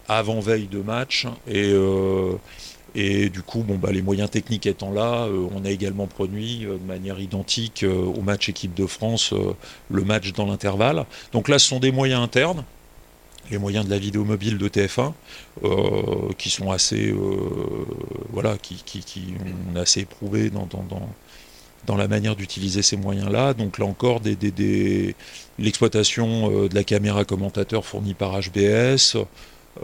avant 0.06 0.40
veille 0.40 0.66
de 0.66 0.82
match 0.82 1.26
et 1.46 1.72
et 2.94 3.28
du 3.28 3.42
coup, 3.42 3.62
bon, 3.62 3.76
bah, 3.76 3.92
les 3.92 4.02
moyens 4.02 4.30
techniques 4.30 4.66
étant 4.66 4.90
là, 4.92 5.26
euh, 5.26 5.48
on 5.54 5.64
a 5.64 5.70
également 5.70 6.06
produit 6.06 6.64
euh, 6.64 6.78
de 6.78 6.84
manière 6.84 7.20
identique 7.20 7.82
euh, 7.82 7.94
au 7.94 8.22
match 8.22 8.48
équipe 8.48 8.74
de 8.74 8.86
France 8.86 9.34
le 9.90 10.04
match 10.04 10.32
dans 10.32 10.46
l'intervalle. 10.46 11.04
Donc 11.32 11.48
là, 11.48 11.58
ce 11.58 11.68
sont 11.68 11.80
des 11.80 11.92
moyens 11.92 12.22
internes, 12.22 12.64
les 13.50 13.58
moyens 13.58 13.84
de 13.84 13.90
la 13.90 13.98
vidéo 13.98 14.24
mobile 14.24 14.58
de 14.58 14.68
TF1, 14.68 15.12
qui 16.36 16.50
sont 16.50 16.70
assez, 16.70 17.14
voilà, 18.30 18.56
qui, 18.58 18.82
assez 19.74 20.06
dans, 20.52 20.66
dans, 20.66 21.08
dans, 21.86 21.96
la 21.96 22.08
manière 22.08 22.36
d'utiliser 22.36 22.82
ces 22.82 22.96
moyens-là. 22.96 23.54
Donc 23.54 23.78
là 23.78 23.86
encore, 23.86 24.20
l'exploitation 25.58 26.66
de 26.68 26.74
la 26.74 26.84
caméra 26.84 27.24
commentateur 27.24 27.86
fournie 27.86 28.14
par 28.14 28.38
HBS. 28.38 29.16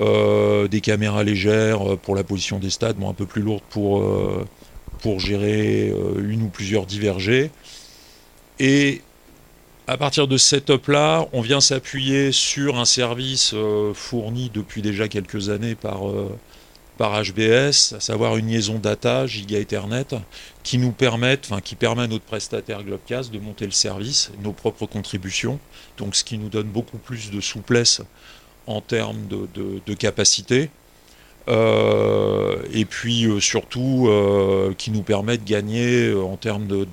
Euh, 0.00 0.66
des 0.66 0.80
caméras 0.80 1.22
légères 1.22 1.92
euh, 1.92 1.96
pour 1.96 2.16
la 2.16 2.24
position 2.24 2.58
des 2.58 2.70
stades, 2.70 2.96
bon, 2.96 3.08
un 3.08 3.14
peu 3.14 3.26
plus 3.26 3.42
lourdes 3.42 3.62
pour, 3.70 4.00
euh, 4.00 4.44
pour 5.00 5.20
gérer 5.20 5.94
une 6.18 6.42
ou 6.42 6.48
plusieurs 6.48 6.84
divergés. 6.84 7.52
Et 8.58 9.02
à 9.86 9.96
partir 9.96 10.26
de 10.26 10.36
ce 10.36 10.48
setup-là, 10.48 11.28
on 11.32 11.42
vient 11.42 11.60
s'appuyer 11.60 12.32
sur 12.32 12.76
un 12.76 12.84
service 12.84 13.54
fourni 13.92 14.50
depuis 14.52 14.82
déjà 14.82 15.08
quelques 15.08 15.50
années 15.50 15.74
par, 15.74 16.04
par 16.96 17.22
HBS, 17.22 17.94
à 17.94 18.00
savoir 18.00 18.36
une 18.36 18.48
liaison 18.48 18.78
data 18.78 19.26
Giga 19.26 19.58
Ethernet, 19.58 20.06
qui 20.62 20.78
nous 20.78 20.94
enfin 21.02 21.60
qui 21.60 21.74
permet 21.74 22.02
à 22.02 22.06
notre 22.06 22.24
prestataire 22.24 22.82
Globcast 22.82 23.30
de 23.30 23.38
monter 23.38 23.66
le 23.66 23.72
service, 23.72 24.30
nos 24.42 24.52
propres 24.52 24.86
contributions, 24.86 25.58
donc 25.98 26.16
ce 26.16 26.24
qui 26.24 26.38
nous 26.38 26.48
donne 26.48 26.68
beaucoup 26.68 26.98
plus 26.98 27.30
de 27.30 27.40
souplesse 27.40 28.00
en 28.66 28.80
termes 28.80 29.26
de, 29.28 29.94
capacité. 29.94 30.70
Euh, 31.48 32.62
et 32.72 32.86
puis 32.86 33.26
euh, 33.26 33.38
surtout 33.38 34.06
euh, 34.08 34.72
qui 34.78 34.90
nous 34.90 35.02
permet 35.02 35.36
de 35.36 35.44
gagner 35.44 36.14
en 36.14 36.38
termes 36.38 36.66
de, 36.66 36.86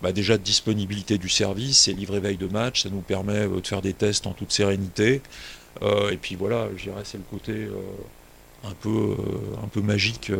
bah, 0.00 0.12
déjà 0.12 0.38
de 0.38 0.42
disponibilité 0.42 1.18
du 1.18 1.28
service, 1.28 1.88
et 1.88 1.92
livrer 1.92 2.20
veille 2.20 2.36
de 2.36 2.46
match, 2.46 2.84
ça 2.84 2.90
nous 2.90 3.00
permet 3.00 3.48
de 3.48 3.66
faire 3.66 3.82
des 3.82 3.94
tests 3.94 4.26
en 4.26 4.32
toute 4.32 4.52
sérénité. 4.52 5.22
et 5.82 6.16
puis 6.16 6.36
voilà, 6.36 6.68
je 6.76 6.84
dirais 6.84 7.02
c'est 7.04 7.18
le 7.18 7.24
côté 7.28 7.68
un 8.64 8.74
peu, 8.80 9.16
un 9.62 9.68
peu 9.68 9.80
magique 9.80 10.30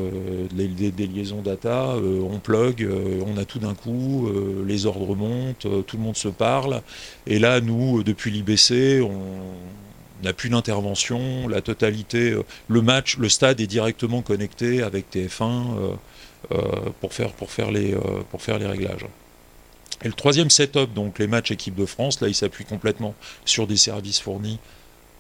des, 0.53 1.07
liaisons 1.07 1.43
data. 1.43 1.97
on 1.97 2.39
plug, 2.39 2.89
on 3.27 3.37
a 3.37 3.45
tout 3.45 3.59
d'un 3.59 3.75
coup, 3.75 4.29
les 4.65 4.87
ordres 4.87 5.17
montent, 5.17 5.67
tout 5.87 5.97
le 5.97 6.03
monde 6.03 6.17
se 6.17 6.29
parle. 6.29 6.83
Et 7.27 7.41
là, 7.41 7.61
nous, 7.61 8.05
depuis 8.05 8.31
l'IBC, 8.31 9.03
on 9.03 9.88
n'a 10.23 10.33
plus 10.33 10.51
d'intervention, 10.51 11.49
la 11.49 11.61
totalité, 11.61 12.31
euh, 12.31 12.43
le 12.69 12.83
match, 12.83 13.17
le 13.19 13.29
stade 13.29 13.61
est 13.61 13.67
directement 13.67 14.23
connecté 14.23 14.83
avec 14.83 15.11
TF1 15.13 15.43
euh, 15.43 15.95
euh, 16.53 16.59
pour, 17.01 17.13
faire, 17.13 17.33
pour, 17.33 17.51
faire 17.51 17.71
les, 17.71 17.97
pour 18.31 18.43
faire 18.43 18.59
les 18.59 18.67
réglages. 18.67 19.07
Et 20.05 20.07
le 20.07 20.15
troisième 20.15 20.51
setup, 20.51 20.93
donc 20.95 21.19
les 21.19 21.27
matchs 21.27 21.51
équipe 21.51 21.75
de 21.75 21.87
France, 21.87 22.21
là 22.21 22.29
il 22.29 22.35
s'appuie 22.35 22.65
complètement 22.65 23.15
sur 23.45 23.67
des 23.67 23.77
services 23.77 24.21
fournis 24.21 24.59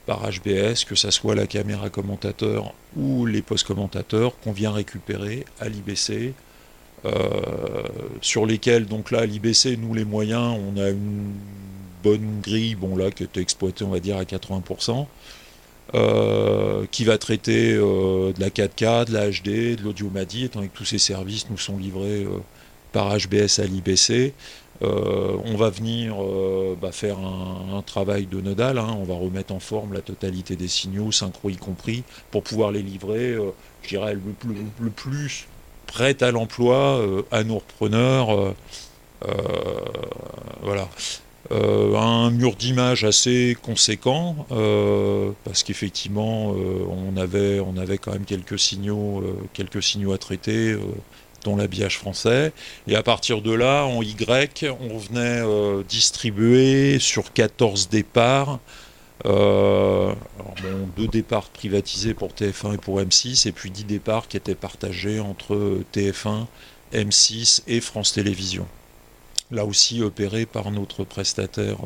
par 0.06 0.20
HBS, 0.30 0.84
que 0.86 0.94
ce 0.94 1.10
soit 1.10 1.34
la 1.34 1.46
caméra 1.46 1.90
commentateur 1.90 2.72
ou 2.96 3.26
les 3.26 3.42
post-commentateurs 3.42 4.38
qu'on 4.40 4.52
vient 4.52 4.72
récupérer 4.72 5.44
à 5.60 5.68
l'IBC, 5.68 6.32
sur 8.20 8.44
lesquels, 8.44 8.86
donc 8.86 9.10
là, 9.12 9.20
à 9.20 9.26
l'IBC, 9.26 9.76
nous 9.78 9.94
les 9.94 10.04
moyens, 10.04 10.58
on 10.68 10.80
a 10.80 10.88
une 10.88 11.32
bonne 12.10 12.40
grille, 12.42 12.74
bon 12.74 12.96
là, 12.96 13.10
qui 13.10 13.24
était 13.24 13.40
exploitée, 13.40 13.84
on 13.84 13.90
va 13.90 14.00
dire, 14.00 14.16
à 14.16 14.24
80%. 14.24 15.06
qui 16.90 17.04
va 17.04 17.18
traiter 17.18 17.74
de 17.74 18.40
la 18.40 18.50
4K, 18.50 19.06
de 19.06 19.12
la 19.12 19.30
HD, 19.30 19.76
de 19.76 19.82
l'audio 19.82 20.10
MADI, 20.10 20.44
étant 20.44 20.60
donné 20.60 20.70
que 20.70 20.76
tous 20.76 20.84
ces 20.84 20.98
services 20.98 21.48
nous 21.50 21.58
sont 21.58 21.78
livrés 21.78 22.26
par 22.92 23.16
HBS 23.16 23.58
à 23.58 23.64
l'IBC. 23.64 24.34
on 24.82 25.56
va 25.56 25.70
venir 25.70 26.16
bah, 26.80 26.92
faire 26.92 27.18
un, 27.18 27.82
travail 27.82 28.26
de 28.26 28.40
nodal, 28.40 28.78
hein. 28.78 28.96
on 28.98 29.04
va 29.04 29.14
remettre 29.14 29.52
en 29.54 29.60
forme 29.60 29.94
la 29.94 30.02
totalité 30.02 30.56
des 30.56 30.68
signaux, 30.68 31.10
synchro 31.10 31.48
y 31.48 31.56
compris, 31.56 32.02
pour 32.30 32.42
pouvoir 32.42 32.70
les 32.70 32.82
livrer, 32.82 33.36
je 33.82 33.88
dirais, 33.88 34.14
le, 34.14 34.20
le 34.80 34.90
plus 34.90 35.46
prête 35.88 36.22
à 36.22 36.30
l'emploi 36.30 37.00
euh, 37.00 37.22
à 37.32 37.42
nos 37.42 37.56
repreneurs. 37.58 38.30
Euh, 38.30 38.54
euh, 41.50 41.96
un 41.96 42.30
mur 42.30 42.56
d'image 42.56 43.04
assez 43.04 43.56
conséquent 43.62 44.46
parce 45.44 45.62
qu'effectivement 45.62 46.48
on 46.50 47.16
avait 47.16 47.60
on 47.60 47.76
avait 47.76 47.98
quand 47.98 48.12
même 48.12 48.24
quelques 48.24 48.58
signaux 48.58 49.24
quelques 49.54 49.82
signaux 49.82 50.12
à 50.12 50.18
traiter 50.18 50.76
dont 51.44 51.56
l'habillage 51.56 51.98
français 51.98 52.52
et 52.86 52.96
à 52.96 53.02
partir 53.02 53.40
de 53.40 53.52
là 53.52 53.84
en 53.84 54.02
Y 54.02 54.66
on 54.90 54.98
venait 54.98 55.42
distribuer 55.88 56.98
sur 56.98 57.32
14 57.32 57.88
départs 57.88 58.58
euh, 59.26 60.14
deux 60.96 61.08
départs 61.08 61.48
privatisés 61.50 62.14
pour 62.14 62.30
TF1 62.32 62.74
et 62.74 62.78
pour 62.78 63.00
M6, 63.00 63.48
et 63.48 63.52
puis 63.52 63.70
10 63.70 63.84
départs 63.84 64.28
qui 64.28 64.36
étaient 64.36 64.54
partagés 64.54 65.20
entre 65.20 65.80
TF1, 65.92 66.46
M6 66.92 67.62
et 67.66 67.80
France 67.80 68.12
Télévisions. 68.12 68.66
Là 69.50 69.64
aussi 69.64 70.02
opéré 70.02 70.46
par 70.46 70.70
notre 70.70 71.04
prestataire 71.04 71.78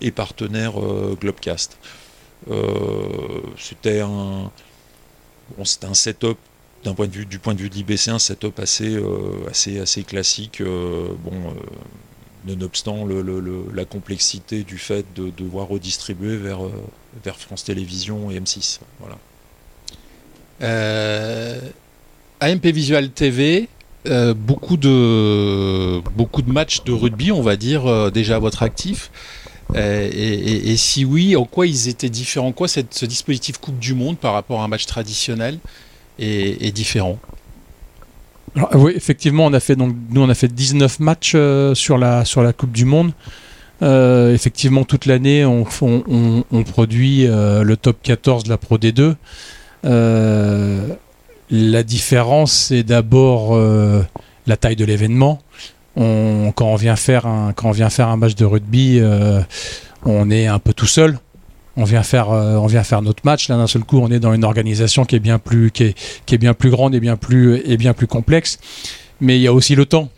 et 0.00 0.10
partenaire 0.10 0.80
euh, 0.82 1.16
Globcast. 1.20 1.78
Euh, 2.50 3.40
c'était 3.58 4.00
un, 4.00 4.50
bon, 5.56 5.64
un 5.82 5.94
setup 5.94 6.38
d'un 6.82 6.94
point 6.94 7.06
de 7.06 7.12
vue 7.12 7.24
du 7.26 7.38
point 7.38 7.54
de 7.54 7.60
vue 7.60 7.70
de 7.70 7.74
l'IBC, 7.74 8.08
un 8.08 8.18
setup 8.18 8.58
assez, 8.58 9.00
assez, 9.48 9.78
assez 9.80 10.02
classique. 10.02 10.62
bon, 10.62 11.54
nonobstant 12.46 13.06
la 13.74 13.84
complexité 13.84 14.62
du 14.62 14.78
fait 14.78 15.04
de 15.14 15.30
devoir 15.30 15.68
redistribuer 15.68 16.36
vers, 16.36 16.64
euh, 16.64 16.72
vers 17.24 17.38
France 17.38 17.64
Télévisions 17.64 18.30
et 18.30 18.38
M6. 18.38 18.80
Voilà. 19.00 19.18
Euh, 20.62 21.60
AMP 22.40 22.66
Visual 22.66 23.10
TV, 23.10 23.68
euh, 24.06 24.34
beaucoup, 24.34 24.76
de, 24.76 26.00
matchs 26.50 26.84
de 26.84 26.92
rugby, 26.92 27.32
on 27.32 27.42
va 27.42 27.56
dire, 27.56 28.10
déjà 28.12 28.36
à 28.36 28.38
votre 28.38 28.62
actif. 28.62 29.10
Et, 29.74 30.76
si 30.76 31.04
oui, 31.04 31.36
en 31.36 31.44
quoi 31.44 31.66
ils 31.66 31.88
étaient 31.88 32.10
différents? 32.10 32.52
Quoi 32.52 32.68
ce 32.68 33.06
dispositif 33.06 33.58
Coupe 33.58 33.78
du 33.78 33.94
Monde 33.94 34.18
par 34.18 34.34
rapport 34.34 34.60
à 34.60 34.64
un 34.64 34.68
match 34.68 34.86
traditionnel 34.86 35.58
est 36.18 36.74
différent? 36.74 37.18
Oui, 38.74 38.92
effectivement, 38.94 39.46
on 39.46 39.52
a 39.52 39.60
fait 39.60 39.74
donc 39.74 39.96
nous 40.10 40.22
on 40.22 40.28
a 40.28 40.34
fait 40.34 40.48
19 40.48 41.00
matchs 41.00 41.32
euh, 41.34 41.74
sur 41.74 41.98
la 41.98 42.24
Coupe 42.56 42.72
du 42.72 42.84
Monde. 42.84 43.12
Euh, 43.82 44.32
effectivement, 44.32 44.84
toute 44.84 45.06
l'année, 45.06 45.44
on, 45.44 45.64
produit 46.64 47.26
euh, 47.26 47.64
le 47.64 47.76
top 47.76 47.98
14 48.02 48.44
de 48.44 48.50
la 48.50 48.56
Pro 48.56 48.78
D2. 48.78 49.16
La 51.50 51.82
différence, 51.82 52.52
c'est 52.52 52.82
d'abord 52.82 53.58
la 54.46 54.56
taille 54.56 54.76
de 54.76 54.84
l'événement. 54.84 55.40
quand 55.96 56.54
on 56.60 56.76
vient 56.76 56.96
faire 56.96 57.26
un 57.26 58.16
match 58.16 58.34
de 58.34 58.44
rugby, 58.44 59.00
on 60.04 60.30
est 60.30 60.46
un 60.46 60.58
peu 60.58 60.72
tout 60.72 60.86
seul. 60.86 61.18
On 61.76 61.84
vient 61.84 62.02
faire 62.02 62.30
euh, 62.30 62.54
on 62.54 62.66
vient 62.66 62.84
faire 62.84 63.02
notre 63.02 63.22
match. 63.24 63.48
Là 63.48 63.56
d'un 63.56 63.66
seul 63.66 63.82
coup 63.82 63.98
on 63.98 64.10
est 64.10 64.20
dans 64.20 64.32
une 64.32 64.44
organisation 64.44 65.04
qui 65.04 65.16
est 65.16 65.20
bien 65.20 65.38
plus 65.38 65.70
qui 65.70 65.84
est, 65.84 66.22
qui 66.26 66.34
est 66.34 66.38
bien 66.38 66.54
plus 66.54 66.70
grande 66.70 66.94
et 66.94 67.00
bien 67.00 67.16
plus 67.16 67.60
et 67.64 67.76
bien 67.76 67.94
plus 67.94 68.06
complexe. 68.06 68.58
Mais 69.20 69.36
il 69.36 69.42
y 69.42 69.46
a 69.46 69.52
aussi 69.52 69.74
le 69.74 69.86
temps 69.86 70.08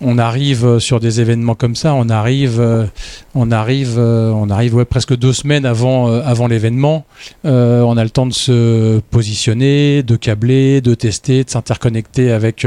on 0.00 0.18
arrive 0.18 0.64
euh, 0.64 0.78
sur 0.78 1.00
des 1.00 1.20
événements 1.20 1.54
comme 1.54 1.76
ça, 1.76 1.94
on 1.94 2.08
arrive, 2.08 2.60
euh, 2.60 2.86
on 3.34 3.50
arrive, 3.50 3.98
on 3.98 4.50
arrive 4.50 4.84
presque 4.84 5.16
deux 5.16 5.32
semaines 5.32 5.66
avant, 5.66 6.06
avant 6.06 6.46
l'événement. 6.46 7.04
on 7.44 7.96
a 7.96 8.04
le 8.04 8.10
temps 8.10 8.26
de 8.26 8.32
se 8.32 9.00
positionner, 9.10 10.02
de 10.02 10.16
câbler, 10.16 10.80
de 10.80 10.94
tester, 10.94 11.44
de 11.44 11.50
s'interconnecter 11.50 12.32
avec, 12.32 12.66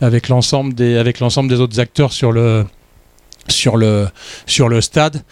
avec 0.00 0.28
l'ensemble 0.28 0.74
des, 0.74 0.96
avec 0.96 1.20
l'ensemble 1.20 1.48
des 1.48 1.60
autres 1.60 1.80
acteurs 1.80 2.12
sur 2.12 2.32
le, 2.32 2.64
sur 3.50 3.76
le, 3.76 4.08
sur 4.46 4.68
le 4.68 4.80
stade. 4.80 5.22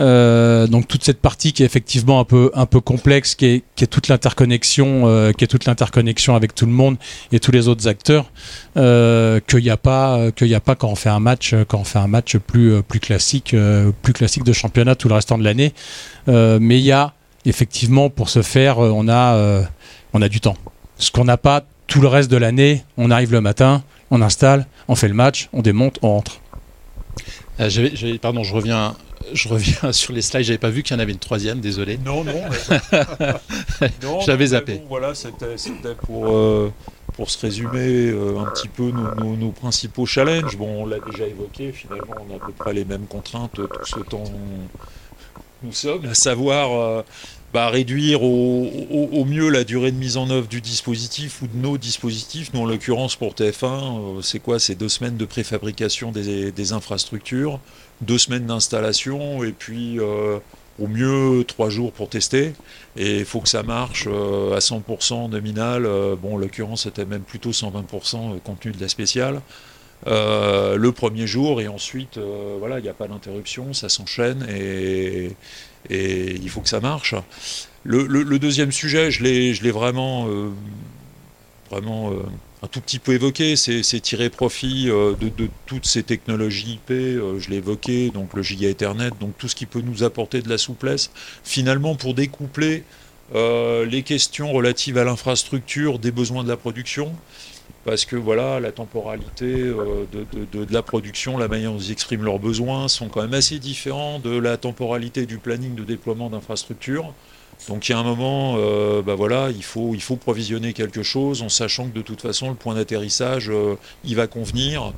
Euh, 0.00 0.66
donc 0.66 0.86
toute 0.86 1.02
cette 1.02 1.20
partie 1.20 1.52
qui 1.52 1.62
est 1.62 1.66
effectivement 1.66 2.20
un 2.20 2.24
peu, 2.24 2.50
un 2.54 2.66
peu 2.66 2.80
complexe, 2.80 3.34
qui 3.34 3.46
est, 3.46 3.64
qui 3.74 3.84
est 3.84 3.88
toute 3.88 4.08
l'interconnexion, 4.08 5.02
euh, 5.06 5.32
qui 5.32 5.44
est 5.44 5.48
toute 5.48 5.64
l'interconnexion 5.64 6.36
avec 6.36 6.54
tout 6.54 6.66
le 6.66 6.72
monde 6.72 6.96
et 7.32 7.40
tous 7.40 7.50
les 7.50 7.68
autres 7.68 7.88
acteurs, 7.88 8.30
euh, 8.76 9.40
qu'il 9.40 9.62
n'y 9.62 9.70
a 9.70 9.76
pas, 9.76 10.30
qu'il 10.32 10.54
a 10.54 10.60
pas 10.60 10.74
quand 10.74 10.88
on 10.88 10.94
fait 10.94 11.08
un 11.08 11.20
match, 11.20 11.54
quand 11.66 11.78
on 11.78 11.84
fait 11.84 11.98
un 11.98 12.06
match 12.06 12.36
plus, 12.36 12.82
plus 12.82 13.00
classique, 13.00 13.54
plus 14.02 14.12
classique 14.12 14.44
de 14.44 14.52
championnat 14.52 14.94
tout 14.94 15.08
le 15.08 15.14
restant 15.14 15.38
de 15.38 15.44
l'année. 15.44 15.72
mais 16.26 16.78
il 16.78 16.84
y 16.84 16.92
a 16.92 17.14
effectivement 17.44 18.10
pour 18.10 18.28
ce 18.28 18.42
faire, 18.42 18.78
on 18.78 19.08
a, 19.08 19.62
on 20.12 20.22
a 20.22 20.28
du 20.28 20.40
temps. 20.40 20.56
Ce 20.98 21.10
qu'on 21.10 21.24
n'a 21.24 21.36
pas 21.36 21.64
tout 21.86 22.00
le 22.00 22.08
reste 22.08 22.30
de 22.30 22.36
l'année, 22.36 22.84
on 22.96 23.10
arrive 23.10 23.32
le 23.32 23.40
matin, 23.40 23.82
on 24.10 24.22
installe, 24.22 24.66
on 24.88 24.94
fait 24.94 25.08
le 25.08 25.14
match, 25.14 25.48
on 25.52 25.62
démonte, 25.62 25.98
on 26.02 26.14
rentre. 26.14 26.40
Euh, 27.60 28.18
pardon, 28.20 28.44
je 28.44 28.54
reviens, 28.54 28.94
je 29.32 29.48
reviens 29.48 29.92
sur 29.92 30.12
les 30.12 30.22
slides. 30.22 30.44
J'avais 30.44 30.58
pas 30.58 30.70
vu 30.70 30.82
qu'il 30.82 30.96
y 30.96 30.98
en 30.98 31.02
avait 31.02 31.12
une 31.12 31.18
troisième. 31.18 31.60
Désolé. 31.60 31.98
Non, 31.98 32.24
non. 32.24 32.42
J'avais 34.26 34.46
zappé. 34.48 34.82
voilà, 34.88 35.14
c'était 35.14 35.94
pour 36.02 36.28
euh, 36.28 36.72
pour 37.14 37.30
se 37.30 37.40
résumer 37.40 38.10
euh, 38.10 38.38
un 38.38 38.46
petit 38.46 38.68
peu 38.68 38.90
nos, 38.90 39.50
principaux 39.50 40.06
challenges. 40.06 40.56
Bon, 40.56 40.82
on 40.82 40.86
l'a 40.86 40.98
déjà 41.00 41.26
évoqué. 41.26 41.72
Finalement, 41.72 42.14
on 42.28 42.32
a 42.32 42.36
à 42.36 42.46
peu 42.46 42.52
près 42.52 42.72
les 42.72 42.84
mêmes 42.84 43.06
contraintes 43.06 43.52
tout 43.54 43.84
ce 43.84 44.00
temps 44.00 44.24
nous 45.64 45.72
sommes, 45.72 46.04
à 46.04 46.14
savoir 46.14 47.02
bah, 47.54 47.70
réduire 47.70 48.22
au, 48.22 49.24
mieux 49.24 49.48
la 49.48 49.64
durée 49.64 49.90
de 49.90 49.96
mise 49.96 50.18
en 50.18 50.28
œuvre 50.28 50.48
du 50.48 50.60
dispositif 50.60 51.40
ou 51.40 51.46
de 51.46 51.56
nos 51.56 51.78
dispositifs. 51.78 52.52
Nous, 52.52 52.60
en 52.60 52.66
l'occurrence, 52.66 53.16
pour 53.16 53.32
TF1, 53.32 54.18
euh, 54.18 54.22
c'est 54.22 54.38
quoi? 54.38 54.58
C'est 54.58 54.74
deux 54.74 54.90
semaines 54.90 55.16
de 55.16 55.24
préfabrication 55.24 56.12
des, 56.12 56.72
infrastructures, 56.72 57.58
deux 58.02 58.18
semaines 58.18 58.44
d'installation 58.44 59.42
et 59.44 59.52
puis 59.52 59.98
euh, 59.98 60.38
au 60.78 60.88
mieux 60.88 61.42
trois 61.44 61.70
jours 61.70 61.92
pour 61.92 62.10
tester. 62.10 62.52
Et 62.96 63.20
il 63.20 63.24
faut 63.24 63.40
que 63.40 63.48
ça 63.48 63.62
marche 63.62 64.06
euh, 64.06 64.54
à 64.54 64.58
100% 64.58 65.30
nominal. 65.30 65.88
bon, 66.20 66.34
en 66.34 66.36
l'occurrence, 66.36 66.82
c'était 66.82 67.06
même 67.06 67.22
plutôt 67.22 67.52
120% 67.52 68.40
compte 68.40 68.60
tenu 68.60 68.74
de 68.74 68.80
la 68.80 68.88
spéciale. 68.88 69.40
le 70.06 70.88
premier 70.90 71.26
jour 71.26 71.62
et 71.62 71.68
ensuite 71.68 72.18
voilà 72.60 72.78
il 72.78 72.82
n'y 72.82 72.88
a 72.88 72.94
pas 72.94 73.08
d'interruption 73.08 73.72
ça 73.72 73.88
s'enchaîne 73.88 74.46
et, 74.48 75.34
et 75.90 76.34
il 76.34 76.50
faut 76.50 76.60
que 76.60 76.68
ça 76.68 76.80
marche. 76.80 77.14
Le, 77.84 78.38
deuxième 78.38 78.72
sujet, 78.72 79.10
je 79.10 79.22
l'ai 79.22 79.70
vraiment, 79.70 80.28
euh, 80.28 80.50
vraiment 81.70 82.10
euh, 82.10 82.16
un 82.62 82.66
tout 82.66 82.80
petit 82.80 82.98
peu 82.98 83.12
évoqué, 83.12 83.56
c'est 83.56 84.00
tirer 84.00 84.30
profit 84.30 84.90
euh, 84.90 85.14
de, 85.14 85.48
toutes 85.66 85.86
ces 85.86 86.02
technologies 86.02 86.74
IP, 86.74 86.90
je 86.90 87.48
l'ai 87.48 87.56
évoqué, 87.56 88.10
donc 88.10 88.34
le 88.34 88.42
giga 88.42 88.68
Ethernet, 88.68 89.10
donc 89.20 89.38
tout 89.38 89.48
ce 89.48 89.54
qui 89.54 89.66
peut 89.66 89.80
nous 89.80 90.02
apporter 90.02 90.42
de 90.42 90.48
la 90.48 90.58
souplesse, 90.58 91.10
finalement 91.44 91.94
pour 91.94 92.14
découpler 92.14 92.84
les 93.34 94.02
questions 94.04 94.52
relatives 94.52 94.96
à 94.96 95.04
l'infrastructure 95.04 95.98
des 95.98 96.10
besoins 96.10 96.44
de 96.44 96.48
la 96.48 96.56
production 96.56 97.14
parce 97.88 98.04
que 98.04 98.16
voilà, 98.16 98.60
la 98.60 98.70
temporalité 98.70 99.46
euh, 99.46 100.04
de, 100.52 100.66
la 100.70 100.82
production, 100.82 101.38
la 101.38 101.48
manière 101.48 101.72
dont 101.72 101.78
ils 101.78 101.90
expriment 101.90 102.22
leurs 102.22 102.38
besoins 102.38 102.86
sont 102.86 103.08
quand 103.08 103.22
même 103.22 103.32
assez 103.32 103.58
différents 103.58 104.18
de 104.18 104.36
la 104.38 104.58
temporalité 104.58 105.24
du 105.24 105.38
planning 105.38 105.74
de 105.74 105.84
déploiement 105.84 106.28
d'infrastructures. 106.28 107.14
Donc 107.66 107.88
il 107.88 107.92
y 107.92 107.94
a 107.94 107.98
un 107.98 108.02
moment, 108.02 108.56
euh, 108.58 109.00
bah 109.00 109.14
voilà, 109.14 109.48
il 109.48 109.64
faut, 109.64 109.96
provisionner 110.16 110.74
quelque 110.74 111.02
chose 111.02 111.40
en 111.40 111.48
sachant 111.48 111.88
que 111.88 111.94
de 111.94 112.02
toute 112.02 112.20
façon 112.20 112.50
le 112.50 112.56
point 112.56 112.74
d'atterrissage, 112.74 113.48
euh, 113.48 113.76
il 114.04 114.16
va 114.16 114.26
convenir, 114.26 114.92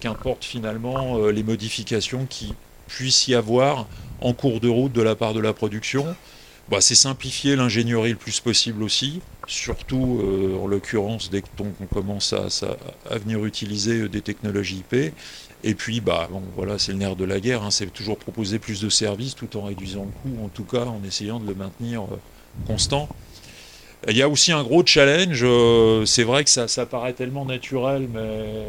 qu'importe 0.00 0.44
finalement 0.44 1.28
les 1.28 1.42
modifications 1.42 2.26
qui 2.28 2.52
puissent 2.88 3.26
y 3.26 3.34
avoir 3.34 3.86
en 4.20 4.34
cours 4.34 4.60
de 4.60 4.68
route 4.68 4.92
de 4.92 5.02
la 5.02 5.14
part 5.14 5.32
de 5.32 5.40
la 5.40 5.54
production. 5.54 6.14
Bah, 6.70 6.80
c'est 6.80 6.94
simplifier 6.94 7.56
l'ingénierie 7.56 8.10
le 8.10 8.16
plus 8.16 8.38
possible 8.38 8.84
aussi, 8.84 9.20
surtout 9.48 10.20
euh, 10.22 10.56
en 10.56 10.68
l'occurrence 10.68 11.28
dès 11.28 11.42
qu'on 11.42 11.86
commence 11.92 12.32
à, 12.32 12.46
venir 13.18 13.44
utiliser 13.44 14.02
euh, 14.02 14.08
des 14.08 14.22
technologies 14.22 14.84
IP. 14.92 15.12
Et 15.64 15.74
puis, 15.74 16.00
bah, 16.00 16.28
bon, 16.30 16.42
voilà, 16.54 16.78
c'est 16.78 16.92
le 16.92 16.98
nerf 16.98 17.16
de 17.16 17.24
la 17.24 17.40
guerre, 17.40 17.64
hein, 17.64 17.72
c'est 17.72 17.92
toujours 17.92 18.16
proposer 18.16 18.60
plus 18.60 18.80
de 18.80 18.88
services 18.88 19.34
tout 19.34 19.56
en 19.56 19.62
réduisant 19.62 20.04
le 20.04 20.30
coût, 20.30 20.44
en 20.44 20.48
tout 20.48 20.62
cas 20.62 20.84
en 20.84 21.02
essayant 21.04 21.40
de 21.40 21.48
le 21.48 21.56
maintenir 21.56 22.02
euh, 22.02 22.16
constant. 22.68 23.08
Il 24.06 24.16
y 24.16 24.22
a 24.22 24.28
aussi 24.28 24.52
un 24.52 24.62
gros 24.62 24.86
challenge, 24.86 25.44
c'est 26.06 26.24
vrai 26.24 26.44
que 26.44 26.50
ça, 26.50 26.68
ça, 26.68 26.86
paraît 26.86 27.12
tellement 27.12 27.44
naturel, 27.44 28.08
mais 28.10 28.64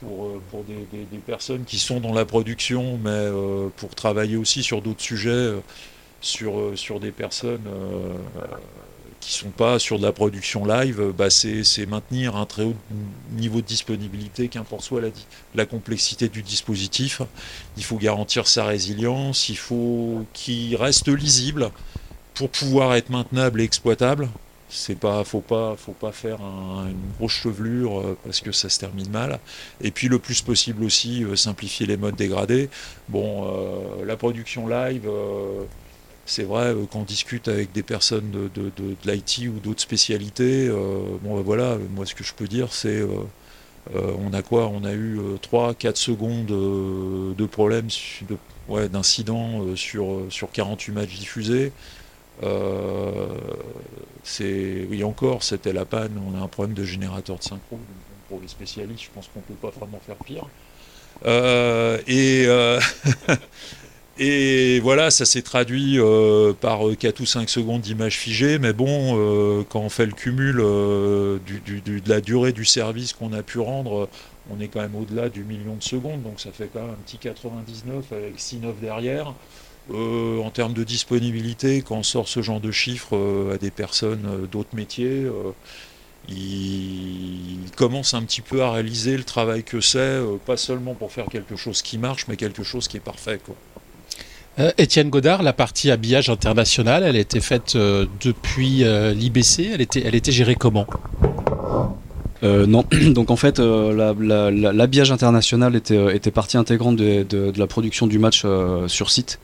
pour, 0.00 0.40
pour 0.50 0.64
des, 0.64 1.18
personnes 1.26 1.64
qui 1.64 1.78
sont 1.78 2.00
dans 2.00 2.14
la 2.14 2.24
production, 2.24 2.98
mais 3.04 3.28
pour 3.76 3.94
travailler 3.94 4.36
aussi 4.36 4.62
sur 4.62 4.80
d'autres 4.80 5.02
sujets 5.02 5.52
sur, 6.20 6.76
sur 6.76 7.00
des 7.00 7.12
personnes 7.12 7.68
qui 9.20 9.34
sont 9.34 9.50
pas 9.50 9.78
sur 9.78 9.98
de 9.98 10.02
la 10.02 10.12
production 10.12 10.64
live, 10.64 11.12
bah 11.16 11.28
c'est 11.30 11.86
maintenir 11.86 12.36
un 12.36 12.46
très 12.46 12.64
haut 12.64 12.76
niveau 13.32 13.60
de 13.60 13.66
disponibilité, 13.66 14.48
qu'importe 14.48 14.82
soit 14.82 15.00
la, 15.00 15.08
la, 15.54 15.66
complexité 15.66 16.28
du 16.28 16.42
dispositif. 16.42 17.20
Il 17.76 17.84
faut 17.84 17.98
garantir 17.98 18.48
sa 18.48 18.64
résilience, 18.64 19.50
il 19.50 19.58
faut 19.58 20.24
qu'il 20.32 20.74
reste 20.76 21.08
lisible 21.08 21.70
pour 22.34 22.48
pouvoir 22.48 22.94
être 22.94 23.10
maintenable 23.10 23.60
et 23.60 23.64
exploitable. 23.64 24.28
C'est 24.70 24.98
pas, 24.98 25.24
faut 25.24 25.40
pas, 25.40 25.74
faut 25.76 25.92
pas 25.92 26.12
faire 26.12 26.38
une 26.40 27.12
grosse 27.18 27.32
chevelure 27.32 28.00
euh, 28.00 28.16
parce 28.24 28.40
que 28.40 28.52
ça 28.52 28.68
se 28.68 28.78
termine 28.78 29.10
mal. 29.10 29.40
Et 29.82 29.90
puis 29.90 30.08
le 30.08 30.20
plus 30.20 30.42
possible 30.42 30.84
aussi 30.84 31.24
euh, 31.24 31.34
simplifier 31.34 31.86
les 31.86 31.96
modes 31.96 32.14
dégradés. 32.14 32.70
Bon, 33.08 33.44
euh, 33.44 34.04
la 34.06 34.16
production 34.16 34.68
live 34.68 35.10
c'est 36.30 36.44
vrai, 36.44 36.66
euh, 36.66 36.86
quand 36.90 37.00
on 37.00 37.04
discute 37.04 37.48
avec 37.48 37.72
des 37.72 37.82
personnes 37.82 38.30
de, 38.30 38.48
de, 38.54 38.96
l'IT 39.04 39.48
ou 39.48 39.58
d'autres 39.58 39.80
spécialités, 39.80 40.68
euh, 40.68 41.02
bon 41.22 41.36
ben 41.36 41.42
voilà, 41.42 41.76
moi 41.90 42.06
ce 42.06 42.14
que 42.14 42.22
je 42.22 42.32
peux 42.32 42.46
dire 42.46 42.72
c'est 42.72 43.00
euh, 43.00 43.24
on 43.94 44.32
a 44.32 44.42
quoi? 44.42 44.68
On 44.68 44.84
a 44.84 44.92
eu 44.92 45.18
3-4 45.42 45.96
secondes 45.96 46.46
de 46.46 47.46
problèmes, 47.46 47.88
ouais, 48.68 48.88
d'incidents 48.88 49.74
sur, 49.74 50.26
sur 50.28 50.52
48 50.52 50.92
matchs 50.92 51.18
diffusés. 51.18 51.72
c'est 54.22 54.86
oui 54.88 55.02
encore, 55.02 55.42
c'était 55.42 55.72
la 55.72 55.84
panne, 55.84 56.20
on 56.24 56.38
a 56.38 56.44
un 56.44 56.48
problème 56.48 56.74
de 56.74 56.84
générateur 56.84 57.38
de 57.38 57.42
synchro. 57.42 57.80
Pour 58.28 58.40
les 58.40 58.48
spécialistes, 58.48 59.02
je 59.02 59.10
pense 59.12 59.28
qu'on 59.34 59.40
peut 59.40 59.54
pas 59.54 59.70
vraiment 59.70 60.00
faire 60.06 60.16
pire. 60.24 60.46
et 62.06 62.46
Et 64.22 64.80
voilà, 64.80 65.10
ça 65.10 65.24
s'est 65.24 65.40
traduit 65.40 65.98
euh, 65.98 66.52
par 66.52 66.80
4 66.98 67.20
euh, 67.20 67.22
ou 67.22 67.26
5 67.26 67.48
secondes 67.48 67.80
d'image 67.80 68.18
figée, 68.18 68.58
mais 68.58 68.74
bon, 68.74 69.16
euh, 69.18 69.64
quand 69.66 69.80
on 69.80 69.88
fait 69.88 70.04
le 70.04 70.12
cumul 70.12 70.56
de 70.56 71.40
la 72.06 72.20
durée 72.20 72.52
du 72.52 72.66
service 72.66 73.14
qu'on 73.14 73.32
a 73.32 73.42
pu 73.42 73.60
rendre, 73.60 74.10
on 74.50 74.60
est 74.60 74.68
quand 74.68 74.82
même 74.82 74.94
au-delà 74.94 75.30
du 75.30 75.42
million 75.42 75.74
de 75.74 75.82
secondes, 75.82 76.22
donc 76.22 76.38
ça 76.38 76.50
fait 76.52 76.68
quand 76.70 76.82
même 76.82 76.90
un 76.90 77.02
petit 77.06 77.16
99 77.16 78.12
avec 78.12 78.38
6-9 78.38 78.78
derrière. 78.82 79.32
en 79.90 80.50
termes 80.50 80.74
de 80.74 80.84
disponibilité, 80.84 81.80
quand 81.80 81.96
on 81.96 82.02
sort 82.02 82.28
ce 82.28 82.42
genre 82.42 82.60
de 82.60 82.70
chiffres 82.70 83.50
à 83.54 83.56
des 83.56 83.70
personnes 83.70 84.46
d'autres 84.52 84.76
métiers, 84.76 85.30
ils 86.28 87.70
commencent 87.74 88.12
un 88.12 88.22
petit 88.24 88.42
peu 88.42 88.62
à 88.62 88.70
réaliser 88.70 89.16
le 89.16 89.24
travail 89.24 89.64
que 89.64 89.80
c'est, 89.80 90.20
pas 90.44 90.58
seulement 90.58 90.92
pour 90.92 91.10
faire 91.10 91.26
quelque 91.26 91.56
chose 91.56 91.80
qui 91.80 91.96
marche, 91.96 92.28
mais 92.28 92.36
quelque 92.36 92.62
chose 92.62 92.86
qui 92.86 92.98
est 92.98 93.00
parfait. 93.00 93.40
Quoi. 93.42 93.56
Euh, 94.58 94.72
Étienne 94.78 95.10
Godard, 95.10 95.42
la 95.42 95.52
partie 95.52 95.90
habillage 95.90 96.28
international, 96.28 97.04
elle 97.04 97.16
était 97.16 97.40
faite 97.40 97.76
euh, 97.76 98.06
depuis 98.20 98.84
euh, 98.84 99.14
l'IBC, 99.14 99.70
elle 99.72 99.80
était, 99.80 100.02
elle 100.04 100.14
était 100.14 100.32
gérée 100.32 100.56
comment? 100.56 100.86
Non, 102.42 102.86
donc 103.10 103.30
en 103.30 103.36
fait, 103.36 103.58
l'habillage 103.58 105.12
international 105.12 105.76
était, 105.76 106.30
partie 106.30 106.56
intégrante 106.56 106.96
de, 106.96 107.52
la 107.56 107.66
production 107.66 108.06
du 108.06 108.18
match 108.18 108.46
sur 108.86 109.10
site. 109.10 109.38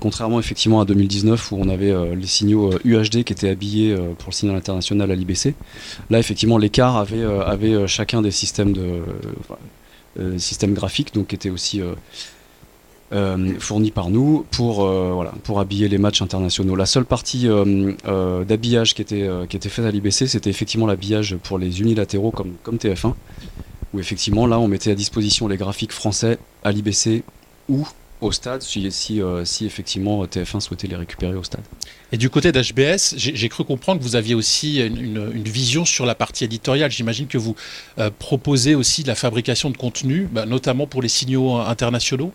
contrairement 0.00 0.40
effectivement 0.40 0.80
à 0.80 0.86
2019 0.86 1.52
où 1.52 1.58
on 1.60 1.68
avait 1.68 1.92
les 2.16 2.26
signaux 2.26 2.70
UHD 2.82 3.24
qui 3.24 3.34
étaient 3.34 3.50
habillés 3.50 3.94
pour 4.18 4.30
le 4.30 4.32
signal 4.32 4.56
international 4.56 5.10
à 5.10 5.14
l'IBC. 5.14 5.54
Là 6.08 6.18
effectivement 6.18 6.56
l'écart 6.56 6.96
avait, 6.96 7.22
avait 7.22 7.86
chacun 7.86 8.22
des 8.22 8.30
systèmes 8.30 8.72
de 8.72 10.38
systèmes 10.38 10.72
graphiques 10.72 11.12
donc 11.12 11.26
qui 11.26 11.34
étaient 11.34 11.50
aussi 11.50 11.82
euh, 13.12 13.60
fourni 13.60 13.90
par 13.90 14.08
nous 14.08 14.46
pour, 14.50 14.82
euh, 14.82 15.10
voilà, 15.12 15.32
pour 15.42 15.60
habiller 15.60 15.88
les 15.88 15.98
matchs 15.98 16.22
internationaux. 16.22 16.74
La 16.74 16.86
seule 16.86 17.04
partie 17.04 17.46
euh, 17.46 18.44
d'habillage 18.44 18.94
qui 18.94 19.02
était, 19.02 19.28
qui 19.48 19.56
était 19.56 19.68
faite 19.68 19.84
à 19.84 19.90
l'IBC, 19.90 20.26
c'était 20.26 20.48
effectivement 20.48 20.86
l'habillage 20.86 21.36
pour 21.36 21.58
les 21.58 21.82
unilatéraux 21.82 22.30
comme, 22.30 22.54
comme 22.62 22.76
TF1, 22.76 23.12
où 23.92 24.00
effectivement 24.00 24.46
là 24.46 24.58
on 24.58 24.68
mettait 24.68 24.90
à 24.90 24.94
disposition 24.94 25.48
les 25.48 25.58
graphiques 25.58 25.92
français 25.92 26.38
à 26.64 26.72
l'IBC 26.72 27.24
ou 27.68 27.86
au 28.22 28.32
stade 28.32 28.62
si, 28.62 28.90
si, 28.90 29.20
effectivement 29.66 30.24
TF1 30.24 30.60
souhaitait 30.60 30.86
les 30.86 30.96
récupérer 30.96 31.34
au 31.34 31.44
stade. 31.44 31.62
Et 32.10 32.16
du 32.16 32.30
côté 32.30 32.52
d'HBS, 32.52 33.14
j'ai 33.16 33.48
cru 33.50 33.64
comprendre 33.64 33.98
que 34.00 34.04
vous 34.04 34.16
aviez 34.16 34.34
aussi 34.34 34.80
une, 34.80 35.42
vision 35.44 35.84
sur 35.84 36.06
la 36.06 36.14
partie 36.14 36.44
éditoriale. 36.44 36.90
J'imagine 36.90 37.26
que 37.26 37.36
vous 37.36 37.54
proposez 38.18 38.74
aussi 38.74 39.02
de 39.02 39.08
la 39.08 39.14
fabrication 39.14 39.68
de 39.68 39.76
contenu, 39.76 40.26
bah, 40.32 40.46
notamment 40.46 40.86
pour 40.86 41.02
les 41.02 41.08
signaux 41.08 41.56
internationaux 41.56 42.32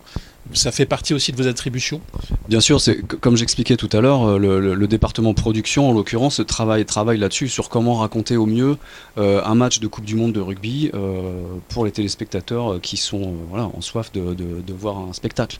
ça 0.52 0.72
fait 0.72 0.86
partie 0.86 1.14
aussi 1.14 1.32
de 1.32 1.36
vos 1.36 1.48
attributions 1.48 2.00
Bien 2.48 2.60
sûr, 2.60 2.80
c'est 2.80 3.00
comme 3.02 3.36
j'expliquais 3.36 3.76
tout 3.76 3.88
à 3.92 4.00
l'heure, 4.00 4.28
euh, 4.28 4.38
le, 4.38 4.88
département 4.88 5.34
production, 5.34 5.88
en 5.88 5.92
l'occurrence, 5.92 6.40
travaille, 6.46 6.84
travaille 6.84 7.18
là-dessus 7.18 7.48
sur 7.48 7.68
comment 7.68 7.94
raconter 7.94 8.36
au 8.36 8.46
mieux 8.46 8.76
euh, 9.18 9.40
un 9.44 9.54
match 9.54 9.78
de 9.78 9.86
Coupe 9.86 10.04
du 10.04 10.16
Monde 10.16 10.32
de 10.32 10.40
rugby 10.40 10.90
euh, 10.94 11.42
pour 11.68 11.84
les 11.84 11.92
téléspectateurs 11.92 12.80
qui 12.80 12.96
sont 12.96 13.34
voilà, 13.50 13.66
en 13.66 13.80
soif 13.80 14.10
de, 14.12 14.72
voir 14.72 14.98
un 14.98 15.12
spectacle. 15.12 15.58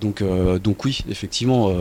Donc, 0.00 0.20
donc 0.64 0.84
oui, 0.84 1.04
effectivement, 1.08 1.72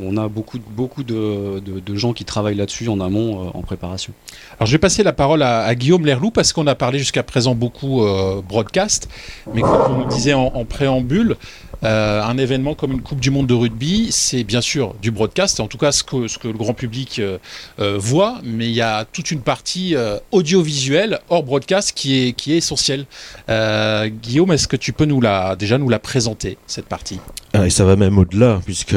on 0.00 0.16
a 0.16 0.26
beaucoup, 0.26 0.58
beaucoup 0.58 1.04
de, 1.04 1.62
gens 1.94 2.12
qui 2.12 2.24
travaillent 2.24 2.56
là-dessus 2.56 2.88
en 2.88 2.98
amont, 3.00 3.48
en 3.54 3.62
préparation. 3.62 4.12
Alors 4.58 4.66
je 4.66 4.72
vais 4.72 4.78
passer 4.78 5.04
la 5.04 5.12
parole 5.12 5.42
à, 5.42 5.72
Guillaume 5.76 6.04
Lerlou 6.04 6.32
parce 6.32 6.52
qu'on 6.52 6.66
a 6.66 6.74
parlé 6.74 6.98
jusqu'à 6.98 7.22
présent 7.22 7.54
beaucoup 7.54 8.04
broadcast, 8.48 9.08
mais 9.54 9.60
comme 9.60 9.82
on 9.88 9.98
nous 9.98 10.08
disait 10.08 10.34
en 10.34 10.64
préambule, 10.64 11.36
euh, 11.82 12.22
un 12.22 12.36
événement 12.38 12.74
comme 12.74 12.92
une 12.92 13.00
Coupe 13.00 13.20
du 13.20 13.30
Monde 13.30 13.46
de 13.46 13.54
rugby, 13.54 14.08
c'est 14.10 14.44
bien 14.44 14.60
sûr 14.60 14.94
du 15.00 15.10
broadcast, 15.10 15.60
en 15.60 15.66
tout 15.66 15.78
cas 15.78 15.92
ce 15.92 16.02
que, 16.02 16.16
le 16.16 16.52
grand 16.52 16.74
public 16.74 17.18
euh, 17.18 17.38
euh, 17.78 17.96
voit, 17.98 18.40
mais 18.44 18.66
il 18.66 18.74
y 18.74 18.82
a 18.82 19.04
toute 19.04 19.30
une 19.30 19.40
partie 19.40 19.94
audiovisuelle 20.30 21.20
hors 21.28 21.42
broadcast 21.42 21.92
qui 21.94 22.14
est, 22.28 22.48
essentielle. 22.48 23.06
Guillaume, 23.48 24.52
est-ce 24.52 24.68
que 24.68 24.76
tu 24.76 24.92
peux 24.92 25.04
nous 25.04 25.20
la, 25.20 25.56
déjà 25.56 25.78
nous 25.78 25.88
la 25.88 25.98
présenter, 25.98 26.58
cette 26.66 26.86
partie? 26.86 27.20
Et 27.54 27.70
ça 27.70 27.84
va 27.84 27.96
même 27.96 28.18
au-delà, 28.18 28.60
puisque 28.64 28.96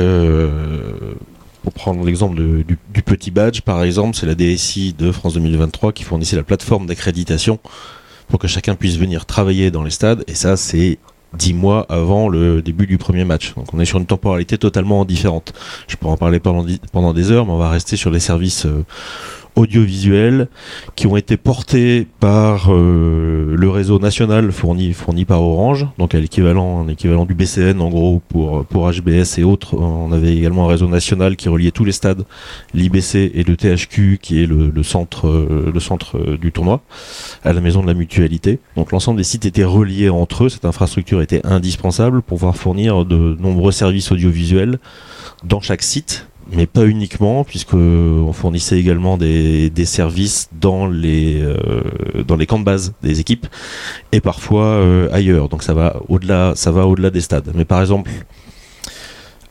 pour 1.63 1.73
prendre 1.73 2.03
l'exemple 2.05 2.35
du, 2.35 2.77
du, 2.93 3.01
petit 3.03 3.31
badge, 3.31 3.61
par 3.61 3.83
exemple, 3.83 4.17
c'est 4.17 4.25
la 4.25 4.35
DSI 4.35 4.93
de 4.97 5.11
France 5.11 5.33
2023 5.33 5.93
qui 5.93 6.03
fournissait 6.03 6.35
la 6.35 6.43
plateforme 6.43 6.85
d'accréditation 6.87 7.59
pour 8.27 8.39
que 8.39 8.47
chacun 8.47 8.75
puisse 8.75 8.97
venir 8.97 9.25
travailler 9.25 9.71
dans 9.71 9.83
les 9.83 9.91
stades. 9.91 10.23
Et 10.27 10.35
ça, 10.35 10.57
c'est 10.57 10.97
dix 11.37 11.53
mois 11.53 11.85
avant 11.89 12.29
le 12.29 12.61
début 12.61 12.87
du 12.87 12.97
premier 12.97 13.25
match. 13.25 13.53
Donc 13.55 13.73
on 13.73 13.79
est 13.79 13.85
sur 13.85 13.99
une 13.99 14.05
temporalité 14.05 14.57
totalement 14.57 15.05
différente. 15.05 15.53
Je 15.87 15.95
pourrais 15.95 16.13
en 16.13 16.17
parler 16.17 16.39
pendant, 16.39 17.13
des 17.13 17.31
heures, 17.31 17.45
mais 17.45 17.51
on 17.51 17.57
va 17.57 17.69
rester 17.69 17.95
sur 17.95 18.11
les 18.11 18.19
services 18.19 18.65
euh, 18.65 18.85
audiovisuels 19.55 20.47
qui 20.95 21.07
ont 21.07 21.17
été 21.17 21.37
portés 21.37 22.07
par 22.19 22.73
euh, 22.73 23.55
le 23.55 23.69
réseau 23.69 23.99
national 23.99 24.51
fourni, 24.51 24.93
fourni 24.93 25.25
par 25.25 25.41
Orange, 25.41 25.87
donc 25.97 26.15
à 26.15 26.19
l'équivalent, 26.19 26.87
équivalent 26.87 27.25
du 27.25 27.33
BCN 27.33 27.81
en 27.81 27.89
gros 27.89 28.21
pour, 28.29 28.65
pour 28.65 28.89
HBS 28.89 29.37
et 29.37 29.43
autres. 29.43 29.75
On 29.75 30.11
avait 30.11 30.35
également 30.35 30.65
un 30.65 30.69
réseau 30.69 30.87
national 30.87 31.35
qui 31.35 31.49
reliait 31.49 31.71
tous 31.71 31.85
les 31.85 31.91
stades, 31.91 32.25
l'IBC 32.73 33.31
et 33.33 33.43
le 33.43 33.55
THQ 33.55 34.19
qui 34.21 34.41
est 34.43 34.45
le, 34.45 34.69
le 34.69 34.83
centre, 34.83 35.27
euh, 35.27 35.71
le 35.73 35.79
centre 35.79 36.17
euh, 36.17 36.37
du 36.37 36.51
tournoi, 36.51 36.81
à 37.43 37.53
la 37.53 37.61
maison 37.61 37.81
de 37.81 37.87
la 37.87 37.93
mutualité. 37.93 38.59
Donc 38.75 38.91
l'ensemble 38.91 39.17
des 39.17 39.23
sites 39.23 39.45
étaient 39.45 39.63
reliés 39.63 40.09
entre 40.09 40.45
eux, 40.45 40.49
cette 40.49 40.65
infrastructure 40.65 41.21
était 41.21 41.45
indispensable 41.45 42.21
pour 42.21 42.37
pouvoir 42.37 42.55
fournir 42.55 43.05
de 43.05 43.37
nombreux 43.39 43.71
services 43.71 44.11
audiovisuels 44.11 44.79
dans 45.43 45.61
chaque 45.61 45.83
site 45.83 46.27
mais 46.55 46.65
pas 46.65 46.85
uniquement, 46.85 47.43
puisqu'on 47.43 48.31
fournissait 48.33 48.79
également 48.79 49.17
des, 49.17 49.71
services 49.85 50.49
dans 50.59 50.87
les, 50.87 51.41
euh, 51.41 52.23
dans 52.25 52.35
les 52.35 52.45
camps 52.45 52.59
de 52.59 52.63
base 52.63 52.93
des 53.01 53.19
équipes 53.19 53.47
et 54.11 54.21
parfois 54.21 54.65
euh, 54.65 55.09
ailleurs. 55.11 55.49
Donc 55.49 55.63
ça 55.63 55.73
va 55.73 55.97
au-delà, 56.07 56.53
ça 56.55 56.71
va 56.71 56.87
au-delà 56.87 57.09
des 57.09 57.21
stades. 57.21 57.51
Mais 57.53 57.65
par 57.65 57.81
exemple, 57.81 58.11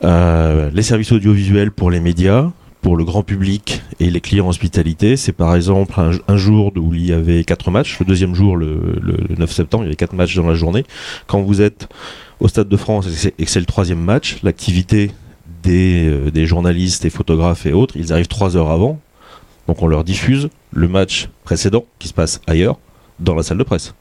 euh, 0.04 0.70
les 0.72 0.82
services 0.82 1.12
audiovisuels 1.12 1.70
pour 1.70 1.90
les 1.90 2.00
médias, 2.00 2.50
pour 2.80 2.96
le 2.96 3.04
grand 3.04 3.22
public 3.22 3.82
et 4.00 4.10
les 4.10 4.20
clients 4.20 4.48
hospitalité, 4.48 5.16
c'est 5.16 5.32
par 5.32 5.54
exemple 5.54 5.94
un, 6.26 6.36
jour 6.36 6.72
où 6.76 6.92
il 6.94 7.06
y 7.06 7.12
avait 7.12 7.44
quatre 7.44 7.70
matchs. 7.70 7.98
Le 8.00 8.06
deuxième 8.06 8.34
jour, 8.34 8.56
le, 8.56 8.98
le 9.00 9.36
9 9.36 9.50
septembre, 9.52 9.84
il 9.84 9.86
y 9.86 9.90
avait 9.90 9.96
quatre 9.96 10.14
matchs 10.14 10.34
dans 10.34 10.48
la 10.48 10.54
journée. 10.54 10.84
Quand 11.28 11.40
vous 11.42 11.60
êtes 11.60 11.88
au 12.40 12.48
Stade 12.48 12.68
de 12.68 12.76
France 12.76 13.06
et 13.38 13.44
que 13.44 13.50
c'est 13.50 13.60
le 13.60 13.66
troisième 13.66 14.00
match, 14.00 14.38
l'activité 14.42 15.12
euh, 15.66 16.30
des, 16.30 16.46
journalistes 16.46 17.04
et 17.04 17.10
photographes 17.10 17.66
et 17.66 17.72
autres, 17.72 17.96
ils 17.96 18.12
arrivent 18.12 18.28
trois 18.28 18.56
heures 18.56 18.70
avant. 18.70 19.00
Donc 19.68 19.82
on 19.82 19.86
leur 19.86 20.04
diffuse 20.04 20.48
le 20.72 20.88
match 20.88 21.28
précédent 21.44 21.84
qui 21.98 22.08
se 22.08 22.14
passe 22.14 22.40
ailleurs, 22.46 22.78
dans 23.20 23.34
la 23.34 23.42
salle 23.42 23.58
de 23.58 23.62
presse. 23.62 23.94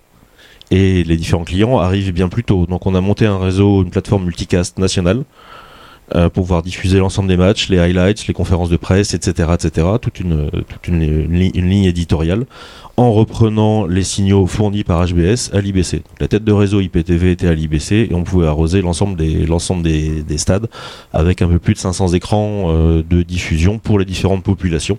Et 0.71 1.03
les 1.03 1.17
différents 1.17 1.43
clients 1.43 1.79
arrivent 1.79 2.13
bien 2.13 2.29
plus 2.29 2.43
tôt. 2.43 2.65
Donc 2.65 2.85
on 2.85 2.95
a 2.95 3.01
monté 3.01 3.25
un 3.25 3.37
réseau, 3.37 3.83
une 3.83 3.91
plateforme 3.91 4.25
multicast 4.25 4.79
nationale 4.79 5.23
euh, 6.15 6.23
pour 6.29 6.43
pouvoir 6.43 6.61
diffuser 6.61 6.99
l'ensemble 6.99 7.27
des 7.29 7.37
matchs, 7.37 7.69
les 7.69 7.79
highlights, 7.79 8.27
les 8.27 8.33
conférences 8.33 8.69
de 8.69 8.77
presse, 8.77 9.13
etc., 9.13 9.49
etc. 9.53 9.87
Toute 10.01 10.19
une, 10.19 10.49
toute 10.51 10.87
une, 10.87 11.01
une 11.01 11.33
li- 11.33 11.51
une 11.55 11.69
ligne 11.69 11.85
éditoriale 11.85 12.45
en 12.97 13.11
reprenant 13.13 13.85
les 13.85 14.03
signaux 14.03 14.45
fournis 14.47 14.83
par 14.83 15.05
HBS 15.07 15.51
à 15.53 15.61
l'IBC. 15.61 16.03
La 16.19 16.27
tête 16.27 16.43
de 16.43 16.51
réseau 16.51 16.81
IPTV 16.81 17.31
était 17.31 17.47
à 17.47 17.53
l'IBC 17.53 18.09
et 18.11 18.13
on 18.13 18.23
pouvait 18.23 18.47
arroser 18.47 18.81
l'ensemble 18.81 19.15
des, 19.15 19.45
l'ensemble 19.45 19.81
des, 19.83 20.21
des 20.23 20.37
stades 20.37 20.67
avec 21.13 21.41
un 21.41 21.47
peu 21.47 21.57
plus 21.59 21.73
de 21.73 21.79
500 21.79 22.09
écrans 22.13 22.65
euh, 22.67 23.01
de 23.09 23.23
diffusion 23.23 23.79
pour 23.79 23.97
les 23.97 24.05
différentes 24.05 24.43
populations, 24.43 24.97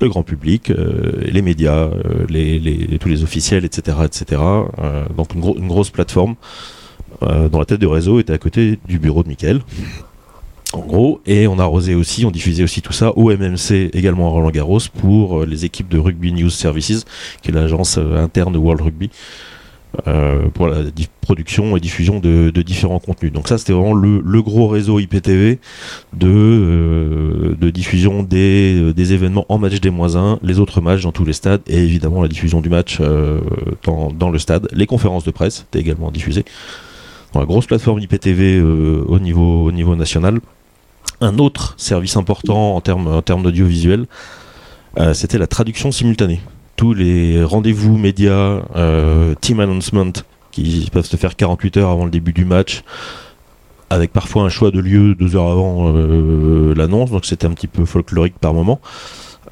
le 0.00 0.08
grand 0.08 0.22
public, 0.22 0.70
euh, 0.70 1.12
les 1.26 1.42
médias, 1.42 1.74
euh, 1.88 2.24
les, 2.30 2.98
tous 2.98 3.08
les 3.10 3.22
officiels, 3.22 3.66
etc. 3.66 3.98
etc. 4.04 4.40
Euh, 4.82 5.04
donc 5.16 5.34
une, 5.34 5.44
une 5.58 5.68
grosse 5.68 5.90
plateforme 5.90 6.36
euh, 7.22 7.50
dont 7.50 7.58
la 7.58 7.66
tête 7.66 7.80
de 7.80 7.86
réseau 7.86 8.18
était 8.18 8.32
à 8.32 8.38
côté 8.38 8.78
du 8.88 8.98
bureau 8.98 9.22
de 9.22 9.28
Mickaël. 9.28 9.60
En 10.72 10.80
gros, 10.80 11.20
et 11.26 11.48
on 11.48 11.58
arrosait 11.58 11.94
aussi, 11.94 12.24
on 12.24 12.30
diffusait 12.30 12.62
aussi 12.62 12.80
tout 12.80 12.92
ça 12.92 13.10
au 13.16 13.32
MMC, 13.32 13.90
également 13.92 14.28
à 14.28 14.30
Roland 14.30 14.50
Garros, 14.50 14.78
pour 15.00 15.40
euh, 15.40 15.46
les 15.46 15.64
équipes 15.64 15.88
de 15.88 15.98
Rugby 15.98 16.32
News 16.32 16.50
Services, 16.50 17.04
qui 17.42 17.50
est 17.50 17.52
l'agence 17.52 17.98
euh, 17.98 18.22
interne 18.22 18.56
World 18.56 18.80
Rugby, 18.80 19.10
euh, 20.06 20.42
pour 20.54 20.68
la 20.68 20.84
production 21.22 21.76
et 21.76 21.80
diffusion 21.80 22.20
de, 22.20 22.50
différents 22.62 23.00
contenus. 23.00 23.32
Donc 23.32 23.48
ça, 23.48 23.58
c'était 23.58 23.72
vraiment 23.72 23.94
le, 23.94 24.42
gros 24.42 24.68
réseau 24.68 25.00
IPTV 25.00 25.58
de, 26.12 27.56
diffusion 27.72 28.22
des, 28.22 29.12
événements 29.12 29.46
en 29.48 29.58
match 29.58 29.80
des 29.80 29.90
moins 29.90 30.14
1, 30.14 30.38
les 30.44 30.60
autres 30.60 30.80
matchs 30.80 31.02
dans 31.02 31.10
tous 31.10 31.24
les 31.24 31.32
stades, 31.32 31.62
et 31.66 31.78
évidemment 31.78 32.22
la 32.22 32.28
diffusion 32.28 32.60
du 32.60 32.68
match 32.68 33.00
dans, 33.82 34.30
le 34.30 34.38
stade. 34.38 34.68
Les 34.70 34.86
conférences 34.86 35.24
de 35.24 35.32
presse 35.32 35.66
étaient 35.68 35.80
également 35.80 36.12
diffusées. 36.12 36.44
La 37.34 37.44
grosse 37.44 37.66
plateforme 37.66 37.98
IPTV 37.98 38.60
au 38.60 39.18
niveau 39.18 39.96
national. 39.96 40.38
Un 41.20 41.38
autre 41.38 41.74
service 41.76 42.16
important 42.16 42.76
en 42.76 42.80
termes, 42.80 43.42
d'audiovisuel, 43.42 44.06
euh, 44.98 45.12
c'était 45.12 45.38
la 45.38 45.46
traduction 45.46 45.92
simultanée. 45.92 46.40
Tous 46.76 46.94
les 46.94 47.44
rendez-vous 47.44 47.98
médias, 47.98 48.62
euh, 48.74 49.34
team 49.40 49.60
announcement, 49.60 50.12
qui 50.50 50.88
peuvent 50.90 51.06
se 51.06 51.16
faire 51.16 51.36
48 51.36 51.76
heures 51.76 51.90
avant 51.90 52.06
le 52.06 52.10
début 52.10 52.32
du 52.32 52.46
match, 52.46 52.84
avec 53.90 54.12
parfois 54.12 54.44
un 54.44 54.48
choix 54.48 54.70
de 54.70 54.80
lieu 54.80 55.14
deux 55.14 55.36
heures 55.36 55.50
avant 55.50 55.92
euh, 55.94 56.74
l'annonce, 56.74 57.10
donc 57.10 57.26
c'était 57.26 57.46
un 57.46 57.52
petit 57.52 57.68
peu 57.68 57.84
folklorique 57.84 58.38
par 58.40 58.54
moment. 58.54 58.80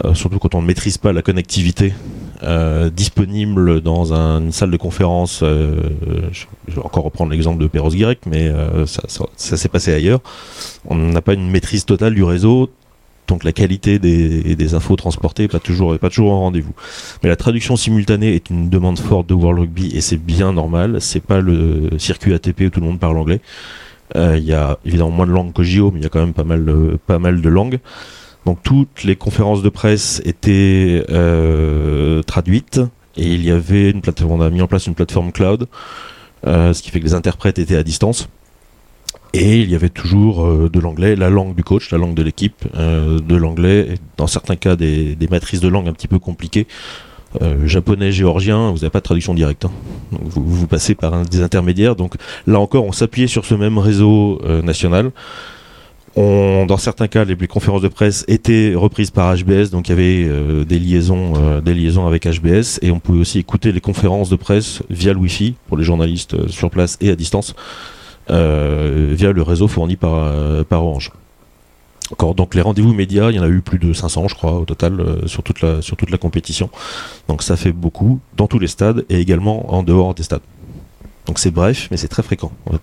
Euh, 0.05 0.14
surtout 0.14 0.38
quand 0.38 0.55
on 0.55 0.62
ne 0.62 0.66
maîtrise 0.66 0.96
pas 0.96 1.12
la 1.12 1.22
connectivité 1.22 1.92
euh, 2.44 2.88
disponible 2.88 3.80
dans 3.80 4.14
un- 4.14 4.40
une 4.40 4.53
salle 4.53 4.70
de 4.70 4.76
conférence. 4.76 5.40
euh, 5.42 5.80
je, 6.30 6.46
vais 6.68 6.80
encore 6.80 7.03
reprendre 7.05 7.32
l'exemple 7.32 7.61
de 7.61 7.66
Perros 7.66 7.90
Guirec, 7.90 8.20
mais 8.26 8.53
ça, 8.86 9.57
s'est 9.57 9.68
passé 9.68 9.92
ailleurs. 9.92 10.20
On 10.86 10.94
n'a 10.94 11.20
pas 11.20 11.34
une 11.34 11.51
maîtrise 11.51 11.84
totale 11.84 12.14
du 12.14 12.22
réseau, 12.22 12.70
donc 13.26 13.42
la 13.42 13.53
qualité 13.53 13.99
des, 13.99 14.74
infos 14.74 14.94
transportées 14.94 15.44
n'est 15.44 15.49
pas 15.49 15.59
toujours, 15.59 16.32
en 16.32 16.40
rendez-vous. 16.40 16.74
Mais 17.22 17.28
la 17.28 17.36
traduction 17.36 17.74
simultanée 17.76 18.34
est 18.34 18.51
une 18.51 18.70
demande 18.70 18.99
forte 18.99 19.28
de 19.28 19.34
World 19.34 19.59
Rugby 19.61 19.96
et 19.96 20.01
c'est 20.01 20.16
bien 20.16 20.53
normal. 20.53 21.01
C'est 21.01 21.22
pas 21.22 21.40
le 21.40 21.90
circuit 21.99 22.34
ATP 22.34 22.61
où 22.66 22.70
tout 22.70 22.80
le 22.80 22.86
monde 22.86 23.01
parle 23.01 23.18
anglais. 23.18 23.40
Il 24.14 24.44
y 24.44 24.53
a 24.53 24.78
évidemment 24.86 25.11
moins 25.11 25.26
de 25.26 25.32
langues 25.32 25.53
qu'au 25.53 25.64
JO, 25.64 25.90
mais 25.90 26.01
il 26.01 26.03
y 26.05 26.07
a 26.07 26.09
quand 26.09 26.20
même 26.20 26.32
pas 26.32 27.18
mal 27.18 27.40
de 27.42 27.49
langues. 27.49 27.80
Donc 28.47 28.62
toutes 28.62 29.05
les 29.05 29.16
conférences 29.16 29.62
de 29.62 29.68
presse 29.68 30.22
étaient 30.24 31.05
euh, 31.11 32.22
traduites 32.22 32.80
et 33.16 33.26
il 33.26 33.45
y 33.45 33.51
avait 33.51 33.91
une 33.91 34.01
plateforme, 34.01 34.32
on 34.32 34.41
a 34.41 34.51
mis 34.51 34.62
en 34.62 34.66
place 34.66 34.86
une 34.86 34.95
plateforme 34.95 35.32
cloud, 35.32 35.66
euh, 36.47 36.72
ce 36.72 36.82
qui 36.82 36.91
fait 36.91 37.01
que 37.01 37.05
les 37.05 37.14
interprètes 37.14 37.59
étaient 37.59 37.76
à 37.76 37.82
distance. 37.82 38.28
Et 39.34 39.59
il 39.61 39.70
y 39.70 39.74
avait 39.74 39.91
toujours 39.91 40.47
euh, 40.47 40.70
de 40.72 40.80
l'anglais, 40.80 41.14
la 41.14 41.28
langue 41.28 41.55
du 41.55 41.62
coach, 41.62 41.91
la 41.91 41.99
langue 41.99 42.14
de 42.14 42.22
l'équipe, 42.22 42.64
de 42.74 43.36
l'anglais, 43.36 43.97
dans 44.16 44.26
certains 44.26 44.57
cas 44.57 44.76
des, 44.76 45.16
matrices 45.30 45.61
de 45.61 45.68
langue 45.68 45.89
un 45.89 45.93
petit 45.93 46.09
peu 46.09 46.18
compliquées. 46.18 46.66
Japonais, 47.64 48.11
géorgien, 48.11 48.70
vous 48.70 48.78
n'avez 48.78 48.89
pas 48.89 49.01
de 49.01 49.05
traduction 49.05 49.34
directe. 49.34 49.66
hein. 49.66 49.70
Donc 50.12 50.22
vous, 50.28 50.66
passez 50.66 50.95
par 50.95 51.26
des 51.26 51.43
intermédiaires. 51.43 51.95
Donc 51.95 52.14
là 52.47 52.59
encore, 52.59 52.86
on 52.86 52.93
s'appuyait 52.93 53.26
sur 53.26 53.45
ce 53.45 53.55
même 53.55 53.76
réseau 53.76 54.41
national. 54.62 55.12
Dans 56.18 56.76
certains 56.78 57.06
cas, 57.06 57.24
les, 57.24 57.46
conférences 57.46 57.80
de 57.80 57.88
presse 57.88 58.24
étaient 58.26 58.74
reprises 58.74 59.12
par 59.12 59.36
HBS, 59.36 59.70
donc 59.70 59.88
il 59.88 59.90
y 59.90 59.92
avait 59.92 60.24
euh, 60.26 60.64
des, 60.64 60.80
liaisons, 60.80 61.34
euh, 61.36 61.60
des 61.60 61.74
liaisons 61.74 62.08
avec 62.08 62.26
HBS, 62.26 62.80
et 62.82 62.90
on 62.90 62.98
pouvait 62.98 63.20
aussi 63.20 63.38
écouter 63.38 63.70
les 63.70 63.80
conférences 63.80 64.28
de 64.28 64.34
presse 64.34 64.82
via 64.90 65.12
le 65.12 65.20
Wi-Fi 65.20 65.54
pour 65.68 65.76
les 65.76 65.84
journalistes 65.84 66.34
euh, 66.34 66.48
sur 66.48 66.70
place 66.70 66.98
et 67.00 67.10
à 67.10 67.16
distance, 67.16 67.54
via 68.28 69.32
le 69.32 69.42
réseau 69.42 69.68
fourni 69.68 69.96
par, 69.96 70.12
Orange. 70.70 71.12
Donc 72.36 72.54
les 72.54 72.62
rendez-vous 72.62 72.92
médias, 72.92 73.30
il 73.30 73.36
y 73.36 73.40
en 73.40 73.44
a 73.44 73.48
eu 73.48 73.60
plus 73.60 73.78
de 73.78 73.92
500, 73.92 74.28
je 74.28 74.34
crois, 74.34 74.58
au 74.58 74.64
total, 74.64 75.22
sur, 75.26 75.42
toute 75.42 75.60
la, 75.60 75.80
sur 75.82 75.96
toute 75.96 76.10
la 76.10 76.18
compétition. 76.18 76.68
Donc 77.28 77.42
ça 77.42 77.56
fait 77.56 77.72
beaucoup 77.72 78.20
dans 78.36 78.46
tous 78.48 78.58
les 78.58 78.66
stades 78.66 79.06
et 79.08 79.20
également 79.20 79.72
en 79.72 79.82
dehors 79.82 80.14
des 80.14 80.24
stades. 80.24 80.42
Donc 81.26 81.38
c'est 81.38 81.50
bref, 81.50 81.88
mais 81.90 81.96
c'est 81.96 82.08
très 82.08 82.22
fréquent. 82.22 82.52
en 82.66 82.72
fait. 82.72 82.80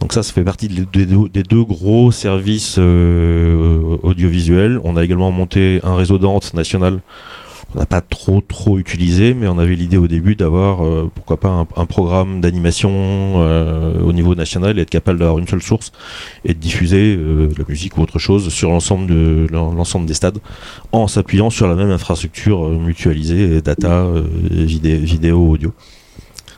Donc 0.00 0.14
ça, 0.14 0.22
ça 0.22 0.32
fait 0.32 0.44
partie 0.44 0.68
des 0.68 1.42
deux, 1.42 1.62
gros 1.62 2.10
services 2.10 2.76
euh, 2.78 3.98
audiovisuels. 4.02 4.80
On 4.82 4.96
a 4.96 5.04
également 5.04 5.30
monté 5.30 5.80
un 5.82 5.94
réseau 5.94 6.16
d'ente 6.16 6.54
national. 6.54 7.00
On 7.74 7.78
n'a 7.78 7.86
pas 7.86 8.00
trop 8.00 8.40
trop 8.40 8.78
utilisé, 8.78 9.32
mais 9.34 9.46
on 9.46 9.58
avait 9.58 9.76
l'idée 9.76 9.98
au 9.98 10.08
début 10.08 10.34
d'avoir, 10.34 10.84
euh, 10.84 11.08
pourquoi 11.14 11.38
pas, 11.38 11.66
un, 11.76 11.86
programme 11.86 12.40
d'animation 12.40 12.90
euh, 12.90 14.00
au 14.00 14.12
niveau 14.12 14.34
national 14.34 14.78
et 14.78 14.82
être 14.82 14.90
capable 14.90 15.20
d'avoir 15.20 15.38
une 15.38 15.46
seule 15.46 15.62
source 15.62 15.92
et 16.44 16.54
de 16.54 16.58
diffuser 16.58 17.16
la 17.16 17.64
musique 17.68 17.96
ou 17.96 18.00
autre 18.00 18.18
chose 18.18 18.48
sur 18.48 18.70
l'ensemble 18.70 19.06
de 19.06 19.46
l'ensemble 19.52 20.06
des 20.06 20.14
stades 20.14 20.38
en 20.90 21.06
s'appuyant 21.06 21.50
sur 21.50 21.68
la 21.68 21.76
même 21.76 21.90
infrastructure 21.90 22.68
mutualisée, 22.70 23.60
data, 23.60 24.08
vidé- 24.50 24.96
vidéo, 24.96 25.50
audio. 25.50 25.72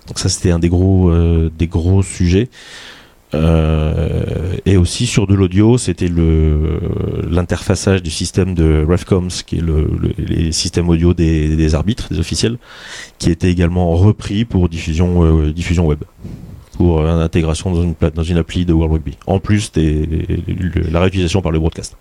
Donc 0.06 0.18
ça 0.18 0.30
c'était 0.30 0.50
un 0.50 0.58
des 0.58 0.70
gros 0.70 1.12
des 1.50 1.66
gros 1.66 2.02
sujets. 2.02 2.48
Euh, 3.34 4.56
et 4.66 4.76
aussi 4.76 5.06
sur 5.06 5.26
de 5.26 5.34
l'audio, 5.34 5.78
c'était 5.78 6.08
le 6.08 6.80
l'interfaçage 7.30 8.02
du 8.02 8.10
système 8.10 8.54
de 8.54 8.84
Refcoms, 8.86 9.28
qui 9.46 9.58
est 9.58 9.60
le, 9.62 9.88
le- 10.00 10.12
les 10.18 10.52
systèmes 10.52 10.88
audio 10.88 11.14
des, 11.14 11.56
des 11.56 11.74
arbitres, 11.74 12.08
des 12.10 12.18
officiels, 12.18 12.58
qui 13.18 13.30
était 13.30 13.50
également 13.50 13.90
repris 13.92 14.44
pour 14.44 14.68
diffusion 14.68 15.24
euh, 15.24 15.52
diffusion 15.52 15.86
web, 15.86 16.00
pour 16.76 17.00
euh, 17.00 17.24
intégration 17.24 17.72
dans 17.72 17.82
une 17.82 17.94
dans 18.14 18.22
une 18.22 18.36
appli 18.36 18.66
de 18.66 18.72
World 18.74 18.92
Rugby. 18.92 19.16
En 19.26 19.38
plus 19.40 19.72
des 19.72 20.06
la 20.90 21.00
réutilisation 21.00 21.40
par 21.40 21.52
le 21.52 21.58
broadcast. 21.58 21.96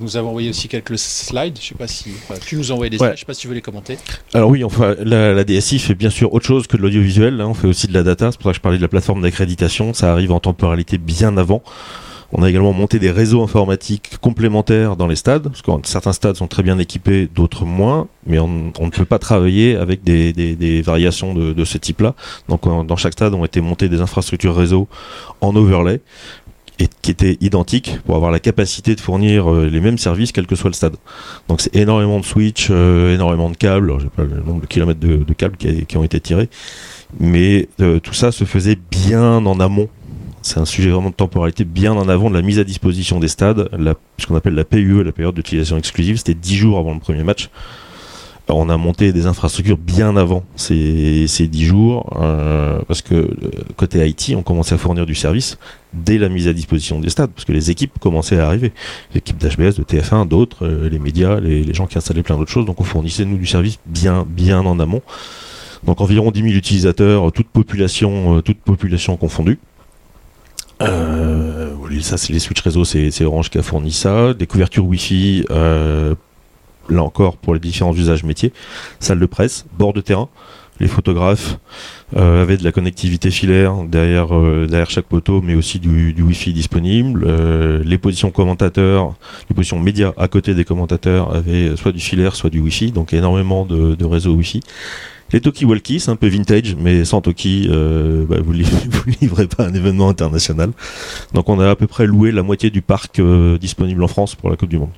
Nous 0.00 0.16
avons 0.16 0.28
envoyé 0.28 0.50
aussi 0.50 0.68
quelques 0.68 0.98
slides. 0.98 1.58
Je 1.60 1.68
sais 1.68 1.74
pas 1.74 1.86
si 1.86 2.10
enfin, 2.28 2.38
tu 2.44 2.56
nous 2.56 2.70
as 2.70 2.74
envoyé 2.74 2.90
des 2.90 2.98
Ouais. 2.98 3.06
slides. 3.08 3.14
Je 3.16 3.20
sais 3.20 3.26
pas 3.26 3.34
si 3.34 3.40
tu 3.42 3.48
veux 3.48 3.54
les 3.54 3.62
commenter. 3.62 3.96
Alors 4.34 4.50
oui, 4.50 4.62
enfin, 4.64 4.94
la, 5.02 5.32
la 5.32 5.44
DSI 5.44 5.78
fait 5.78 5.94
bien 5.94 6.10
sûr 6.10 6.32
autre 6.34 6.46
chose 6.46 6.66
que 6.66 6.76
de 6.76 6.82
l'audiovisuel. 6.82 7.40
hein. 7.40 7.46
On 7.48 7.54
fait 7.54 7.66
aussi 7.68 7.86
de 7.86 7.94
la 7.94 8.02
data. 8.02 8.30
C'est 8.30 8.38
pour 8.38 8.44
ça 8.48 8.52
que 8.52 8.56
je 8.56 8.60
parlais 8.60 8.78
de 8.78 8.82
la 8.82 8.88
plateforme 8.88 9.22
d'accréditation. 9.22 9.94
Ça 9.94 10.12
arrive 10.12 10.32
en 10.32 10.40
temporalité 10.40 10.98
bien 10.98 11.36
avant. 11.38 11.62
On 12.32 12.42
a 12.42 12.50
également 12.50 12.72
monté 12.72 12.98
des 12.98 13.12
réseaux 13.12 13.40
informatiques 13.44 14.18
complémentaires 14.20 14.96
dans 14.96 15.06
les 15.06 15.14
stades, 15.14 15.44
parce 15.44 15.62
que 15.62 15.70
certains 15.84 16.12
stades 16.12 16.34
sont 16.34 16.48
très 16.48 16.64
bien 16.64 16.76
équipés, 16.80 17.28
d'autres 17.32 17.64
moins, 17.64 18.08
mais 18.26 18.40
on, 18.40 18.72
on 18.80 18.86
ne 18.86 18.90
peut 18.90 19.04
pas 19.04 19.20
travailler 19.20 19.76
avec 19.76 20.02
des, 20.02 20.32
des- 20.32 20.56
des 20.56 20.82
variations 20.82 21.34
de, 21.34 21.52
de 21.52 21.64
ce 21.64 21.78
type-là. 21.78 22.16
Donc 22.48 22.62
dans 22.64 22.96
chaque 22.96 23.12
stade 23.12 23.32
ont 23.32 23.44
été 23.44 23.60
montées 23.60 23.88
des 23.88 24.00
infrastructures 24.00 24.56
réseau 24.56 24.88
en 25.40 25.54
overlay, 25.54 26.00
et 26.78 26.88
qui 27.02 27.10
étaient 27.10 27.38
identiques 27.40 27.98
pour 28.04 28.16
avoir 28.16 28.30
la 28.30 28.40
capacité 28.40 28.94
de 28.94 29.00
fournir 29.00 29.50
euh, 29.52 29.66
les 29.66 29.80
mêmes 29.80 29.98
services 29.98 30.32
quel 30.32 30.46
que 30.46 30.56
soit 30.56 30.70
le 30.70 30.74
stade. 30.74 30.96
Donc 31.48 31.60
c'est 31.60 31.74
énormément 31.74 32.20
de 32.20 32.24
switch, 32.24 32.68
euh, 32.70 33.14
énormément 33.14 33.48
de 33.48 33.56
câbles, 33.56 33.86
Alors, 33.86 34.00
j'ai 34.00 34.08
pas 34.08 34.24
le 34.24 34.42
nombre 34.42 34.60
de 34.60 34.66
kilomètres 34.66 35.00
de, 35.00 35.32
câbles 35.32 35.56
qui, 35.56 35.96
ont 35.96 36.04
été 36.04 36.20
tirés, 36.20 36.48
mais 37.18 37.68
euh, 37.80 37.98
tout 37.98 38.14
ça 38.14 38.32
se 38.32 38.44
faisait 38.44 38.76
bien 38.90 39.46
en 39.46 39.60
amont. 39.60 39.88
C'est 40.42 40.60
un 40.60 40.64
sujet 40.64 40.90
vraiment 40.90 41.10
de 41.10 41.14
temporalité 41.14 41.64
bien 41.64 41.92
en 41.92 42.08
avant 42.08 42.30
de 42.30 42.34
la 42.34 42.42
mise 42.42 42.60
à 42.60 42.64
disposition 42.64 43.18
des 43.18 43.28
stades, 43.28 43.68
ce 44.18 44.26
qu'on 44.26 44.36
appelle 44.36 44.54
la 44.54 44.64
PUE, 44.64 45.02
la 45.02 45.12
période 45.12 45.34
d'utilisation 45.34 45.76
exclusive, 45.76 46.18
c'était 46.18 46.34
10 46.34 46.56
jours 46.56 46.78
avant 46.78 46.94
le 46.94 47.00
premier 47.00 47.24
match. 47.24 47.50
On 48.48 48.68
a 48.68 48.76
monté 48.76 49.12
des 49.12 49.26
infrastructures 49.26 49.76
bien 49.76 50.16
avant 50.16 50.44
ces, 50.54 51.26
ces 51.26 51.48
10 51.48 51.64
jours, 51.64 52.16
euh, 52.20 52.78
parce 52.86 53.02
que 53.02 53.14
euh, 53.14 53.30
côté 53.76 54.06
IT, 54.06 54.34
on 54.36 54.42
commençait 54.42 54.76
à 54.76 54.78
fournir 54.78 55.04
du 55.04 55.16
service 55.16 55.58
dès 55.92 56.16
la 56.16 56.28
mise 56.28 56.46
à 56.46 56.52
disposition 56.52 57.00
des 57.00 57.10
stades, 57.10 57.30
parce 57.30 57.44
que 57.44 57.52
les 57.52 57.72
équipes 57.72 57.98
commençaient 57.98 58.38
à 58.38 58.46
arriver. 58.46 58.72
L'équipe 59.14 59.36
d'HBS, 59.36 59.76
de 59.76 59.82
TF1, 59.82 60.28
d'autres, 60.28 60.64
euh, 60.64 60.88
les 60.88 61.00
médias, 61.00 61.40
les, 61.40 61.74
gens 61.74 61.86
qui 61.86 61.98
installaient 61.98 62.22
plein 62.22 62.36
d'autres 62.36 62.52
choses, 62.52 62.66
donc 62.66 62.80
on 62.80 62.84
fournissait 62.84 63.24
nous 63.24 63.36
du 63.36 63.46
service 63.46 63.80
bien, 63.84 64.24
bien 64.28 64.60
en 64.60 64.78
amont. 64.78 65.02
Donc 65.82 66.00
environ 66.00 66.30
10 66.30 66.42
000 66.42 66.52
utilisateurs, 66.54 67.32
toute 67.32 67.48
population, 67.48 68.40
toute 68.42 68.58
population 68.58 69.16
confondue. 69.16 69.58
Euh, 70.82 71.74
ça, 72.00 72.16
c'est 72.16 72.32
les 72.32 72.38
switch 72.38 72.60
réseau, 72.60 72.84
c'est 72.84 73.24
Orange 73.24 73.50
qui 73.50 73.58
a 73.58 73.62
fourni 73.62 73.90
ça. 73.90 74.34
Des 74.34 74.46
couvertures 74.46 74.84
Wi-Fi, 74.84 75.44
là 76.88 77.02
encore 77.02 77.36
pour 77.36 77.54
les 77.54 77.60
différents 77.60 77.94
usages 77.94 78.24
métiers. 78.24 78.52
Salle 79.00 79.18
de 79.18 79.26
presse, 79.26 79.66
bord 79.78 79.92
de 79.92 80.00
terrain. 80.00 80.28
les 80.78 80.88
photographes 80.88 81.58
euh, 82.16 82.42
avaient 82.42 82.56
de 82.56 82.64
la 82.64 82.70
connectivité 82.70 83.30
filaire 83.30 83.82
derrière, 83.84 84.34
euh, 84.34 84.84
chaque 84.88 85.06
poteau, 85.06 85.40
mais 85.42 85.54
aussi 85.54 85.78
du, 85.78 86.14
Wi-Fi 86.22 86.52
disponible. 86.52 87.24
Euh, 87.26 87.82
les 87.84 87.98
positions 87.98 88.30
commentateurs, 88.30 89.14
les 89.48 89.54
positions 89.54 89.78
médias 89.78 90.12
à 90.16 90.28
côté 90.28 90.54
des 90.54 90.64
commentateurs 90.64 91.34
avaient 91.34 91.76
soit 91.76 91.92
du 91.92 92.00
filaire, 92.00 92.36
soit 92.36 92.50
du 92.50 92.60
Wi-Fi, 92.60 92.92
donc 92.92 93.12
énormément 93.12 93.64
de, 93.64 94.04
réseaux 94.04 94.34
Wi-Fi. 94.34 94.60
Les 95.32 95.40
talkie-walkie, 95.40 95.98
c'est 95.98 96.10
un 96.12 96.16
peu 96.16 96.28
vintage, 96.28 96.76
mais 96.76 97.04
sans 97.04 97.20
euh, 97.26 98.24
bah, 98.26 98.36
vous, 98.44 98.52
vous 98.90 99.10
livrez 99.20 99.48
pas 99.48 99.66
un 99.66 99.74
événement 99.74 100.08
international. 100.08 100.70
Donc 101.34 101.48
on 101.48 101.58
a 101.58 101.70
à 101.70 101.74
peu 101.74 101.88
près 101.88 102.06
loué 102.06 102.30
la 102.30 102.44
moitié 102.44 102.70
du 102.70 102.82
parc 102.82 103.20
disponible 103.60 104.04
en 104.04 104.08
France 104.08 104.36
pour 104.36 104.50
la 104.50 104.56
Coupe 104.56 104.68
du 104.68 104.78
Monde. 104.78 104.90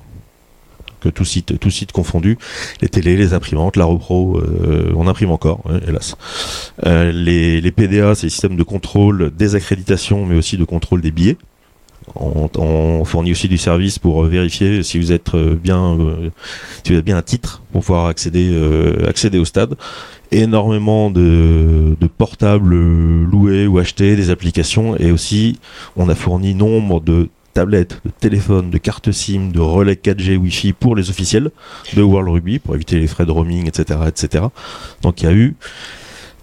Que 1.01 1.09
tout 1.09 1.25
site, 1.25 1.59
tout 1.59 1.69
site 1.69 1.91
confondu, 1.91 2.37
les 2.81 2.89
télés, 2.89 3.15
les 3.15 3.33
imprimantes, 3.33 3.77
la 3.77 3.85
repro, 3.85 4.37
euh, 4.37 4.91
on 4.95 5.07
imprime 5.07 5.31
encore, 5.31 5.61
hein, 5.69 5.79
hélas. 5.87 6.15
Euh, 6.85 7.11
les, 7.11 7.61
les 7.61 7.71
PDA, 7.71 8.15
c'est 8.15 8.27
les 8.27 8.29
systèmes 8.29 8.55
de 8.55 8.63
contrôle 8.63 9.31
des 9.35 9.55
accréditations, 9.55 10.25
mais 10.25 10.35
aussi 10.35 10.57
de 10.57 10.63
contrôle 10.63 11.01
des 11.01 11.11
billets. 11.11 11.37
On, 12.15 13.03
fournit 13.05 13.31
aussi 13.31 13.47
du 13.47 13.57
service 13.57 13.99
pour 13.99 14.23
euh, 14.23 14.27
vérifier 14.27 14.83
si 14.83 14.97
vous 14.97 15.11
êtes 15.11 15.35
bien, 15.35 15.97
euh, 15.99 16.29
si 16.83 16.95
vous 16.95 17.01
bien 17.01 17.17
un 17.17 17.21
titre 17.21 17.61
pour 17.71 17.81
pouvoir 17.81 18.07
accéder, 18.07 18.51
accéder 19.07 19.37
au 19.37 19.45
stade. 19.45 19.75
Énormément 20.31 21.09
de, 21.09 21.95
de 21.99 22.07
portables 22.07 22.75
loués 22.75 23.67
ou 23.67 23.79
achetés, 23.79 24.15
des 24.15 24.29
applications, 24.29 24.95
et 24.97 25.11
aussi 25.11 25.59
on 25.95 26.07
a 26.07 26.15
fourni 26.15 26.53
nombre 26.53 27.01
de 27.01 27.29
tablettes, 27.59 27.99
de 28.05 28.11
téléphones, 28.11 28.69
de 28.69 28.77
cartes 28.77 29.11
SIM, 29.11 29.49
de 29.51 29.59
relais 29.59 29.95
4G 29.95 30.37
Wi-Fi 30.37 30.71
pour 30.71 30.95
les 30.95 31.09
officiels 31.09 31.51
de 31.93 32.01
World 32.01 32.29
Rugby 32.29 32.57
pour 32.59 32.73
éviter 32.73 32.97
les 32.97 33.07
frais 33.07 33.25
de 33.25 33.31
roaming, 33.31 33.67
etc., 33.67 33.99
etc. 34.07 34.45
Donc 35.01 35.21
il 35.21 35.25
y 35.25 35.27
a 35.27 35.33
eu 35.33 35.55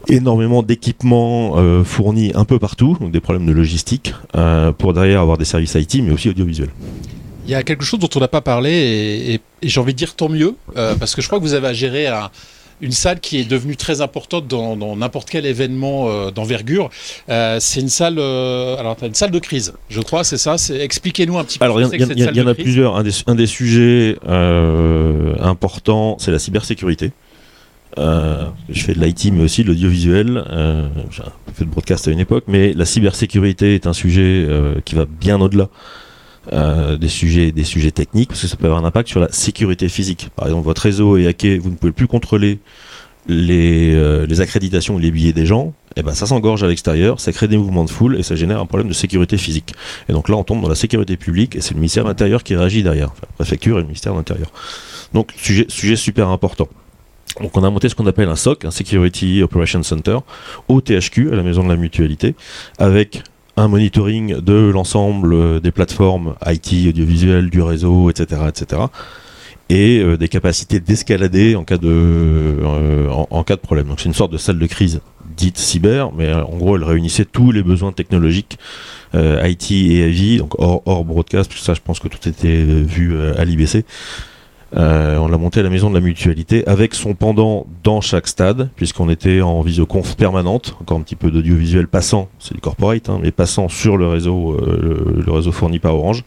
énormément 0.08 0.62
d'équipements 0.62 1.54
euh, 1.56 1.84
fournis 1.84 2.32
un 2.34 2.44
peu 2.44 2.58
partout, 2.58 2.98
donc 3.00 3.12
des 3.12 3.20
problèmes 3.20 3.46
de 3.46 3.52
logistique, 3.52 4.14
euh, 4.36 4.72
pour 4.72 4.92
derrière 4.92 5.20
avoir 5.22 5.38
des 5.38 5.46
services 5.46 5.74
IT, 5.74 5.94
mais 6.02 6.12
aussi 6.12 6.28
audiovisuels. 6.28 6.68
Il 7.46 7.50
y 7.50 7.54
a 7.54 7.62
quelque 7.62 7.84
chose 7.84 7.98
dont 8.00 8.10
on 8.14 8.20
n'a 8.20 8.28
pas 8.28 8.40
parlé 8.42 8.70
et, 8.70 9.34
et- 9.34 9.40
et 9.62 9.68
j'ai 9.68 9.80
envie 9.80 9.94
de 9.94 9.98
dire 9.98 10.14
tant 10.14 10.28
mieux, 10.28 10.54
euh, 10.76 10.94
parce 10.96 11.14
que 11.14 11.22
je 11.22 11.26
crois 11.28 11.38
que 11.38 11.44
vous 11.44 11.54
avez 11.54 11.68
à 11.68 11.72
gérer 11.72 12.08
un- 12.08 12.28
une 12.80 12.92
salle 12.92 13.20
qui 13.20 13.38
est 13.38 13.44
devenue 13.44 13.76
très 13.76 14.00
importante 14.00 14.46
dans 14.48 14.96
n'importe 14.96 15.30
quel 15.30 15.46
événement 15.46 16.08
euh, 16.08 16.30
d'envergure. 16.30 16.90
Euh, 17.28 17.56
c'est 17.60 17.80
une 17.80 17.88
salle, 17.88 18.16
euh, 18.18 18.76
alors 18.78 18.96
une 19.02 19.14
salle 19.14 19.30
de 19.30 19.38
crise, 19.38 19.72
je 19.88 20.00
crois, 20.00 20.24
c'est 20.24 20.36
ça? 20.36 20.56
Expliquez-nous 20.78 21.38
un 21.38 21.44
petit 21.44 21.58
peu. 21.58 21.64
Alors, 21.64 21.80
il 21.80 21.86
y, 21.86 21.98
y 22.00 22.04
en- 22.28 22.32
y 22.32 22.40
a 22.40 22.54
plusieurs. 22.54 22.96
Un 22.96 23.02
des, 23.02 23.10
un 23.26 23.34
des 23.34 23.46
sujets 23.46 24.16
importants, 25.40 26.16
c'est 26.18 26.30
la 26.30 26.38
cybersécurité. 26.38 27.12
Je 27.96 28.82
fais 28.84 28.92
de 28.94 29.00
l'IT, 29.02 29.32
mais 29.32 29.42
aussi 29.44 29.62
de 29.62 29.68
l'audiovisuel. 29.68 30.44
J'ai 31.10 31.22
fait 31.54 31.64
de 31.64 31.70
broadcast 31.70 32.08
à 32.08 32.10
une 32.10 32.20
époque, 32.20 32.44
mais 32.46 32.72
la 32.74 32.84
cybersécurité 32.84 33.74
est 33.74 33.86
un 33.86 33.92
sujet 33.92 34.46
qui 34.84 34.94
va 34.94 35.06
bien 35.06 35.40
au-delà 35.40 35.68
euh, 36.52 36.96
des 36.96 37.08
sujets, 37.08 37.52
des 37.52 37.64
sujets 37.64 37.90
techniques, 37.90 38.28
parce 38.30 38.42
que 38.42 38.46
ça 38.46 38.56
peut 38.56 38.66
avoir 38.66 38.82
un 38.82 38.86
impact 38.86 39.08
sur 39.08 39.20
la 39.20 39.30
sécurité 39.32 39.88
physique. 39.88 40.28
Par 40.36 40.46
exemple, 40.46 40.64
votre 40.64 40.82
réseau 40.82 41.16
est 41.16 41.26
hacké, 41.26 41.58
vous 41.58 41.70
ne 41.70 41.76
pouvez 41.76 41.92
plus 41.92 42.06
contrôler 42.06 42.58
les, 43.28 43.94
euh, 43.94 44.26
les 44.26 44.40
accréditations 44.40 44.94
ou 44.94 44.98
les 44.98 45.10
billets 45.10 45.32
des 45.32 45.46
gens. 45.46 45.72
Et 45.96 46.02
ben, 46.02 46.12
ça 46.12 46.26
s'engorge 46.26 46.62
à 46.62 46.68
l'extérieur, 46.68 47.20
ça 47.20 47.32
crée 47.32 47.48
des 47.48 47.56
mouvements 47.56 47.84
de 47.84 47.90
foule 47.90 48.16
et 48.16 48.22
ça 48.22 48.36
génère 48.36 48.60
un 48.60 48.66
problème 48.66 48.88
de 48.88 48.92
sécurité 48.92 49.38
physique. 49.38 49.74
Et 50.08 50.12
donc 50.12 50.28
là, 50.28 50.36
on 50.36 50.44
tombe 50.44 50.62
dans 50.62 50.68
la 50.68 50.74
sécurité 50.74 51.16
publique 51.16 51.56
et 51.56 51.60
c'est 51.60 51.72
le 51.72 51.80
ministère 51.80 52.04
de 52.04 52.08
l'Intérieur 52.08 52.42
qui 52.42 52.54
réagit 52.54 52.82
derrière, 52.82 53.08
la 53.22 53.28
préfecture 53.36 53.78
et 53.78 53.80
le 53.80 53.86
ministère 53.86 54.12
de 54.12 54.18
l'Intérieur. 54.18 54.52
Donc, 55.14 55.32
sujet, 55.36 55.66
sujet 55.68 55.96
super 55.96 56.28
important. 56.28 56.68
Donc, 57.40 57.56
on 57.56 57.64
a 57.64 57.70
monté 57.70 57.88
ce 57.88 57.94
qu'on 57.94 58.06
appelle 58.06 58.28
un 58.28 58.36
SOC, 58.36 58.64
un 58.64 58.70
Security 58.70 59.42
Operations 59.42 59.82
Center, 59.82 60.18
au 60.68 60.80
THQ, 60.80 61.32
à 61.32 61.36
la 61.36 61.42
Maison 61.42 61.64
de 61.64 61.68
la 61.68 61.76
Mutualité, 61.76 62.34
avec 62.78 63.22
un 63.56 63.68
monitoring 63.68 64.40
de 64.40 64.70
l'ensemble 64.70 65.32
euh, 65.34 65.60
des 65.60 65.72
plateformes 65.72 66.34
IT, 66.46 66.88
audiovisuelles, 66.88 67.50
du 67.50 67.62
réseau, 67.62 68.10
etc., 68.10 68.42
etc., 68.48 68.82
et 69.68 69.98
euh, 69.98 70.16
des 70.16 70.28
capacités 70.28 70.78
d'escalader 70.78 71.56
en 71.56 71.64
cas 71.64 71.76
de 71.76 71.88
euh, 71.88 73.08
en, 73.08 73.42
cas 73.42 73.56
de 73.56 73.60
problème. 73.60 73.88
Donc 73.88 74.00
c'est 74.00 74.08
une 74.08 74.14
sorte 74.14 74.32
de 74.32 74.38
salle 74.38 74.58
de 74.58 74.66
crise 74.66 75.00
dite 75.36 75.58
cyber, 75.58 76.12
mais 76.12 76.28
euh, 76.28 76.44
en 76.44 76.56
gros 76.56 76.76
elle 76.76 76.84
réunissait 76.84 77.24
tous 77.24 77.50
les 77.50 77.62
besoins 77.62 77.92
technologiques 77.92 78.58
euh, 79.14 79.42
IT 79.44 79.72
et 79.72 80.04
AV, 80.04 80.38
donc 80.38 80.54
hors, 80.58 80.82
hors 80.86 81.04
broadcast, 81.04 81.50
parce 81.50 81.60
que 81.60 81.66
ça 81.66 81.74
je 81.74 81.80
pense 81.80 81.98
que 81.98 82.08
tout 82.08 82.28
était 82.28 82.62
vu 82.62 83.20
à 83.36 83.44
l'IBC. 83.44 83.84
Euh, 84.76 85.16
on 85.16 85.28
l'a 85.28 85.38
monté 85.38 85.60
à 85.60 85.62
la 85.62 85.70
maison 85.70 85.88
de 85.88 85.94
la 85.94 86.00
mutualité 86.00 86.66
avec 86.66 86.94
son 86.94 87.14
pendant 87.14 87.66
dans 87.82 88.00
chaque 88.00 88.28
stade, 88.28 88.68
puisqu'on 88.76 89.08
était 89.08 89.40
en 89.40 89.62
visioconf 89.62 90.16
permanente, 90.16 90.76
encore 90.80 90.98
un 90.98 91.02
petit 91.02 91.16
peu 91.16 91.30
d'audiovisuel 91.30 91.88
passant, 91.88 92.28
c'est 92.38 92.54
du 92.54 92.60
corporate, 92.60 93.08
hein, 93.08 93.18
mais 93.22 93.30
passant 93.30 93.68
sur 93.68 93.96
le 93.96 94.06
réseau, 94.06 94.52
euh, 94.52 95.22
le, 95.24 95.32
réseau 95.32 95.52
fourni 95.52 95.78
par 95.78 95.94
Orange. 95.94 96.24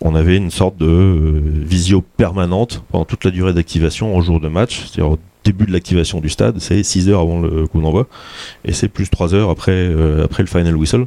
On 0.00 0.14
avait 0.14 0.36
une 0.36 0.50
sorte 0.50 0.76
de 0.76 0.86
euh, 0.86 1.42
visio 1.44 2.02
permanente 2.02 2.82
pendant 2.90 3.04
toute 3.04 3.24
la 3.24 3.30
durée 3.30 3.52
d'activation 3.52 4.14
en 4.16 4.20
jour 4.20 4.40
de 4.40 4.48
match, 4.48 4.80
c'est-à-dire 4.86 5.12
au 5.12 5.18
début 5.44 5.66
de 5.66 5.72
l'activation 5.72 6.20
du 6.20 6.28
stade, 6.28 6.58
c'est 6.58 6.82
6 6.82 7.08
heures 7.08 7.20
avant 7.20 7.40
le 7.40 7.66
coup 7.66 7.80
d'envoi, 7.80 8.06
et 8.64 8.72
c'est 8.72 8.88
plus 8.88 9.08
3 9.08 9.34
heures 9.34 9.50
après, 9.50 9.88
après 10.22 10.42
le 10.42 10.48
final 10.48 10.76
whistle. 10.76 11.06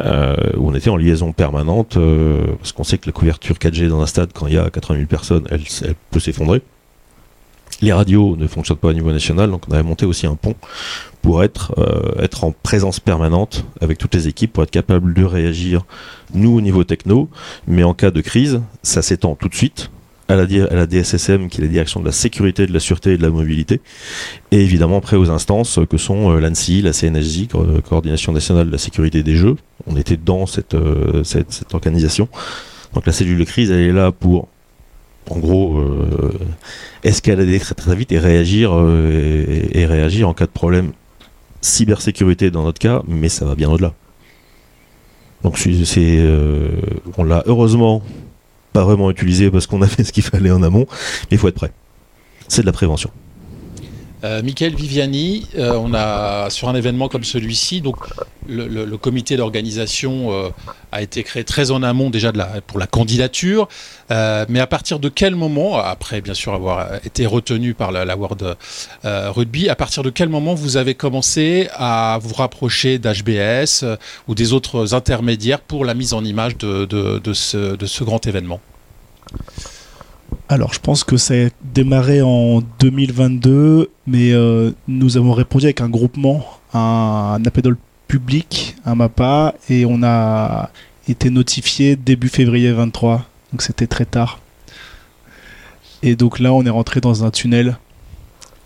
Euh, 0.00 0.34
où 0.56 0.70
on 0.70 0.74
était 0.74 0.88
en 0.88 0.96
liaison 0.96 1.32
permanente, 1.32 1.98
euh, 1.98 2.46
parce 2.58 2.72
qu'on 2.72 2.82
sait 2.82 2.96
que 2.96 3.04
la 3.06 3.12
couverture 3.12 3.56
4G 3.56 3.88
dans 3.88 4.00
un 4.00 4.06
stade, 4.06 4.30
quand 4.32 4.46
il 4.46 4.54
y 4.54 4.58
a 4.58 4.70
80 4.70 5.00
000 5.00 5.06
personnes, 5.06 5.46
elle, 5.50 5.64
peut 6.10 6.18
s'effondrer. 6.18 6.62
Les 7.82 7.92
radios 7.92 8.36
ne 8.36 8.46
fonctionnent 8.46 8.78
pas 8.78 8.88
au 8.88 8.92
niveau 8.94 9.12
national, 9.12 9.50
donc 9.50 9.64
on 9.68 9.72
avait 9.72 9.82
monté 9.82 10.06
aussi 10.06 10.26
un 10.26 10.34
pont 10.36 10.54
pour 11.20 11.44
être, 11.44 11.74
euh, 11.76 12.22
être 12.22 12.44
en 12.44 12.52
présence 12.52 13.00
permanente 13.00 13.66
avec 13.82 13.98
toutes 13.98 14.14
les 14.14 14.28
équipes, 14.28 14.54
pour 14.54 14.62
être 14.62 14.70
capable 14.70 15.12
de 15.12 15.24
réagir, 15.24 15.84
nous 16.32 16.56
au 16.56 16.62
niveau 16.62 16.84
techno, 16.84 17.28
mais 17.66 17.82
en 17.82 17.92
cas 17.92 18.10
de 18.10 18.22
crise, 18.22 18.62
ça 18.82 19.02
s'étend 19.02 19.34
tout 19.34 19.48
de 19.48 19.54
suite 19.54 19.90
à 20.28 20.36
la, 20.36 20.86
DSSM, 20.86 21.48
qui 21.48 21.60
est 21.60 21.64
la 21.64 21.70
direction 21.70 22.00
de 22.00 22.06
la 22.06 22.12
sécurité, 22.12 22.66
de 22.66 22.72
la 22.72 22.80
sûreté 22.80 23.12
et 23.12 23.16
de 23.18 23.22
la 23.22 23.28
mobilité, 23.30 23.80
et 24.50 24.60
évidemment 24.62 24.96
après 24.98 25.16
aux 25.16 25.28
instances 25.30 25.78
que 25.90 25.98
sont 25.98 26.30
euh, 26.30 26.40
l'ANSI, 26.40 26.80
la 26.80 26.92
CNSJ, 26.94 27.48
Co- 27.48 27.66
Coordination 27.86 28.32
nationale 28.32 28.68
de 28.68 28.72
la 28.72 28.78
sécurité 28.78 29.22
des 29.22 29.36
jeux. 29.36 29.56
On 29.86 29.96
était 29.96 30.16
dans 30.16 30.46
cette, 30.46 30.74
euh, 30.74 31.24
cette, 31.24 31.74
organisation. 31.74 32.28
Donc 32.94 33.06
la 33.06 33.12
cellule 33.12 33.38
de 33.38 33.44
crise, 33.44 33.70
elle 33.70 33.80
est 33.80 33.92
là 33.92 34.12
pour, 34.12 34.48
en 35.30 35.38
gros, 35.38 35.78
euh, 35.78 36.32
escalader 37.04 37.58
très 37.58 37.74
très 37.74 37.96
vite 37.96 38.12
et 38.12 38.18
réagir, 38.18 38.72
euh, 38.74 39.44
et, 39.72 39.86
réagir 39.86 40.28
en 40.28 40.34
cas 40.34 40.46
de 40.46 40.50
problème 40.50 40.92
cybersécurité 41.60 42.50
dans 42.50 42.64
notre 42.64 42.78
cas, 42.78 43.02
mais 43.06 43.28
ça 43.28 43.44
va 43.44 43.54
bien 43.54 43.70
au-delà. 43.70 43.94
Donc 45.42 45.58
on 47.18 47.24
l'a 47.24 47.42
heureusement 47.46 48.02
pas 48.72 48.84
vraiment 48.84 49.10
utilisé 49.10 49.50
parce 49.50 49.66
qu'on 49.66 49.82
a 49.82 49.86
fait 49.86 50.04
ce 50.04 50.12
qu'il 50.12 50.22
fallait 50.22 50.50
en 50.50 50.62
amont, 50.62 50.86
mais 51.30 51.36
il 51.36 51.38
faut 51.38 51.48
être 51.48 51.56
prêt. 51.56 51.72
C'est 52.48 52.62
de 52.62 52.66
la 52.66 52.72
prévention. 52.72 53.10
Euh, 54.24 54.42
Michael 54.42 54.74
Viviani, 54.76 55.46
euh, 55.58 55.72
on 55.74 55.94
a 55.94 56.48
sur 56.48 56.68
un 56.68 56.74
événement 56.74 57.08
comme 57.08 57.24
celui-ci, 57.24 57.80
donc 57.80 57.96
le, 58.48 58.96
comité 58.96 59.36
d'organisation 59.36 60.32
euh, 60.32 60.50
a 60.92 61.02
été 61.02 61.24
créé 61.24 61.42
très 61.42 61.72
en 61.72 61.82
amont 61.82 62.08
déjà 62.08 62.32
pour 62.66 62.78
la 62.78 62.86
candidature, 62.86 63.68
mais 64.10 64.60
à 64.60 64.66
partir 64.66 64.98
de 65.00 65.08
quel 65.08 65.34
moment, 65.34 65.78
après 65.78 66.20
bien 66.20 66.34
sûr 66.34 66.54
avoir 66.54 66.94
été 67.04 67.26
retenu 67.26 67.74
par 67.74 67.90
la, 67.90 68.16
World 68.16 68.56
Rugby, 69.04 69.68
à 69.68 69.74
partir 69.74 70.02
de 70.02 70.10
quel 70.10 70.28
moment 70.28 70.54
vous 70.54 70.76
avez 70.76 70.94
commencé 70.94 71.68
à 71.74 72.18
vous 72.22 72.34
rapprocher 72.34 72.98
d'HBS 72.98 73.84
ou 74.28 74.34
des 74.34 74.52
autres 74.52 74.94
intermédiaires 74.94 75.60
pour 75.60 75.84
la 75.84 75.94
mise 75.94 76.12
en 76.12 76.24
image 76.24 76.56
de 76.58 77.32
ce 77.32 78.04
grand 78.04 78.26
événement? 78.26 78.60
Alors, 80.52 80.74
je 80.74 80.80
pense 80.80 81.02
que 81.02 81.16
ça 81.16 81.32
a 81.32 81.48
démarré 81.64 82.20
en 82.20 82.60
2022, 82.78 83.90
mais 84.06 84.32
euh, 84.32 84.72
nous 84.86 85.16
avons 85.16 85.32
répondu 85.32 85.64
avec 85.64 85.80
un 85.80 85.88
groupement, 85.88 86.44
un, 86.74 87.38
un 87.38 87.44
appel 87.46 87.74
public, 88.06 88.76
un 88.84 88.94
MAPA, 88.94 89.54
et 89.70 89.86
on 89.86 90.02
a 90.02 90.68
été 91.08 91.30
notifié 91.30 91.96
début 91.96 92.28
février 92.28 92.70
23, 92.70 93.24
donc 93.50 93.62
c'était 93.62 93.86
très 93.86 94.04
tard. 94.04 94.40
Et 96.02 96.16
donc 96.16 96.38
là, 96.38 96.52
on 96.52 96.62
est 96.66 96.70
rentré 96.70 97.00
dans 97.00 97.24
un 97.24 97.30
tunnel 97.30 97.78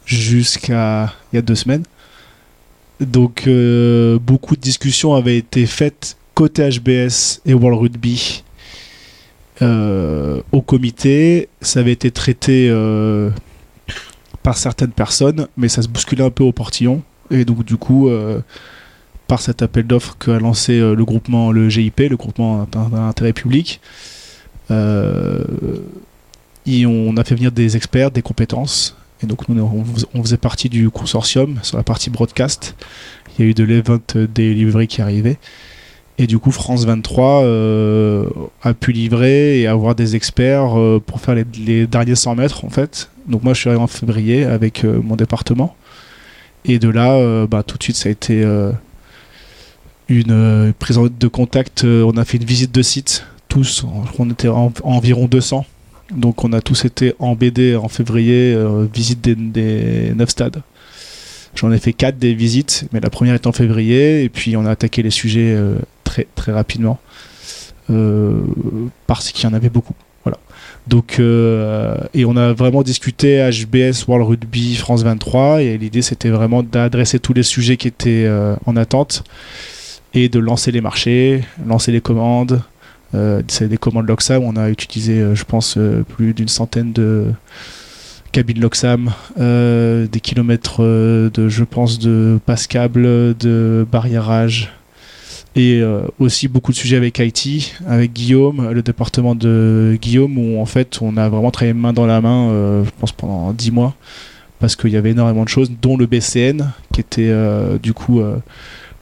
jusqu'à 0.06 1.14
il 1.32 1.36
y 1.36 1.38
a 1.38 1.42
deux 1.42 1.54
semaines. 1.54 1.84
Donc, 2.98 3.44
euh, 3.46 4.18
beaucoup 4.18 4.56
de 4.56 4.60
discussions 4.60 5.14
avaient 5.14 5.38
été 5.38 5.66
faites 5.66 6.16
côté 6.34 6.68
HBS 6.68 7.42
et 7.46 7.54
World 7.54 7.80
Rugby 7.80 8.42
euh, 9.62 10.42
au 10.52 10.60
comité. 10.60 11.48
Ça 11.60 11.80
avait 11.80 11.92
été 11.92 12.10
traité 12.10 12.68
euh, 12.70 13.30
par 14.42 14.56
certaines 14.56 14.92
personnes, 14.92 15.48
mais 15.56 15.68
ça 15.68 15.82
se 15.82 15.88
bousculait 15.88 16.24
un 16.24 16.30
peu 16.30 16.44
au 16.44 16.52
portillon. 16.52 17.02
Et 17.30 17.44
donc, 17.44 17.64
du 17.64 17.76
coup, 17.76 18.08
euh, 18.08 18.40
par 19.26 19.40
cet 19.40 19.62
appel 19.62 19.86
d'offres 19.86 20.16
qu'a 20.18 20.38
lancé 20.38 20.78
le 20.78 21.04
groupement, 21.04 21.50
le 21.52 21.68
GIP, 21.68 22.00
le 22.00 22.16
groupement 22.16 22.68
d'intérêt 22.70 23.32
public, 23.32 23.80
on 24.70 24.76
a 27.16 27.24
fait 27.24 27.34
venir 27.34 27.50
des 27.52 27.76
experts, 27.76 28.10
des 28.10 28.22
compétences. 28.22 28.96
Et 29.22 29.26
donc 29.26 29.48
nous, 29.48 29.84
on 30.14 30.22
faisait 30.22 30.36
partie 30.36 30.68
du 30.68 30.90
consortium 30.90 31.58
sur 31.62 31.78
la 31.78 31.82
partie 31.82 32.10
broadcast. 32.10 32.76
Il 33.38 33.44
y 33.44 33.48
a 33.48 33.50
eu 33.50 33.54
de 33.54 33.64
l'event 33.64 33.98
delivery 34.14 34.86
qui 34.86 35.00
arrivait. 35.00 35.38
Et 36.18 36.26
du 36.26 36.38
coup, 36.38 36.50
France 36.50 36.84
23 36.86 37.42
euh, 37.44 38.24
a 38.62 38.72
pu 38.72 38.92
livrer 38.92 39.60
et 39.60 39.66
avoir 39.66 39.94
des 39.94 40.16
experts 40.16 40.78
euh, 40.78 41.02
pour 41.04 41.20
faire 41.20 41.34
les, 41.34 41.86
derniers 41.86 42.14
100 42.14 42.36
mètres 42.36 42.64
en 42.64 42.70
fait. 42.70 43.10
Donc 43.28 43.42
moi, 43.42 43.52
je 43.52 43.60
suis 43.60 43.68
arrivé 43.68 43.82
en 43.82 43.86
février 43.86 44.44
avec 44.44 44.84
euh, 44.84 45.00
mon 45.02 45.16
département. 45.16 45.76
Et 46.64 46.78
de 46.78 46.88
là, 46.88 47.46
bah, 47.46 47.62
tout 47.62 47.78
de 47.78 47.82
suite, 47.84 47.94
ça 47.94 48.08
a 48.08 48.12
été 48.12 48.44
une 50.08 50.74
prise 50.80 50.98
de 50.98 51.28
contact. 51.28 51.84
On 51.84 52.16
a 52.16 52.24
fait 52.24 52.38
une 52.38 52.44
visite 52.44 52.74
de 52.74 52.82
site, 52.82 53.24
tous. 53.46 53.86
Qu'on 54.16 54.28
était 54.30 54.48
en- 54.48 54.72
environ 54.82 55.26
200. 55.26 55.64
Donc 56.10 56.42
on 56.42 56.52
a 56.52 56.60
tous 56.60 56.84
été 56.84 57.14
en 57.20 57.36
BD 57.36 57.76
en 57.76 57.86
février, 57.86 58.58
visite 58.92 59.20
des, 59.20 59.36
des 59.36 60.12
9 60.16 60.28
stades. 60.28 60.62
J'en 61.54 61.70
ai 61.70 61.78
fait 61.78 61.92
4 61.92 62.18
des 62.18 62.34
visites, 62.34 62.88
mais 62.92 62.98
la 62.98 63.10
première 63.10 63.34
est 63.34 63.46
en 63.46 63.52
février, 63.52 64.24
et 64.24 64.28
puis 64.28 64.56
on 64.56 64.66
a 64.66 64.70
attaqué 64.72 65.04
les 65.04 65.10
sujets 65.10 65.56
très, 66.34 66.52
rapidement, 66.52 66.98
euh, 67.90 68.40
parce 69.06 69.30
qu'il 69.32 69.48
y 69.48 69.52
en 69.52 69.54
avait 69.54 69.70
beaucoup. 69.70 69.94
Voilà. 70.24 70.38
Donc, 70.86 71.16
euh, 71.18 71.96
et 72.14 72.24
on 72.24 72.36
a 72.36 72.52
vraiment 72.52 72.82
discuté 72.82 73.38
HBS, 73.50 74.06
World 74.08 74.28
Rugby, 74.28 74.76
France 74.76 75.02
23, 75.02 75.62
et 75.62 75.78
l'idée 75.78 76.02
c'était 76.02 76.30
vraiment 76.30 76.62
d'adresser 76.62 77.18
tous 77.18 77.32
les 77.32 77.42
sujets 77.42 77.76
qui 77.76 77.88
étaient 77.88 78.24
euh, 78.26 78.56
en 78.66 78.76
attente, 78.76 79.24
et 80.14 80.28
de 80.28 80.38
lancer 80.38 80.72
les 80.72 80.80
marchés, 80.80 81.44
lancer 81.66 81.92
les 81.92 82.00
commandes, 82.00 82.62
c'est 83.48 83.68
des 83.68 83.78
commandes 83.78 84.06
Loxam. 84.06 84.42
On 84.42 84.56
a 84.56 84.68
utilisé, 84.68 85.34
je 85.34 85.44
pense, 85.44 85.78
plus 86.16 86.34
d'une 86.34 86.48
centaine 86.48 86.92
de 86.92 87.32
cabines 88.30 88.60
Loxam, 88.60 89.10
des 89.38 90.20
kilomètres 90.20 90.82
de, 90.82 91.48
je 91.48 91.64
pense, 91.64 91.98
de 91.98 92.38
passe-câble, 92.44 93.34
de 93.38 93.86
barriérage. 93.90 94.70
Et 95.56 95.80
euh, 95.80 96.02
aussi 96.18 96.48
beaucoup 96.48 96.70
de 96.70 96.76
sujets 96.76 96.96
avec 96.96 97.18
IT, 97.18 97.74
avec 97.86 98.12
Guillaume, 98.12 98.70
le 98.72 98.82
département 98.82 99.34
de 99.34 99.96
Guillaume, 100.00 100.36
où 100.36 100.60
en 100.60 100.66
fait 100.66 100.98
on 101.00 101.16
a 101.16 101.30
vraiment 101.30 101.50
travaillé 101.50 101.72
main 101.72 101.94
dans 101.94 102.04
la 102.04 102.20
main, 102.20 102.50
euh, 102.50 102.84
je 102.84 102.90
pense 103.00 103.12
pendant 103.12 103.54
10 103.54 103.70
mois, 103.70 103.94
parce 104.58 104.76
qu'il 104.76 104.90
y 104.90 104.96
avait 104.98 105.12
énormément 105.12 105.44
de 105.44 105.48
choses, 105.48 105.72
dont 105.80 105.96
le 105.96 106.04
BCN, 106.04 106.70
qui 106.92 107.00
était 107.00 107.30
euh, 107.30 107.78
du 107.78 107.94
coup 107.94 108.20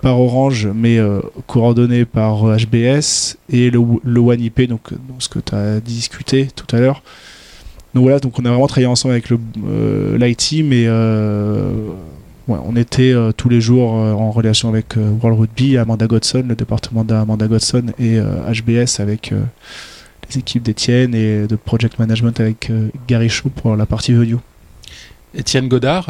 par 0.01 0.21
Orange, 0.21 0.69
mais 0.73 0.99
coordonné 1.49 2.05
par 2.05 2.45
HBS 2.45 3.37
et 3.51 3.71
le, 3.71 3.81
le 4.05 4.21
One 4.21 4.41
IP, 4.41 4.69
donc, 4.69 4.91
ce 5.19 5.29
que 5.29 5.41
tu 5.41 5.55
as 5.57 5.81
discuté 5.81 6.47
tout 6.55 6.77
à 6.77 6.79
l'heure. 6.79 7.03
Donc 7.95 8.03
voilà, 8.03 8.19
donc 8.19 8.39
on 8.39 8.45
a 8.45 8.49
vraiment 8.49 8.67
travaillé 8.67 8.89
ensemble 8.89 9.13
avec 9.13 9.31
le 9.31 9.39
euh, 9.67 10.19
l'IT, 10.19 10.65
mais 10.65 10.85
on 12.49 12.77
était 12.77 13.13
euh, 13.13 13.33
tous 13.33 13.49
les 13.49 13.61
jours 13.61 13.97
euh, 13.97 14.13
en 14.13 14.31
relation 14.31 14.69
avec 14.69 14.97
euh, 14.97 15.11
World 15.23 15.41
Rugby, 15.41 15.79
Amanda 15.79 16.07
Godson, 16.07 16.45
le 16.47 16.55
département 16.55 17.05
d'Amanda 17.05 17.47
Godson, 17.47 17.85
et 17.99 18.19
HBS 18.19 19.01
avec 19.01 19.33
les 20.31 20.39
équipes 20.39 20.63
d'Etienne 20.63 21.15
et 21.15 21.47
de 21.47 21.57
Project 21.57 21.99
Management 21.99 22.39
avec 22.41 22.71
Gary 23.09 23.29
Shaw 23.29 23.51
pour 23.51 23.77
la 23.77 23.87
partie 23.87 24.13
value. 24.13 24.37
Étienne 25.35 25.69
Godard, 25.69 26.07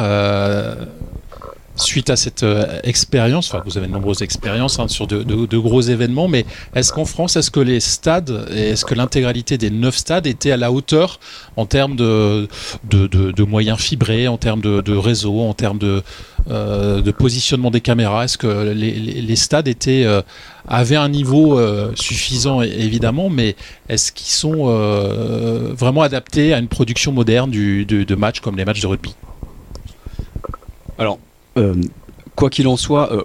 suite 1.75 2.09
à 2.09 2.15
cette 2.15 2.43
euh, 2.43 2.79
expérience, 2.83 3.53
vous 3.65 3.77
avez 3.77 3.87
de 3.87 3.91
nombreuses 3.91 4.21
expériences 4.21 4.79
hein, 4.79 4.87
sur 4.87 5.07
de, 5.07 5.57
gros 5.57 5.81
événements, 5.81 6.27
mais 6.27 6.45
est-ce 6.73 6.91
qu'en 6.93 7.05
France, 7.05 7.35
est-ce 7.35 7.51
que 7.51 7.59
les 7.59 7.79
stades, 7.79 8.47
est-ce 8.51 8.85
que 8.85 8.95
l'intégralité 8.95 9.57
des 9.57 9.69
neuf 9.69 9.97
stades 9.97 10.27
était 10.27 10.51
à 10.51 10.57
la 10.57 10.71
hauteur 10.71 11.19
en 11.57 11.65
termes 11.65 11.95
de, 11.95 12.47
moyens 13.43 13.79
fibrés, 13.79 14.27
en 14.27 14.37
termes 14.37 14.61
de, 14.61 14.95
réseau, 14.95 15.41
en 15.41 15.53
termes 15.53 15.77
de, 15.77 16.01
euh, 16.49 17.01
de 17.01 17.11
positionnement 17.11 17.71
des 17.71 17.81
caméras? 17.81 18.25
Est-ce 18.25 18.37
que 18.37 18.71
les, 18.71 19.35
stades 19.35 19.69
euh, 19.87 20.21
avaient 20.67 20.95
un 20.95 21.09
niveau 21.09 21.59
suffisant 21.95 22.61
évidemment, 22.61 23.29
mais 23.29 23.55
est-ce 23.89 24.11
qu'ils 24.11 24.31
sont 24.31 24.65
vraiment 25.75 26.01
adaptés 26.01 26.53
à 26.53 26.59
une 26.59 26.67
production 26.67 27.11
moderne 27.11 27.51
de, 27.51 27.83
de 27.83 28.15
matchs 28.15 28.39
comme 28.39 28.57
les 28.57 28.65
matchs 28.65 28.81
de 28.81 28.87
rugby? 28.87 29.13
Alors, 30.97 31.19
quoi 32.35 32.49
qu'il 32.49 32.67
en 32.67 32.77
soit, 32.77 33.11
euh, 33.11 33.23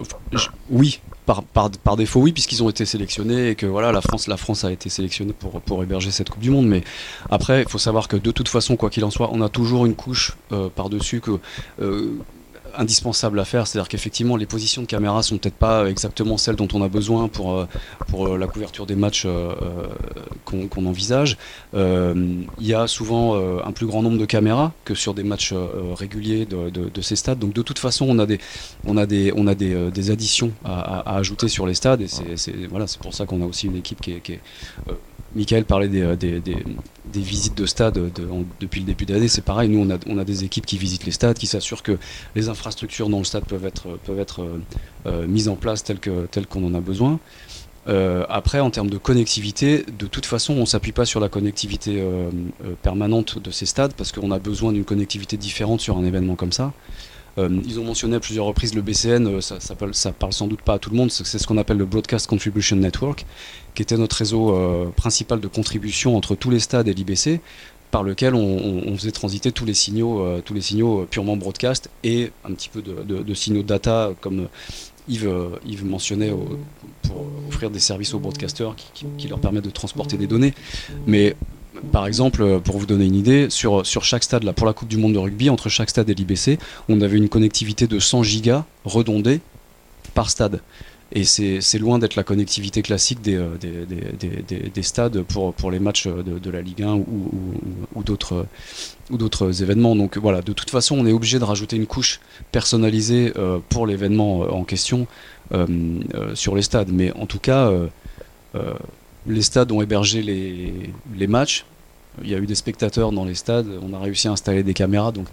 oui, 0.69 0.99
par, 1.25 1.43
par, 1.43 1.69
par 1.69 1.97
défaut, 1.97 2.19
oui, 2.21 2.31
puisqu'ils 2.31 2.63
ont 2.63 2.69
été 2.69 2.85
sélectionnés 2.85 3.49
et 3.49 3.55
que 3.55 3.65
voilà, 3.65 3.91
la 3.91 4.01
France, 4.01 4.27
la 4.27 4.37
France 4.37 4.63
a 4.63 4.71
été 4.71 4.89
sélectionnée 4.89 5.33
pour, 5.33 5.83
héberger 5.83 6.11
cette 6.11 6.29
Coupe 6.29 6.41
du 6.41 6.49
Monde. 6.49 6.67
Mais 6.67 6.83
après, 7.29 7.61
il 7.63 7.69
faut 7.69 7.77
savoir 7.77 8.07
que 8.07 8.17
de 8.17 8.31
toute 8.31 8.47
façon, 8.47 8.75
quoi 8.75 8.89
qu'il 8.89 9.05
en 9.05 9.11
soit, 9.11 9.29
on 9.31 9.41
a 9.41 9.49
toujours 9.49 9.85
une 9.85 9.95
couche 9.95 10.35
euh, 10.51 10.69
par-dessus 10.73 11.21
que. 11.21 11.39
euh, 11.81 12.17
indispensable 12.77 13.39
à 13.39 13.45
faire, 13.45 13.67
c'est-à-dire 13.67 13.87
qu'effectivement 13.89 14.37
les 14.37 14.45
positions 14.45 14.81
de 14.81 14.87
caméra 14.87 15.23
sont 15.23 15.37
peut-être 15.37 15.55
pas 15.55 15.89
exactement 15.89 16.37
celles 16.37 16.55
dont 16.55 16.67
on 16.73 16.81
a 16.83 16.87
besoin 16.89 17.27
pour, 17.27 17.53
euh, 17.57 17.65
pour 18.07 18.27
euh, 18.27 18.37
la 18.37 18.47
couverture 18.47 18.85
des 18.85 18.95
matchs 18.95 19.23
euh, 19.25 19.53
qu'on 20.45 20.85
envisage. 20.85 21.37
Euh, 21.73 22.13
Il 22.59 22.67
y 22.67 22.73
a 22.73 22.87
souvent 22.87 23.35
euh, 23.35 23.59
un 23.65 23.71
plus 23.71 23.85
grand 23.85 24.01
nombre 24.01 24.17
de 24.17 24.25
caméras 24.25 24.71
que 24.85 24.95
sur 24.95 25.13
des 25.13 25.23
matchs 25.23 25.53
réguliers 25.95 26.45
de, 26.45 26.69
de- 26.69 26.89
de 26.89 27.01
ces 27.01 27.15
stades. 27.15 27.39
Donc 27.39 27.53
de 27.53 27.61
toute 27.61 27.79
façon, 27.79 28.05
on 28.09 28.19
a 28.19 28.25
des, 28.25 28.39
on 28.85 28.97
a 28.97 29.05
des, 29.05 29.31
on 29.35 29.47
a 29.47 29.55
des, 29.55 29.91
des 29.91 30.11
additions 30.11 30.51
à, 30.65 30.79
à- 30.99 31.15
à 31.15 31.17
ajouter 31.17 31.47
sur 31.47 31.65
les 31.65 31.73
stades 31.73 32.01
et 32.01 32.07
c'est 32.07 32.51
voilà, 32.69 32.87
c'est 32.87 32.99
pour 33.01 33.13
ça 33.13 33.25
qu'on 33.25 33.41
a 33.41 33.45
aussi 33.45 33.67
une 33.67 33.75
équipe 33.77 34.01
qui 34.01 34.11
est. 34.13 34.19
Qui 34.21 34.33
est 34.33 34.39
Michael 35.33 35.63
parlait 35.63 35.87
des, 35.87 36.17
des, 36.17 36.41
des- 36.41 36.57
des 37.13 37.19
visites 37.21 37.55
de 37.57 37.65
stades 37.65 37.93
de- 37.93 38.11
depuis 38.59 38.81
le 38.81 38.85
début 38.85 39.05
d'année, 39.05 39.29
c'est 39.29 39.41
pareil. 39.45 39.69
Nous, 39.69 39.79
on 39.79 39.89
a, 39.89 39.97
on 40.07 40.17
a 40.17 40.25
des 40.25 40.43
équipes 40.43 40.65
qui 40.65 40.77
visitent 40.77 41.05
les 41.05 41.11
stades, 41.13 41.37
qui 41.37 41.47
s'assurent 41.47 41.83
que 41.83 41.97
les 42.35 42.49
infrastructures 42.61 43.09
dans 43.09 43.17
le 43.17 43.23
stade 43.23 43.45
peuvent 43.45 43.65
être, 43.65 43.97
peuvent 44.05 44.19
être 44.19 44.43
euh, 44.43 44.59
euh, 45.07 45.27
mises 45.27 45.49
en 45.49 45.55
place 45.55 45.83
telles 45.83 45.99
que- 45.99 46.27
telles 46.27 46.45
qu'on 46.45 46.63
en 46.63 46.75
a 46.75 46.79
besoin. 46.79 47.19
Euh, 47.87 48.23
après, 48.29 48.59
en 48.59 48.69
termes 48.69 48.91
de 48.91 48.99
connectivité, 48.99 49.83
de 49.97 50.05
toute 50.05 50.27
façon, 50.27 50.53
on 50.53 50.67
s'appuie 50.67 50.91
pas 50.91 51.05
sur 51.05 51.19
la 51.19 51.29
connectivité 51.29 52.03
permanente 52.83 53.39
de 53.39 53.49
ces 53.49 53.65
stades 53.65 53.93
parce 53.93 54.11
qu'on 54.11 54.29
a 54.29 54.37
besoin 54.37 54.71
d'une 54.71 54.83
connectivité 54.85 55.35
différente 55.35 55.81
sur 55.81 55.97
un 55.97 56.05
événement 56.05 56.35
comme 56.35 56.51
ça. 56.51 56.73
Ils 57.37 57.79
ont 57.79 57.85
mentionné 57.85 58.17
à 58.17 58.19
plusieurs 58.19 58.45
reprises 58.45 58.75
le 58.75 58.81
BCN, 58.83 59.39
ça, 59.41 59.59
ça, 59.59 59.73
parle, 59.73 59.95
ça 59.95 60.11
parle 60.11 60.33
sans 60.33 60.47
doute 60.47 60.61
pas 60.61 60.73
à 60.73 60.79
tout 60.79 60.91
le 60.91 60.97
monde, 60.97 61.09
c'est 61.11 61.25
ce 61.39 61.47
qu'on 61.47 61.57
appelle 61.57 61.77
le 61.77 61.85
Broadcast 61.85 62.27
Contribution 62.27 62.75
Network, 62.75 63.25
qui 63.73 63.81
était 63.81 63.97
notre 63.97 64.17
réseau 64.17 64.43
principal 64.97 65.39
de 65.39 65.47
contribution 65.47 66.15
entre 66.17 66.35
tous 66.35 66.51
les 66.51 66.59
stades 66.59 66.87
et 66.87 66.93
l'IBC, 66.93 67.39
par 67.91 68.03
lequel 68.03 68.33
on, 68.35 68.95
faisait 68.97 69.11
transiter 69.11 69.51
tous 69.51 69.65
les 69.65 69.73
signaux, 69.73 70.21
euh, 70.21 70.41
tous 70.43 70.53
les 70.53 70.61
signaux 70.61 71.01
euh, 71.01 71.07
purement 71.09 71.35
broadcast 71.37 71.89
et 72.03 72.31
un 72.45 72.53
petit 72.53 72.69
peu 72.69 72.81
de, 72.81 73.03
de- 73.03 73.21
de 73.21 73.33
signaux 73.33 73.63
data, 73.63 74.11
comme 74.21 74.47
Yves, 75.09 75.27
euh, 75.27 75.49
Yves 75.65 75.85
mentionnait, 75.85 76.31
au- 76.31 76.57
pour 77.03 77.25
offrir 77.49 77.69
des 77.69 77.79
services 77.79 78.13
aux 78.13 78.19
broadcasters 78.19 78.75
qui, 79.17 79.27
leur 79.27 79.39
permettent 79.39 79.65
de 79.65 79.69
transporter 79.69 80.17
des 80.17 80.27
données. 80.27 80.53
Mais 81.05 81.35
par 81.91 82.05
exemple, 82.07 82.59
pour 82.61 82.77
vous 82.77 82.85
donner 82.85 83.05
une 83.05 83.15
idée, 83.15 83.49
sur, 83.49 83.83
chaque 83.85 84.23
stade, 84.23 84.49
pour 84.53 84.67
la 84.67 84.73
Coupe 84.73 84.87
du 84.87 84.97
Monde 84.97 85.13
de 85.13 85.17
rugby, 85.19 85.49
entre 85.49 85.67
chaque 85.67 85.89
stade 85.89 86.09
et 86.09 86.13
l'IBC, 86.13 86.59
on 86.89 87.01
avait 87.01 87.17
une 87.17 87.27
connectivité 87.29 87.87
de 87.87 87.99
100 87.99 88.23
gigas 88.23 88.65
redondée 88.85 89.41
par 90.13 90.29
stade. 90.29 90.61
Et 91.13 91.25
c'est 91.25 91.77
loin 91.77 91.99
d'être 91.99 92.15
la 92.15 92.23
connectivité 92.23 92.81
classique 92.81 93.21
des, 93.21 93.35
euh, 93.35 93.57
des, 93.59 93.85
des- 93.85 94.11
des- 94.17 94.41
des- 94.47 94.69
des 94.69 94.83
stades 94.83 95.21
pour, 95.23 95.71
les 95.71 95.79
matchs 95.79 96.07
de, 96.07 96.39
de 96.39 96.49
la 96.49 96.61
Ligue 96.61 96.83
1 96.83 96.93
ou, 96.95 98.03
d'autres 98.03 98.45
ou 99.09 99.17
d'autres 99.17 99.61
événements. 99.61 99.95
Donc 99.95 100.17
voilà, 100.17 100.41
de 100.41 100.53
toute 100.53 100.69
façon, 100.69 100.97
on 100.97 101.05
est 101.05 101.11
obligé 101.11 101.37
de 101.37 101.43
rajouter 101.43 101.75
une 101.75 101.85
couche 101.85 102.21
personnalisée 102.53 103.33
euh, 103.37 103.59
pour 103.69 103.87
l'événement 103.87 104.43
euh, 104.43 104.49
en 104.51 104.63
question 104.63 105.05
euh, 105.53 105.67
euh, 106.15 106.33
sur 106.33 106.55
les 106.55 106.61
stades. 106.61 106.91
Mais 106.93 107.11
en 107.13 107.25
tout 107.25 107.39
cas, 107.39 107.67
euh, 107.67 107.87
euh, 108.55 108.73
les 109.27 109.41
stades 109.41 109.71
ont 109.73 109.81
hébergé 109.81 110.21
les, 110.21 110.73
les 111.15 111.27
matchs. 111.27 111.65
Il 112.23 112.29
y 112.29 112.35
a 112.35 112.37
eu 112.37 112.45
des 112.45 112.55
spectateurs 112.55 113.11
dans 113.11 113.25
les 113.25 113.35
stades. 113.35 113.67
On 113.81 113.93
a 113.93 113.99
réussi 113.99 114.29
à 114.29 114.31
installer 114.31 114.63
des 114.63 114.73
caméras. 114.73 115.11
Donc 115.11 115.27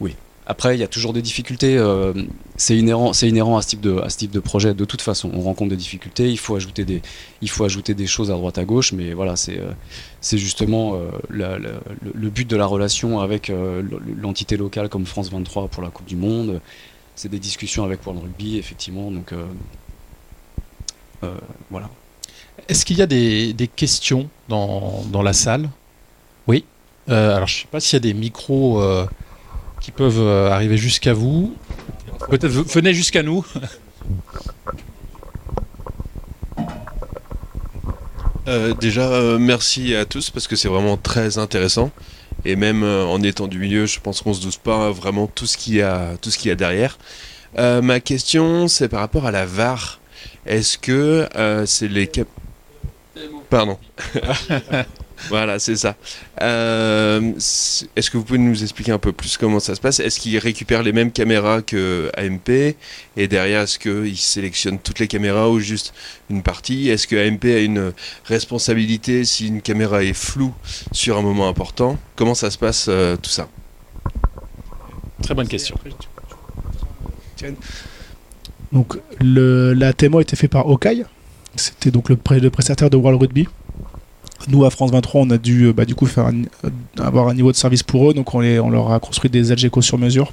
oui. 0.00 0.16
Après, 0.50 0.74
il 0.74 0.80
y 0.80 0.82
a 0.82 0.88
toujours 0.88 1.12
des 1.12 1.20
difficultés. 1.20 1.76
euh, 1.76 2.14
c'est 2.56 2.74
inhérent, 2.74 3.12
c'est 3.12 3.28
inhérent 3.28 3.58
à 3.58 3.62
ce 3.62 3.68
type 3.68 3.82
de, 3.82 3.98
à 3.98 4.08
ce 4.08 4.16
type 4.16 4.30
de 4.30 4.40
projet. 4.40 4.72
De 4.72 4.86
toute 4.86 5.02
façon, 5.02 5.30
on 5.34 5.42
rencontre 5.42 5.68
des 5.68 5.76
difficultés. 5.76 6.30
Il 6.30 6.38
faut 6.38 6.56
ajouter 6.56 6.86
des, 6.86 7.02
il 7.42 7.50
faut 7.50 7.64
ajouter 7.64 7.92
des 7.92 8.06
choses 8.06 8.30
à 8.30 8.34
droite 8.34 8.56
à 8.56 8.64
gauche. 8.64 8.94
Mais 8.94 9.12
voilà, 9.12 9.36
c'est, 9.36 9.58
euh, 9.58 9.72
c'est 10.22 10.38
justement 10.38 10.94
euh, 10.94 11.10
le, 11.28 12.30
but 12.30 12.48
de 12.48 12.56
la 12.56 12.64
relation 12.64 13.20
avec 13.20 13.52
l'entité 14.16 14.56
locale 14.56 14.88
comme 14.88 15.04
France 15.04 15.30
23 15.30 15.68
pour 15.68 15.82
la 15.82 15.90
Coupe 15.90 16.06
du 16.06 16.16
Monde. 16.16 16.62
C'est 17.14 17.28
des 17.28 17.38
discussions 17.38 17.84
avec 17.84 18.06
World 18.06 18.22
Rugby, 18.22 18.56
effectivement. 18.56 19.10
Donc 19.10 19.34
voilà. 21.70 21.90
Est-ce 22.68 22.86
qu'il 22.86 22.96
y 22.96 23.02
a 23.02 23.06
des, 23.06 23.52
des 23.52 23.68
questions 23.68 24.30
dans, 24.48 25.04
dans 25.12 25.22
la 25.22 25.34
salle? 25.34 25.68
Oui. 26.46 26.64
Alors, 27.06 27.46
je 27.46 27.56
ne 27.56 27.60
sais 27.60 27.68
pas 27.70 27.80
s'il 27.80 27.96
y 27.96 27.98
a 27.98 28.00
des 28.00 28.14
micros 28.14 28.82
qui 29.80 29.90
peuvent 29.90 30.20
euh, 30.20 30.50
arriver 30.50 30.76
jusqu'à 30.76 31.14
vous. 31.14 31.54
Peut-être 32.30 32.52
venez 32.52 32.94
jusqu'à 32.94 33.22
nous. 33.22 33.44
Euh, 38.48 38.72
déjà, 38.72 39.02
euh, 39.02 39.36
merci 39.38 39.94
à 39.94 40.06
tous 40.06 40.30
parce 40.30 40.48
que 40.48 40.56
c'est 40.56 40.68
vraiment 40.68 40.96
très 40.96 41.36
intéressant. 41.36 41.90
Et 42.44 42.56
même 42.56 42.82
euh, 42.82 43.04
en 43.04 43.22
étant 43.22 43.46
du 43.46 43.58
milieu, 43.58 43.86
je 43.86 44.00
pense 44.00 44.22
qu'on 44.22 44.32
se 44.32 44.40
doute 44.40 44.58
pas 44.58 44.90
vraiment 44.90 45.26
tout 45.26 45.46
ce 45.46 45.56
qu'il 45.56 45.74
y 45.74 45.82
a, 45.82 46.16
tout 46.20 46.30
ce 46.30 46.38
qu'il 46.38 46.48
y 46.48 46.52
a 46.52 46.54
derrière. 46.54 46.98
Euh, 47.58 47.82
ma 47.82 48.00
question, 48.00 48.68
c'est 48.68 48.88
par 48.88 49.00
rapport 49.00 49.26
à 49.26 49.30
la 49.30 49.44
VAR. 49.44 50.00
Est-ce 50.46 50.78
que 50.78 51.28
euh, 51.36 51.66
c'est 51.66 51.88
les 51.88 52.06
cap... 52.06 52.28
Pardon. 53.50 53.78
voilà, 55.28 55.58
c'est 55.58 55.76
ça. 55.76 55.96
Euh, 56.42 57.32
Est-ce 57.36 58.10
que 58.10 58.16
vous 58.16 58.24
pouvez 58.24 58.38
nous 58.38 58.62
expliquer 58.62 58.92
un 58.92 58.98
peu 58.98 59.12
plus 59.12 59.36
comment 59.36 59.60
ça 59.60 59.74
se 59.74 59.80
passe? 59.80 60.00
Est-ce 60.00 60.20
qu'ils 60.20 60.38
récupèrent 60.38 60.82
les 60.82 60.92
mêmes 60.92 61.10
caméras 61.12 61.60
que 61.62 62.10
AMP 62.16 62.76
Et 63.16 63.28
derrière, 63.28 63.62
est-ce 63.62 63.78
qu'ils 63.78 64.16
sélectionnent 64.16 64.78
toutes 64.78 64.98
les 65.00 65.08
caméras 65.08 65.50
ou 65.50 65.58
juste 65.60 65.92
une 66.30 66.42
partie? 66.42 66.88
Est-ce 66.88 67.06
que 67.06 67.16
AMP 67.16 67.44
a 67.46 67.58
une 67.60 67.92
responsabilité 68.24 69.24
si 69.24 69.48
une 69.48 69.60
caméra 69.62 70.02
est 70.04 70.12
floue 70.14 70.54
sur 70.92 71.18
un 71.18 71.22
moment 71.22 71.48
important? 71.48 71.98
Comment 72.16 72.34
ça 72.34 72.50
se 72.50 72.58
passe 72.58 72.86
euh, 72.88 73.16
tout 73.16 73.30
ça? 73.30 73.48
Très 75.22 75.34
bonne 75.34 75.48
question. 75.48 75.74
Donc 78.72 78.98
le, 79.20 79.72
la 79.72 79.92
TMO 79.92 80.18
a 80.18 80.22
été 80.22 80.36
fait 80.36 80.48
par 80.48 80.66
Hawkeye. 80.66 81.04
C'était 81.56 81.90
donc 81.90 82.08
le, 82.08 82.16
pré- 82.16 82.40
le 82.40 82.50
prestataire 82.50 82.90
de 82.90 82.96
World 82.96 83.20
Rugby. 83.20 83.48
Nous 84.46 84.64
à 84.64 84.70
France 84.70 84.92
23, 84.92 85.22
on 85.22 85.30
a 85.30 85.38
dû 85.38 85.64
euh, 85.64 85.72
bah, 85.72 85.84
du 85.84 85.94
coup 85.94 86.06
faire 86.06 86.28
euh, 86.28 86.70
avoir 86.98 87.28
un 87.28 87.34
niveau 87.34 87.50
de 87.50 87.56
service 87.56 87.82
pour 87.82 88.10
eux, 88.10 88.14
donc 88.14 88.34
on, 88.34 88.40
leur 88.40 88.92
a 88.92 89.00
construit 89.00 89.30
des 89.30 89.50
Algeco 89.50 89.82
sur 89.82 89.98
mesure, 89.98 90.32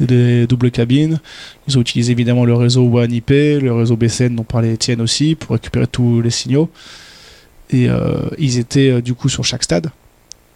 des, 0.00 0.46
doubles 0.46 0.70
cabines. 0.70 1.20
Ils 1.68 1.78
ont 1.78 1.80
utilisé 1.80 2.12
évidemment 2.12 2.44
le 2.44 2.54
réseau 2.54 2.82
WAN 2.82 3.10
IP, 3.10 3.30
le 3.30 3.72
réseau 3.72 3.96
BCN 3.96 4.34
dont 4.34 4.42
parlait 4.42 4.72
Étienne 4.72 5.00
aussi 5.00 5.36
pour 5.36 5.52
récupérer 5.52 5.86
tous 5.86 6.20
les 6.20 6.30
signaux. 6.30 6.68
Et 7.70 7.88
euh, 7.88 8.28
ils 8.38 8.58
étaient 8.58 9.00
du 9.00 9.14
coup 9.14 9.28
sur 9.28 9.44
chaque 9.44 9.62
stade. 9.62 9.90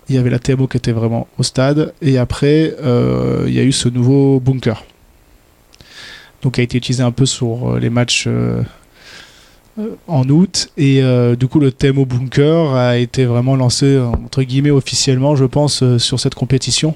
Il 0.08 0.16
y 0.16 0.18
avait 0.18 0.30
la 0.30 0.40
TMO 0.40 0.66
qui 0.66 0.76
était 0.76 0.92
vraiment 0.92 1.28
au 1.38 1.44
stade, 1.44 1.94
et 2.02 2.18
après 2.18 2.74
il 3.46 3.52
y 3.52 3.60
a 3.60 3.62
eu 3.62 3.72
ce 3.72 3.88
nouveau 3.88 4.40
bunker 4.40 4.84
donc 6.42 6.58
a 6.58 6.62
été 6.62 6.76
utilisé 6.76 7.02
un 7.02 7.10
peu 7.10 7.24
sur 7.24 7.78
les 7.78 7.88
matchs 7.88 8.28
en 10.06 10.28
août. 10.28 10.70
Et 10.76 11.02
euh, 11.02 11.36
du 11.36 11.48
coup 11.48 11.60
le 11.60 11.72
TMO 11.72 12.04
Bunker 12.04 12.74
a 12.74 12.96
été 12.96 13.24
vraiment 13.24 13.56
lancé 13.56 13.98
entre 13.98 14.42
guillemets 14.42 14.70
officiellement 14.70 15.36
je 15.36 15.44
pense 15.44 15.82
euh, 15.82 15.98
sur 15.98 16.20
cette 16.20 16.34
compétition 16.34 16.94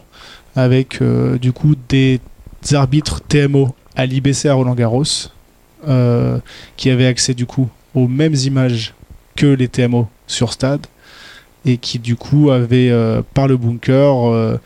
avec 0.57 1.03
euh, 1.03 1.39
du 1.39 1.53
coup 1.53 1.75
des 1.89 2.21
arbitres 2.73 3.21
TMO 3.21 3.75
à 3.97 4.07
l'IBC 4.07 4.47
à 4.47 4.55
Roland 4.55 4.75
Garros 4.75 5.05
qui 6.77 6.91
avaient 6.91 7.07
accès 7.07 7.35
du 7.35 7.47
coup 7.47 7.69
aux 7.95 8.09
mêmes 8.09 8.35
images 8.35 8.95
que 9.37 9.47
les 9.47 9.69
TMO 9.69 10.09
sur 10.27 10.53
stade 10.53 10.85
et 11.65 11.77
qui 11.77 12.01
du 12.01 12.17
coup 12.17 12.51
avaient 12.51 12.93
par 13.33 13.47
le 13.47 13.57
bunker 13.57 14.59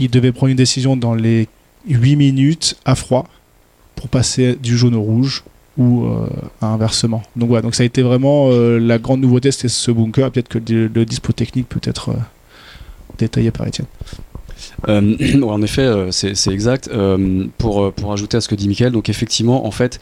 ils 0.00 0.10
devaient 0.10 0.32
prendre 0.32 0.50
une 0.50 0.56
décision 0.56 0.96
dans 0.96 1.14
les 1.14 1.46
8 1.88 2.16
minutes 2.16 2.76
à 2.84 2.96
froid 2.96 3.24
pour 3.94 4.08
passer 4.08 4.56
du 4.56 4.76
jaune 4.76 4.96
au 4.96 5.02
rouge 5.02 5.44
ou 5.78 6.06
euh, 6.06 6.26
inversement. 6.60 7.22
Donc 7.36 7.48
voilà, 7.48 7.62
donc 7.62 7.74
ça 7.74 7.84
a 7.84 7.86
été 7.86 8.02
vraiment 8.02 8.50
euh, 8.50 8.78
la 8.78 8.98
grande 8.98 9.20
nouveauté, 9.20 9.52
c'était 9.52 9.68
ce 9.68 9.90
bunker. 9.90 10.30
Peut-être 10.30 10.48
que 10.48 10.58
le, 10.58 11.04
dispo 11.04 11.32
technique 11.32 11.68
peut 11.68 11.80
être 11.84 12.10
euh, 12.10 12.14
détaillé 13.16 13.52
par 13.52 13.66
Étienne. 13.66 13.86
Euh, 14.88 15.42
en 15.42 15.62
effet, 15.62 15.88
c'est 16.10 16.48
exact. 16.48 16.90
Pour, 17.58 17.92
pour 17.92 18.12
ajouter 18.12 18.36
à 18.36 18.40
ce 18.40 18.48
que 18.48 18.56
dit 18.56 18.68
Mickaël, 18.68 18.92
donc 18.92 19.08
effectivement, 19.08 19.66
en 19.66 19.70
fait, 19.70 20.00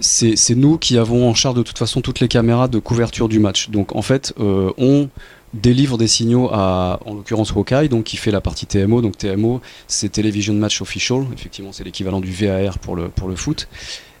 c'est 0.00 0.54
nous 0.56 0.76
qui 0.76 0.98
avons 0.98 1.28
en 1.28 1.34
charge 1.34 1.54
de 1.54 1.62
toute 1.62 1.78
façon 1.78 2.00
toutes 2.00 2.18
les 2.18 2.28
caméras 2.28 2.66
de 2.66 2.80
couverture 2.80 3.28
du 3.28 3.38
match. 3.38 3.70
Donc 3.70 3.94
en 3.94 4.02
fait, 4.02 4.34
on 4.38 5.08
délivre 5.54 5.98
des 5.98 6.08
signaux 6.08 6.48
à, 6.52 6.98
en 7.04 7.14
l'occurrence, 7.14 7.52
Hawkeye, 7.54 7.88
donc 7.88 8.04
qui 8.04 8.16
fait 8.16 8.30
la 8.30 8.40
partie 8.40 8.66
TMO. 8.66 9.02
Donc 9.02 9.18
TMO, 9.18 9.60
c'est 9.86 10.10
Television 10.10 10.54
Match 10.54 10.80
Official. 10.80 11.26
Effectivement, 11.32 11.70
c'est 11.72 11.84
l'équivalent 11.84 12.20
du 12.20 12.32
VAR 12.32 12.78
pour 12.78 12.96
le, 12.96 13.08
pour 13.08 13.28
le 13.28 13.36
foot. 13.36 13.68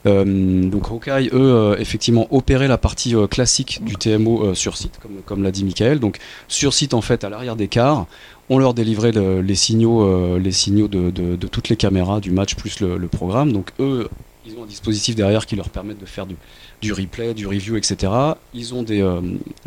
Euh, 0.06 0.68
donc 0.68 0.90
Hawkeye, 0.90 1.28
eux, 1.32 1.54
euh, 1.54 1.76
effectivement, 1.78 2.26
opéraient 2.34 2.68
la 2.68 2.78
partie 2.78 3.14
euh, 3.14 3.26
classique 3.26 3.80
du 3.84 3.94
TMO 3.96 4.54
sur 4.54 4.76
site, 4.76 4.98
comme, 5.00 5.12
comme 5.24 5.42
l'a 5.42 5.50
dit 5.52 5.64
Michael. 5.64 6.00
Donc 6.00 6.18
sur 6.48 6.74
site, 6.74 6.94
en 6.94 7.00
fait, 7.00 7.24
à 7.24 7.28
l'arrière 7.30 7.56
des 7.56 7.68
cars, 7.68 8.06
on 8.50 8.58
leur 8.58 8.74
délivrait 8.74 9.12
le- 9.12 9.40
les 9.40 9.54
signaux, 9.54 10.36
les 10.38 10.52
signaux 10.52 10.88
de, 10.88 11.10
de- 11.10 11.46
toutes 11.46 11.68
les 11.68 11.76
caméras 11.76 12.20
du 12.20 12.30
match 12.32 12.54
plus 12.56 12.80
le, 12.80 12.98
programme. 13.08 13.52
Donc 13.52 13.70
eux, 13.78 14.08
ils 14.46 14.56
ont 14.58 14.64
un 14.64 14.66
dispositif 14.66 15.14
derrière 15.14 15.46
qui 15.46 15.54
leur 15.54 15.68
permet 15.70 15.94
de 15.94 16.04
faire 16.04 16.26
du, 16.26 16.34
du 16.80 16.92
replay, 16.92 17.32
du 17.34 17.46
review, 17.46 17.76
etc. 17.76 18.12
Ils 18.54 18.74
ont 18.74 18.82
des, 18.82 19.08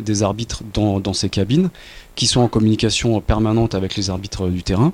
des 0.00 0.22
arbitres 0.22 0.62
dans, 0.74 1.00
dans 1.00 1.14
ces 1.14 1.30
cabines 1.30 1.70
qui 2.14 2.26
sont 2.26 2.40
en 2.42 2.48
communication 2.48 3.18
permanente 3.22 3.74
avec 3.74 3.96
les 3.96 4.10
arbitres 4.10 4.48
du 4.48 4.62
terrain. 4.62 4.92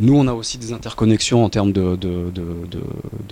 Nous, 0.00 0.14
on 0.14 0.26
a 0.28 0.32
aussi 0.32 0.58
des 0.58 0.72
interconnexions 0.72 1.44
en 1.44 1.48
termes 1.48 1.72
de, 1.72 1.98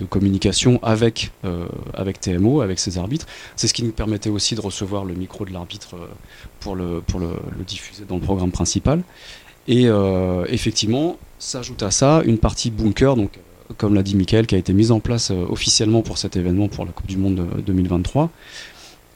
communication 0.09 0.79
avec, 0.83 1.31
euh, 1.45 1.67
avec 1.93 2.19
TMO, 2.19 2.61
avec 2.61 2.79
ces 2.79 2.97
arbitres. 2.97 3.25
C'est 3.55 3.67
ce 3.67 3.73
qui 3.73 3.83
nous 3.83 3.91
permettait 3.91 4.29
aussi 4.29 4.55
de 4.55 4.61
recevoir 4.61 5.05
le 5.05 5.13
micro 5.13 5.45
de 5.45 5.53
l'arbitre 5.53 5.95
euh, 5.95 6.07
pour, 6.59 6.75
le, 6.75 7.01
pour 7.01 7.19
le, 7.19 7.29
diffuser 7.65 8.03
dans 8.07 8.15
le 8.15 8.21
programme 8.21 8.51
principal. 8.51 9.03
Et 9.67 9.87
euh, 9.87 10.45
effectivement, 10.49 11.17
s'ajoute 11.39 11.83
à 11.83 11.91
ça 11.91 12.21
une 12.25 12.37
partie 12.37 12.71
bunker, 12.71 13.15
donc 13.15 13.39
comme 13.77 13.93
l'a 13.93 14.03
dit 14.03 14.15
Michael, 14.15 14.47
qui 14.47 14.55
a 14.55 14.57
été 14.57 14.71
mise 14.71 14.91
en 14.91 15.01
place 15.01 15.31
officiellement 15.31 16.01
pour 16.01 16.17
cet 16.17 16.37
événement 16.37 16.69
pour 16.69 16.85
la 16.85 16.91
Coupe 16.91 17.07
du 17.07 17.17
Monde 17.17 17.39
euh, 17.39 17.61
2023 17.61 18.29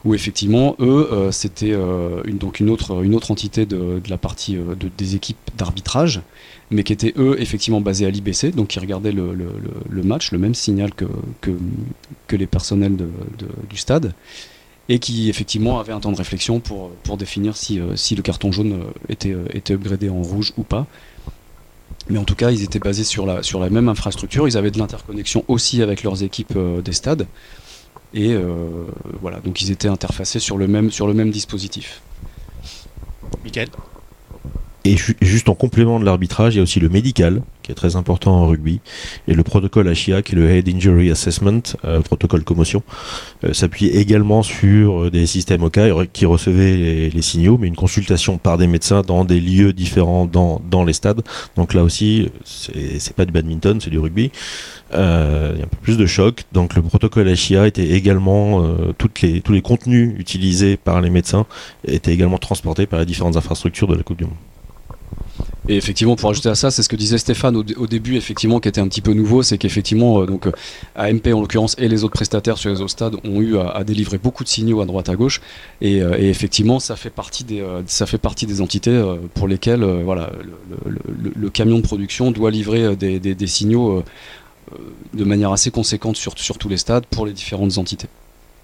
où 0.03 0.15
effectivement 0.15 0.75
eux 0.79 1.07
euh, 1.11 1.31
c'était 1.31 1.71
euh, 1.71 2.21
une, 2.25 2.37
donc 2.37 2.59
une 2.59 2.69
autre, 2.69 3.31
entité 3.31 3.65
de, 3.65 4.01
la 4.09 4.17
partie 4.17 4.57
euh, 4.57 4.75
de- 4.75 4.89
des 4.97 5.15
équipes 5.15 5.37
d'arbitrage 5.57 6.21
mais 6.71 6.83
qui 6.83 6.93
étaient 6.93 7.13
eux 7.17 7.35
effectivement 7.39 7.81
basés 7.81 8.05
à 8.05 8.09
l'IBC 8.09 8.51
donc 8.55 8.69
qui 8.69 8.79
regardaient 8.79 9.11
le, 9.11 9.35
match 10.03 10.31
le 10.31 10.37
même 10.37 10.55
signal 10.55 10.91
que, 10.93 11.05
les 12.35 12.47
personnels 12.47 12.97
du 13.69 13.77
stade 13.77 14.13
et 14.89 14.99
qui 14.99 15.29
effectivement 15.29 15.79
avaient 15.79 15.93
un 15.93 15.99
temps 15.99 16.11
de 16.11 16.17
réflexion 16.17 16.59
pour, 16.59 17.17
définir 17.17 17.57
si, 17.57 17.75
le 17.79 18.21
carton 18.21 18.51
jaune 18.51 18.85
était, 19.09 19.35
upgradé 19.73 20.09
en 20.09 20.21
rouge 20.21 20.53
ou 20.57 20.63
pas 20.63 20.87
mais 22.09 22.17
en 22.17 22.23
tout 22.23 22.35
cas, 22.35 22.51
ils 22.51 22.63
étaient 22.63 22.79
basés 22.79 23.03
sur 23.03 23.25
la, 23.25 23.43
sur 23.43 23.59
la 23.59 23.69
même 23.69 23.87
infrastructure. 23.87 24.47
Ils 24.47 24.57
avaient 24.57 24.71
de 24.71 24.79
l'interconnexion 24.79 25.45
aussi 25.47 25.81
avec 25.81 26.03
leurs 26.03 26.23
équipes 26.23 26.57
des 26.83 26.93
stades. 26.93 27.27
Et 28.13 28.33
euh, 28.33 28.85
voilà, 29.21 29.39
donc 29.39 29.61
ils 29.61 29.71
étaient 29.71 29.87
interfacés 29.87 30.39
sur 30.39 30.57
le 30.57 30.67
même, 30.67 31.31
dispositif. 31.31 32.01
Michael? 33.43 33.69
Et 34.83 34.97
ju- 34.97 35.15
juste 35.21 35.47
en 35.47 35.53
complément 35.53 35.99
de 35.99 36.05
l'arbitrage, 36.05 36.55
il 36.55 36.57
y 36.57 36.59
a 36.59 36.63
aussi 36.63 36.79
le 36.79 36.89
médical, 36.89 37.43
qui 37.61 37.71
est 37.71 37.75
très 37.75 37.95
important 37.95 38.31
en 38.37 38.47
rugby, 38.47 38.79
et 39.27 39.35
le 39.35 39.43
protocole 39.43 39.87
HIA, 39.95 40.23
qui 40.23 40.31
est 40.33 40.35
le 40.35 40.49
Head 40.49 40.67
Injury 40.67 41.11
Assessment, 41.11 41.61
euh, 41.85 42.01
protocole 42.01 42.43
commotion, 42.43 42.81
euh, 43.43 43.53
s'appuie 43.53 43.89
également 43.89 44.41
sur 44.41 45.03
euh, 45.03 45.11
des 45.11 45.27
systèmes 45.27 45.61
OK 45.61 45.79
qui 46.13 46.25
recevaient 46.25 47.09
les, 47.13 47.21
signaux, 47.21 47.59
mais 47.59 47.67
une 47.67 47.75
consultation 47.75 48.39
par 48.39 48.57
des 48.57 48.65
médecins 48.65 49.03
dans 49.03 49.23
des 49.23 49.39
lieux 49.39 49.71
différents 49.71 50.25
dans, 50.25 50.59
dans 50.71 50.83
les 50.83 50.93
stades. 50.93 51.21
Donc 51.55 51.75
là 51.75 51.83
aussi, 51.83 52.31
c'est 52.43 52.99
c'est 52.99 53.15
pas 53.15 53.25
du 53.25 53.31
badminton, 53.31 53.79
c'est 53.79 53.91
du 53.91 53.99
rugby. 53.99 54.31
Euh, 54.95 55.51
il 55.53 55.59
y 55.59 55.61
a 55.61 55.65
un 55.65 55.69
peu 55.69 55.77
plus 55.77 55.97
de 55.97 56.07
choc. 56.07 56.43
Donc 56.53 56.73
le 56.75 56.81
protocole 56.81 57.29
HIA 57.29 57.67
était 57.67 57.89
également, 57.91 58.63
euh, 58.63 58.93
toutes 58.97 59.21
les, 59.21 59.41
tous 59.41 59.53
les 59.53 59.61
contenus 59.61 60.15
utilisés 60.17 60.75
par 60.75 61.01
les 61.01 61.11
médecins 61.11 61.45
étaient 61.87 62.13
également 62.13 62.39
transportés 62.39 62.87
par 62.87 62.99
les 62.99 63.05
différentes 63.05 63.37
infrastructures 63.37 63.87
de 63.87 63.95
la 63.95 64.01
Coupe 64.01 64.17
du 64.17 64.23
Monde. 64.25 64.33
Et 65.69 65.77
effectivement, 65.77 66.15
pour 66.15 66.29
ajouter 66.29 66.49
à 66.49 66.55
ça, 66.55 66.71
c'est 66.71 66.81
ce 66.81 66.89
que 66.89 66.95
disait 66.95 67.19
Stéphane 67.19 67.55
au, 67.55 67.63
dé- 67.63 67.75
au 67.75 67.85
début, 67.85 68.15
effectivement, 68.15 68.59
qui 68.59 68.67
était 68.67 68.81
un 68.81 68.87
petit 68.87 69.01
peu 69.01 69.13
nouveau, 69.13 69.43
c'est 69.43 69.59
qu'effectivement, 69.59 70.21
euh, 70.21 70.25
donc 70.25 70.47
euh, 70.47 70.51
AMP 70.95 71.27
en 71.27 71.41
l'occurrence 71.41 71.75
et 71.77 71.87
les 71.87 72.03
autres 72.03 72.13
prestataires 72.13 72.57
sur 72.57 72.71
les 72.71 72.81
autres 72.81 72.91
stades 72.91 73.15
ont 73.23 73.41
eu 73.41 73.57
à, 73.59 73.83
délivrer 73.83 74.17
beaucoup 74.17 74.43
de 74.43 74.49
signaux 74.49 74.81
à 74.81 74.85
droite 74.85 75.09
à 75.09 75.15
gauche, 75.15 75.39
et, 75.79 76.01
euh, 76.01 76.17
effectivement, 76.17 76.79
ça 76.79 76.95
fait 76.95 77.11
partie 77.11 77.43
des, 77.43 77.61
entités 78.61 79.01
pour 79.35 79.47
lesquelles, 79.47 79.83
voilà, 80.03 80.31
le, 81.35 81.49
camion 81.49 81.77
de 81.77 81.83
production 81.83 82.31
doit 82.31 82.49
livrer 82.49 82.95
des, 82.95 83.47
signaux 83.47 84.03
de 85.13 85.23
manière 85.23 85.51
assez 85.51 85.69
conséquente 85.69 86.17
sur 86.17 86.57
tous 86.57 86.69
les 86.69 86.77
stades 86.77 87.05
pour 87.05 87.25
les 87.25 87.33
différentes 87.33 87.77
entités. 87.77 88.07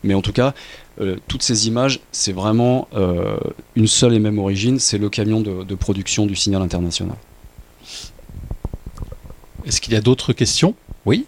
Mais 0.04 0.14
en 0.14 0.22
tout 0.22 0.32
cas, 0.32 0.54
euh, 1.02 1.18
toutes 1.28 1.44
ces 1.44 1.68
images, 1.68 2.00
c'est 2.12 2.32
vraiment 2.32 2.88
euh, 2.96 3.38
une 3.76 3.88
seule 3.88 4.14
et 4.14 4.20
même 4.20 4.40
origine, 4.40 4.80
c'est 4.80 4.98
le 4.98 5.10
camion 5.10 5.42
de, 5.42 5.64
de 5.64 5.76
production 5.76 6.26
du 6.26 6.36
signal 6.36 6.62
international. 6.62 7.18
Est-ce 9.66 9.82
qu'il 9.82 9.94
y 9.94 9.98
a 9.98 10.02
d'autres 10.02 10.34
questions? 10.34 10.76
Oui 11.06 11.26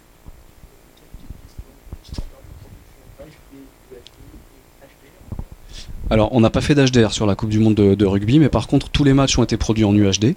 Alors, 6.12 6.32
on 6.32 6.40
n'a 6.40 6.50
pas 6.50 6.60
fait 6.60 6.74
d'HDR 6.74 7.12
sur 7.12 7.24
la 7.24 7.36
Coupe 7.36 7.50
du 7.50 7.60
Monde 7.60 7.76
de, 7.76 7.94
de 7.94 8.04
rugby, 8.04 8.40
mais 8.40 8.48
par 8.48 8.66
contre, 8.66 8.88
tous 8.88 9.04
les 9.04 9.12
matchs 9.14 9.38
ont 9.38 9.44
été 9.44 9.56
produits 9.56 9.84
en 9.84 9.94
UHD. 9.94 10.34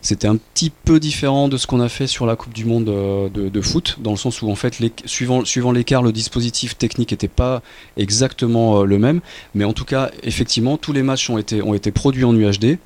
C'était 0.00 0.28
un 0.28 0.36
petit 0.36 0.70
peu 0.70 1.00
différent 1.00 1.48
de 1.48 1.56
ce 1.56 1.66
qu'on 1.66 1.80
a 1.80 1.88
fait 1.88 2.06
sur 2.06 2.26
la 2.26 2.36
Coupe 2.36 2.52
du 2.52 2.64
Monde 2.64 2.88
euh, 2.88 3.28
de, 3.28 3.60
foot, 3.60 3.98
dans 4.00 4.10
le 4.10 4.16
sens 4.16 4.42
où 4.42 4.50
en 4.50 4.54
fait, 4.54 4.78
suivant, 5.06 5.72
l'écart, 5.72 6.02
le 6.02 6.12
dispositif 6.12 6.76
technique 6.76 7.12
n'était 7.12 7.28
pas 7.28 7.62
exactement 7.96 8.80
euh, 8.80 8.84
le 8.84 8.98
même. 8.98 9.20
Mais 9.54 9.64
en 9.64 9.72
tout 9.72 9.84
cas, 9.84 10.10
effectivement, 10.22 10.76
tous 10.76 10.92
les 10.92 11.02
matchs 11.02 11.30
ont 11.30 11.38
été, 11.38 11.90
produits 11.90 12.24
en 12.24 12.34
UHD. 12.34 12.78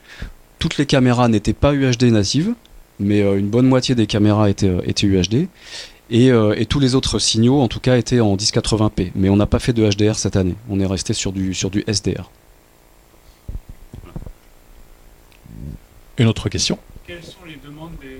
toutes 0.58 0.78
les 0.78 0.86
caméras 0.86 1.28
n'étaient 1.28 1.52
pas 1.52 1.74
UHD 1.74 2.04
natives, 2.04 2.54
mais 3.00 3.20
une 3.20 3.48
bonne 3.48 3.66
moitié 3.66 3.94
des 3.94 4.06
caméras 4.06 4.48
étaient, 4.50 4.68
UHD. 5.02 5.48
Et, 6.10 6.30
tous 6.68 6.80
les 6.80 6.94
autres 6.94 7.18
signaux, 7.18 7.60
en 7.60 7.68
tout 7.68 7.80
cas, 7.80 7.96
étaient 7.96 8.20
en 8.20 8.36
1080p. 8.36 9.12
Mais 9.14 9.28
on 9.28 9.36
n'a 9.36 9.46
pas 9.46 9.58
fait 9.58 9.72
de 9.72 9.88
HDR 9.88 10.16
cette 10.16 10.36
année. 10.36 10.54
On 10.68 10.78
est 10.78 10.86
resté 10.86 11.14
sur 11.14 11.32
du 11.32 11.54
SDR. 11.86 12.30
Une 16.18 16.28
autre 16.28 16.48
question. 16.48 16.78
Quelles 17.06 17.24
sont 17.24 17.44
les 17.46 17.56
demandes 17.56 17.96
des, 18.00 18.18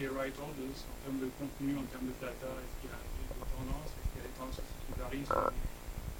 des 0.00 0.08
right 0.08 0.34
holders 0.38 0.72
en 0.72 0.96
termes 1.04 1.20
de 1.20 1.28
contenu, 1.38 1.76
en 1.76 1.84
termes 1.92 2.06
de 2.06 2.16
data? 2.20 2.48
Est-ce 2.48 2.74
qu'il 2.80 2.88
y 2.88 2.92
a 2.92 2.96
des 2.96 3.28
tendances? 3.54 3.92
Est-ce 3.92 4.08
qu'il 4.10 4.20
y 4.20 4.24
a 4.24 4.26
des 4.26 4.34
tendances 4.38 4.58
aussi 4.58 4.74
qui 4.86 4.92
varient 4.98 5.26
sur 5.26 5.36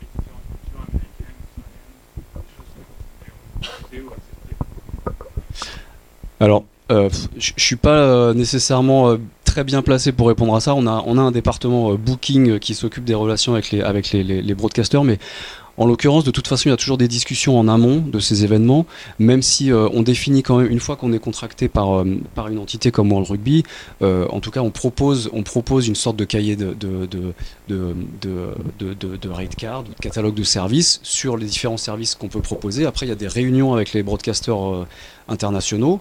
les 0.01 0.07
différentes 0.13 0.47
cultures 0.51 0.81
américaines, 0.87 1.41
australiennes, 1.51 1.97
des 2.37 2.43
choses 2.55 2.71
comme 2.75 2.85
Alors, 6.39 6.65
euh, 6.91 7.09
je 7.39 7.53
ne 7.55 7.61
suis 7.61 7.77
pas 7.77 7.97
euh, 7.97 8.35
nécessairement 8.35 9.11
euh, 9.11 9.19
très 9.45 9.65
bien 9.65 9.83
placé 9.83 10.13
pour 10.13 10.29
répondre 10.29 10.55
à 10.55 10.61
ça. 10.61 10.75
On 10.75 10.87
a, 10.87 11.03
on 11.07 11.19
a 11.19 11.21
un 11.23 11.33
département 11.33 11.93
euh, 11.93 11.97
booking 11.97 12.59
qui 12.59 12.75
s'occupe 12.75 13.05
des 13.05 13.15
relations 13.15 13.55
avec 13.55 13.71
les, 13.73 13.81
avec 13.83 14.13
les, 14.13 14.23
les, 14.23 14.43
les 14.43 14.55
broadcasters, 14.55 15.03
mais 15.05 15.19
en 15.81 15.87
l'occurrence, 15.87 16.25
de 16.25 16.31
toute 16.31 16.47
façon, 16.47 16.69
il 16.69 16.73
y 16.73 16.75
a 16.75 16.77
toujours 16.77 16.99
des 16.99 17.09
discussions 17.09 17.59
en 17.59 17.67
amont 17.67 18.05
de 18.07 18.21
ces 18.21 18.45
événements, 18.45 18.85
même 19.19 19.41
si 19.41 19.73
euh, 19.73 19.89
on 19.95 20.03
définit 20.03 20.43
quand 20.43 20.59
même, 20.59 20.71
une 20.71 20.79
fois 20.79 20.95
qu'on 20.95 21.15
est 21.15 21.19
contracté 21.19 21.69
par, 21.69 22.01
euh, 22.01 22.19
par 22.35 22.49
une 22.49 22.59
entité 22.59 22.91
comme 22.91 23.11
World 23.11 23.31
Rugby, 23.31 23.65
euh, 24.03 24.27
en 24.29 24.41
tout 24.41 24.51
cas, 24.51 24.61
on 24.61 24.71
propose, 24.71 25.31
on 25.33 25.43
propose 25.43 25.89
une 25.89 25.95
sorte 25.95 26.17
de 26.17 26.27
cahier 26.27 26.55
de, 26.55 26.75
de, 26.75 27.07
de, 27.07 27.33
de, 27.69 27.95
de, 28.79 28.93
de, 28.93 29.17
de 29.17 29.29
rate 29.31 29.57
card, 29.57 29.85
de 29.85 29.95
catalogue 30.03 30.35
de 30.35 30.45
services 30.45 31.01
sur 31.03 31.39
les 31.39 31.47
différents 31.47 31.79
services 31.79 32.15
qu'on 32.15 32.29
peut 32.29 32.43
proposer. 32.43 32.85
Après, 32.85 33.07
il 33.07 33.09
y 33.09 33.13
a 33.13 33.17
des 33.17 33.29
réunions 33.29 33.73
avec 33.73 33.95
les 33.95 34.03
broadcasters 34.03 34.87
internationaux 35.29 36.01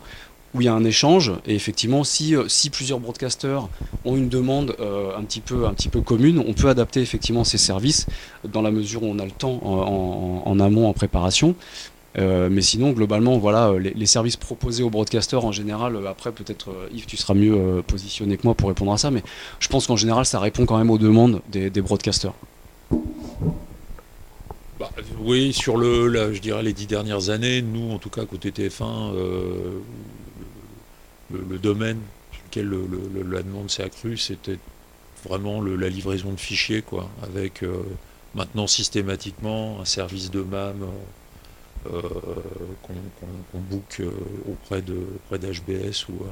où 0.53 0.61
il 0.61 0.65
y 0.65 0.67
a 0.67 0.73
un 0.73 0.83
échange 0.83 1.31
et 1.45 1.55
effectivement 1.55 2.03
si, 2.03 2.35
si 2.47 2.69
plusieurs 2.69 2.99
broadcasters 2.99 3.67
ont 4.05 4.15
une 4.15 4.29
demande 4.29 4.75
euh, 4.79 5.15
un, 5.17 5.23
petit 5.23 5.41
peu, 5.41 5.65
un 5.65 5.73
petit 5.73 5.89
peu 5.89 6.01
commune, 6.01 6.43
on 6.45 6.53
peut 6.53 6.69
adapter 6.69 7.01
effectivement 7.01 7.43
ces 7.43 7.57
services 7.57 8.07
dans 8.43 8.61
la 8.61 8.71
mesure 8.71 9.03
où 9.03 9.07
on 9.07 9.19
a 9.19 9.25
le 9.25 9.31
temps 9.31 9.59
en, 9.63 10.59
amont, 10.59 10.87
en 10.87 10.93
préparation. 10.93 11.55
Euh, 12.17 12.49
mais 12.51 12.61
sinon, 12.61 12.91
globalement, 12.91 13.37
voilà, 13.37 13.73
les, 13.77 14.05
services 14.07 14.35
proposés 14.35 14.81
aux 14.81 14.89
broadcasters 14.89 15.45
en 15.45 15.51
général, 15.51 15.95
euh, 15.95 16.09
après 16.09 16.31
peut-être 16.31 16.69
Yves, 16.91 17.05
tu 17.05 17.17
seras 17.17 17.35
mieux 17.35 17.53
euh, 17.53 17.81
positionné 17.83 18.35
que 18.35 18.41
moi 18.45 18.55
pour 18.55 18.69
répondre 18.69 18.91
à 18.91 18.97
ça, 18.97 19.11
mais 19.11 19.21
je 19.59 19.67
pense 19.67 19.85
qu'en 19.85 19.95
général, 19.95 20.25
ça 20.25 20.39
répond 20.39 20.65
quand 20.65 20.77
même 20.79 20.89
aux 20.89 20.97
demandes 20.97 21.41
des, 21.51 21.69
des 21.69 21.81
broadcasters. 21.81 22.33
Bah, 24.79 24.89
oui, 25.21 25.51
sur 25.51 25.75
le, 25.75 26.07
là, 26.07 26.31
je 26.31 26.39
dirais 26.39 26.63
les 26.63 26.71
dix 26.71 26.87
dernières 26.87 27.29
années, 27.29 27.61
nous, 27.61 27.91
en 27.91 27.97
tout 27.97 28.09
cas 28.09 28.25
côté 28.25 28.51
TF1, 28.51 29.13
euh, 29.13 29.79
le, 31.31 31.57
domaine 31.57 31.99
sur 32.31 32.41
lequel 32.45 32.65
le, 32.67 32.87
le, 32.87 33.23
la 33.23 33.43
demande 33.43 33.69
s'est 33.69 33.83
accrue, 33.83 34.17
c'était 34.17 34.59
vraiment 35.25 35.61
la 35.61 35.89
livraison 35.89 36.31
de 36.31 36.39
fichiers, 36.39 36.81
quoi, 36.81 37.09
avec 37.23 37.63
euh, 37.63 37.83
maintenant 38.35 38.67
systématiquement 38.67 39.79
un 39.81 39.85
service 39.85 40.31
de 40.31 40.41
MAM 40.41 40.83
euh, 41.91 42.01
qu'on 42.83 42.93
qu 42.93 43.29
qu 43.51 43.57
book 43.57 44.01
auprès 44.49 44.83
auprès 45.15 45.39
d'HBS 45.39 46.07
ou, 46.09 46.25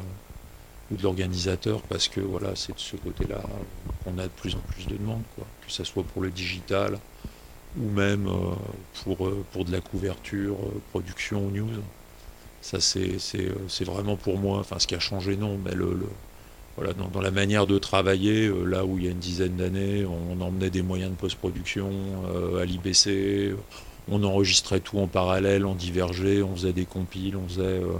de 0.89 1.03
l'organisateur, 1.03 1.81
parce 1.81 2.07
que 2.07 2.21
voilà, 2.21 2.55
c'est 2.55 2.73
de 2.73 2.79
ce 2.79 2.95
côté-là 2.95 3.41
qu'on 4.03 4.17
a 4.17 4.23
de 4.23 4.29
plus 4.29 4.55
en 4.55 4.59
plus 4.59 4.87
de 4.87 4.95
demandes, 4.95 5.23
quoi, 5.35 5.45
que 5.65 5.71
ce 5.71 5.83
soit 5.83 6.03
pour 6.03 6.21
le 6.21 6.29
digital 6.29 6.97
ou 7.77 7.89
même 7.89 8.27
euh, 8.27 8.55
pour, 9.03 9.27
euh, 9.27 9.45
pour 9.51 9.65
de 9.65 9.71
la 9.71 9.81
couverture, 9.81 10.55
euh, 10.55 10.81
production 10.91 11.41
news. 11.49 11.81
Ça, 12.62 12.80
c'est 12.80 13.84
vraiment 13.86 14.16
pour 14.16 14.38
moi, 14.38 14.60
enfin, 14.60 14.80
ce 14.80 14.88
qui 14.88 14.95
a 14.95 14.99
changé, 14.99 15.38
non, 15.38 15.58
mais 15.64 15.74
le, 15.74 15.99
voilà, 16.78 16.93
dans, 16.93 17.22
la 17.22 17.32
manière 17.32 17.66
de 17.66 17.80
travailler, 17.80 18.45
euh, 18.45 18.64
là 18.64 18.86
où 18.86 18.99
il 18.99 19.05
y 19.05 19.08
a 19.08 19.12
une 19.12 19.18
dizaine 19.18 19.55
d'années, 19.55 20.05
on 20.05 20.39
emmenait 20.39 20.70
des 20.70 20.84
moyens 20.84 21.10
de 21.10 21.16
post-production 21.16 21.89
euh, 22.36 22.62
à 22.62 22.66
l'IBC, 22.66 23.55
on 24.10 24.24
enregistrait 24.24 24.80
tout 24.80 24.99
en 24.99 25.08
parallèle, 25.08 25.66
on 25.66 25.74
divergeait, 25.74 26.43
on 26.43 26.55
faisait 26.55 26.74
des 26.74 26.86
compiles, 26.86 27.36
on 27.36 27.47
faisait. 27.47 27.64
Euh, 27.64 27.93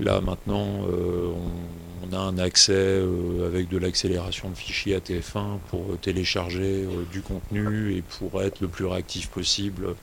là 0.00 0.20
maintenant, 0.20 0.66
on, 0.88 2.10
on, 2.10 2.12
a 2.12 2.18
un 2.18 2.38
accès 2.38 3.02
avec 3.46 3.68
de 3.68 3.78
l'accélération 3.78 4.50
de 4.50 4.56
fichiers 4.56 4.96
à 4.96 4.98
TF1 4.98 5.58
pour 5.68 5.96
télécharger 6.00 6.88
du 7.12 7.20
contenu 7.20 7.94
et 7.94 8.02
pour 8.02 8.42
être 8.42 8.60
le 8.60 8.68
plus 8.68 8.86
réactif 8.86 9.28
possible 9.28 9.94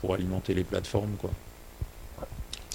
pour 0.00 0.14
alimenter 0.14 0.52
les 0.52 0.64
plateformes. 0.64 1.14
Quoi. 1.18 1.30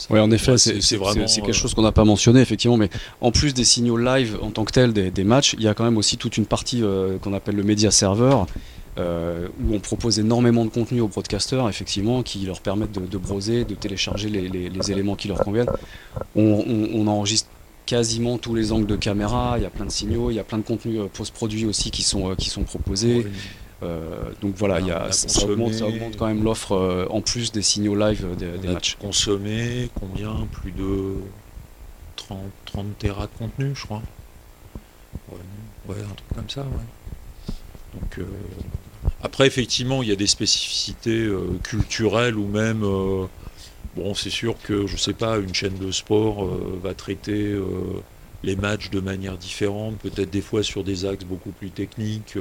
Oui, 0.09 0.19
en 0.19 0.29
effet, 0.31 0.57
c'est 0.57 0.97
vraiment 0.97 1.27
c'est 1.27 1.41
quelque 1.41 1.53
chose 1.53 1.73
qu'on 1.73 1.81
n'a 1.81 1.91
pas 1.91 2.05
mentionné 2.05 2.41
effectivement, 2.41 2.77
mais 2.77 2.89
en 3.21 3.31
plus 3.31 3.53
des 3.53 3.63
signaux 3.63 3.97
live 3.97 4.37
en 4.41 4.51
tant 4.51 4.65
que 4.65 4.71
tel 4.71 4.93
des, 4.93 5.11
des 5.11 5.23
matchs, 5.23 5.53
il 5.53 5.63
y 5.63 5.67
a 5.67 5.73
quand 5.73 5.83
même 5.83 5.97
aussi 5.97 6.17
toute 6.17 6.37
une 6.37 6.45
partie 6.45 6.81
euh, 6.83 7.17
qu'on 7.19 7.33
appelle 7.33 7.55
le 7.55 7.63
média 7.63 7.91
serveur. 7.91 8.47
Euh, 8.97 9.49
où 9.61 9.75
on 9.75 9.79
propose 9.79 10.19
énormément 10.19 10.63
de 10.63 10.69
contenu 10.69 11.01
aux 11.01 11.09
broadcasters, 11.09 11.67
effectivement, 11.67 12.23
qui 12.23 12.45
leur 12.45 12.61
permettent 12.61 12.93
de, 12.93 13.05
de 13.05 13.17
broser, 13.17 13.65
de 13.65 13.75
télécharger 13.75 14.29
les, 14.29 14.47
les, 14.47 14.69
les, 14.69 14.91
éléments 14.91 15.17
qui 15.17 15.27
leur 15.27 15.39
conviennent. 15.39 15.69
On, 16.33 16.63
on, 16.65 17.01
on, 17.01 17.07
enregistre 17.07 17.49
quasiment 17.85 18.37
tous 18.37 18.55
les 18.55 18.71
angles 18.71 18.87
de 18.87 18.95
caméra, 18.95 19.55
il 19.57 19.63
y 19.63 19.65
a 19.65 19.69
plein 19.69 19.83
de 19.83 19.91
signaux, 19.91 20.31
il 20.31 20.35
y 20.35 20.39
a 20.39 20.45
plein 20.45 20.59
de 20.59 20.63
contenus 20.63 20.99
euh, 21.01 21.09
post-produits 21.13 21.65
aussi 21.65 21.91
qui 21.91 22.03
sont, 22.03 22.31
euh, 22.31 22.35
qui 22.35 22.49
sont 22.49 22.63
proposés. 22.63 23.25
Oui. 23.25 23.31
Euh, 23.85 24.31
donc 24.41 24.55
voilà, 24.55 24.79
y 24.79 24.91
a, 24.91 25.11
ça, 25.11 25.45
augmente, 25.45 25.73
ça, 25.73 25.85
augmente, 25.85 26.17
quand 26.17 26.27
même 26.27 26.43
l'offre 26.43 26.73
euh, 26.73 27.05
en 27.09 27.21
plus 27.21 27.51
des 27.51 27.61
signaux 27.61 27.95
live 27.95 28.27
des, 28.37 28.57
des 28.57 28.73
matchs. 28.73 28.97
Consommé 28.99 29.89
combien? 29.99 30.47
Plus 30.51 30.71
de 30.71 31.15
30, 32.15 32.39
30 32.65 32.97
Tera 32.97 33.27
de 33.27 33.31
contenu, 33.37 33.71
je 33.75 33.85
crois. 33.85 34.01
Ouais, 35.31 35.37
ouais, 35.87 36.01
un 36.01 36.13
truc 36.13 36.29
comme 36.35 36.49
ça. 36.49 36.61
Ouais. 36.61 37.53
Donc, 37.93 38.19
euh, 38.19 38.25
après, 39.21 39.47
effectivement, 39.47 40.03
il 40.03 40.09
y 40.09 40.11
a 40.11 40.15
des 40.15 40.27
spécificités 40.27 41.25
euh, 41.25 41.59
culturelles 41.63 42.37
ou 42.37 42.47
même. 42.47 42.83
Euh, 42.83 43.25
bon, 43.95 44.13
c'est 44.13 44.29
sûr 44.29 44.55
que, 44.63 44.87
je 44.87 44.97
sais 44.97 45.13
pas, 45.13 45.37
une 45.37 45.53
chaîne 45.53 45.77
de 45.77 45.91
sport 45.91 46.45
euh, 46.45 46.79
va 46.81 46.93
traiter 46.93 47.55
les 48.43 48.55
matchs 48.55 48.89
de 48.89 48.99
manière 48.99 49.37
différente, 49.37 49.97
peut-être 49.97 50.29
des 50.29 50.41
fois 50.41 50.61
sur 50.61 50.83
des 50.83 51.05
axes 51.05 51.25
beaucoup 51.25 51.51
plus 51.51 51.69
techniques 51.71 52.37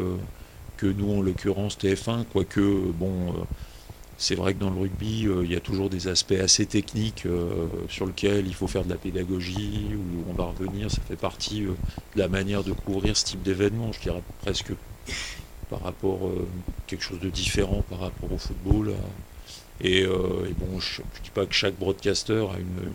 nous, 0.89 1.19
en 1.19 1.23
l'occurrence 1.23 1.79
TF1, 1.79 2.25
quoique, 2.33 2.61
bon, 2.61 3.31
euh, 3.31 3.45
c'est 4.17 4.35
vrai 4.35 4.55
que 4.55 4.61
dans 4.61 4.71
le 4.71 4.81
rugby, 4.81 5.27
euh, 5.27 5.45
il 5.45 5.53
y 5.53 5.57
a 5.57 5.61
toujours 5.61 5.91
des 5.91 6.09
aspects 6.09 6.33
assez 6.33 6.67
techniques 6.67 7.27
euh, 7.27 7.67
sur 7.89 8.07
lesquels 8.07 8.47
il 8.47 8.55
faut 8.55 8.67
faire 8.67 8.85
de 8.85 8.91
la 8.91 8.97
pédagogie, 8.97 9.91
où 9.95 10.31
on 10.31 10.35
va 10.35 10.45
revenir, 10.45 10.91
ça 10.91 11.01
fait 11.09 11.17
partie 11.17 11.63
de 11.63 11.75
la 12.17 12.29
manière 12.29 12.65
de 12.65 12.73
couvrir 12.73 13.17
ce 13.17 13.25
type 13.25 13.43
d'événement, 13.43 13.93
je 13.93 14.01
dirais 14.01 14.23
presque 14.43 14.73
par 15.71 15.83
rapport 15.83 16.31
quelque 16.87 17.03
chose 17.03 17.21
de 17.21 17.31
différent 17.31 17.83
par 17.89 18.01
rapport 18.01 18.31
au 18.31 18.39
football. 18.39 18.93
Et, 19.81 20.05
bon, 20.07 20.79
je 20.79 21.01
ne 21.01 21.07
dis 21.25 21.31
pas 21.33 21.47
que 21.47 21.55
chaque 21.55 21.75
broadcaster 21.77 22.47
a 22.55 22.59
une, 22.59 22.93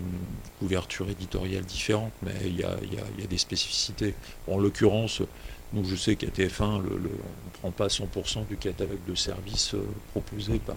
couverture 0.59 1.09
éditoriale 1.09 1.63
différente, 1.63 2.11
mais 2.21 2.33
il 2.45 2.57
y 2.57 2.63
a, 2.63 2.77
y, 3.17 3.23
a, 3.23 3.27
des 3.27 3.37
spécificités. 3.37 4.13
En 4.47 4.59
l'occurrence, 4.59 5.21
donc 5.73 5.85
je 5.85 5.95
sais 5.95 6.15
qu'à 6.15 6.27
TF1, 6.27 6.81
le, 6.81 6.89
le, 6.97 7.11
on 7.63 7.67
ne 7.67 7.71
prend 7.71 7.71
pas 7.71 7.87
100% 7.87 8.47
du 8.47 8.57
catalogue 8.57 8.97
de 9.07 9.15
services 9.15 9.75
euh, 9.75 9.85
proposé 10.11 10.59
par, 10.59 10.75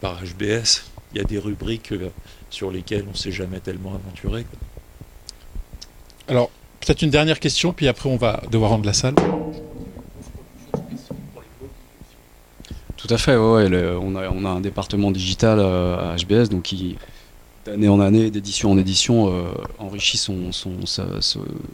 par 0.00 0.20
HBS. 0.22 0.84
Il 1.12 1.18
y 1.18 1.20
a 1.20 1.24
des 1.24 1.38
rubriques 1.38 1.92
euh, 1.92 2.08
sur 2.50 2.70
lesquelles 2.70 3.04
on 3.06 3.12
ne 3.12 3.16
s'est 3.16 3.32
jamais 3.32 3.60
tellement 3.60 3.94
aventuré. 3.94 4.44
Alors, 6.26 6.50
peut-être 6.80 7.02
une 7.02 7.10
dernière 7.10 7.38
question, 7.38 7.72
puis 7.72 7.86
après 7.86 8.08
on 8.08 8.16
va 8.16 8.42
devoir 8.50 8.70
rendre 8.70 8.86
la 8.86 8.92
salle. 8.92 9.14
Tout 12.96 13.08
à 13.10 13.18
fait, 13.18 13.36
ouais, 13.36 13.52
ouais 13.52 13.68
le, 13.68 13.98
on, 13.98 14.16
a, 14.16 14.28
on, 14.30 14.44
a, 14.44 14.48
un 14.48 14.60
département 14.60 15.10
digital 15.10 15.58
euh, 15.60 16.12
à 16.12 16.16
HBS 16.16 16.48
donc 16.48 16.62
qui, 16.62 16.96
d'année 17.64 17.88
en 17.88 18.00
année, 18.00 18.30
d'édition 18.30 18.70
en 18.72 18.78
édition, 18.78 19.32
euh, 19.32 19.52
enrichit 19.78 20.20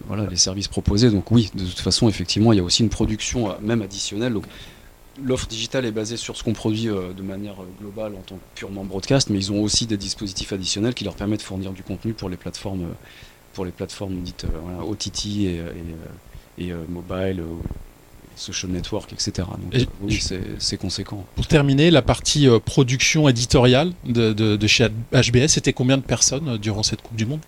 voilà, 0.07 0.27
les 0.29 0.37
services 0.37 0.69
proposés. 0.69 1.11
Donc 1.11 1.31
oui, 1.31 1.51
de 1.55 1.65
toute 1.65 1.81
façon, 1.81 2.09
effectivement, 2.09 2.53
il 2.53 2.57
y 2.57 2.61
a 2.61 2.65
aussi 2.65 2.83
une 2.83 2.89
production 2.89 3.51
euh, 3.51 3.55
même 3.63 3.83
additionnelle. 3.83 4.35
Donc 4.35 4.45
l'offre 5.23 5.47
digitale 5.47 5.85
est 5.85 5.93
basée 5.93 6.17
sur 6.17 6.37
ce 6.37 6.45
qu'on 6.45 6.53
produit 6.53 6.89
euh, 6.89 7.13
de 7.13 7.23
manière 7.23 7.57
globale 7.81 8.15
en 8.15 8.23
tant 8.23 8.37
que 8.37 8.41
purement 8.55 8.85
broadcast, 8.85 9.31
mais 9.31 9.39
ils 9.39 9.53
ont 9.53 9.63
aussi 9.63 9.87
des 9.87 9.97
dispositifs 9.97 10.53
additionnels 10.53 10.95
qui 10.95 11.05
leur 11.05 11.15
permettent 11.15 11.41
de 11.41 11.45
fournir 11.45 11.73
du 11.73 11.83
contenu 11.83 12.13
pour 12.13 12.29
les 12.29 12.37
plateformes, 12.37 12.87
dites 14.23 14.47
OTT 14.87 15.27
et 16.59 16.73
mobile 16.89 17.43
social 18.39 18.71
network, 18.73 19.13
etc. 19.13 19.47
Donc 19.61 19.75
et, 19.75 19.87
oui, 20.03 20.21
c'est 20.59 20.77
conséquent. 20.77 21.25
Pour 21.35 21.47
terminer, 21.47 21.91
la 21.91 22.03
partie 22.03 22.49
euh, 22.49 22.59
production 22.59 23.29
éditoriale 23.29 23.93
de, 24.07 24.33
de, 24.33 24.57
de, 24.57 24.67
chez 24.67 24.89
HBS, 25.13 25.49
c'était 25.49 25.73
combien 25.73 25.97
de 25.97 26.03
personnes 26.03 26.49
euh, 26.49 26.59
durant 26.59 26.83
cette 26.83 27.03
Coupe 27.03 27.17
du 27.17 27.27
Monde? 27.27 27.41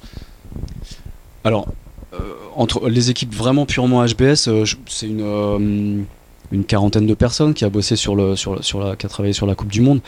Alors, 1.45 1.69
euh, 2.13 2.19
entre 2.57 2.89
les 2.89 3.11
équipes 3.11 3.35
vraiment 3.35 3.67
purement 3.67 4.05
HBS, 4.05 4.49
c'est 4.87 5.07
une, 5.07 6.05
une 6.53 6.65
quarantaine 6.65 7.07
de 7.07 7.15
personnes 7.15 7.55
qui 7.55 7.65
a 7.65 7.71
bossé 7.71 7.97
sur 7.97 8.17
le, 8.17 8.37
sur, 8.37 8.63
sur 8.65 8.81
la, 8.81 8.97
qui 8.97 9.07
a 9.07 9.09
travaillé 9.09 9.33
sur 9.33 9.47
la 9.47 9.55
Coupe 9.55 9.71
du 9.71 9.81
Monde. 9.81 10.01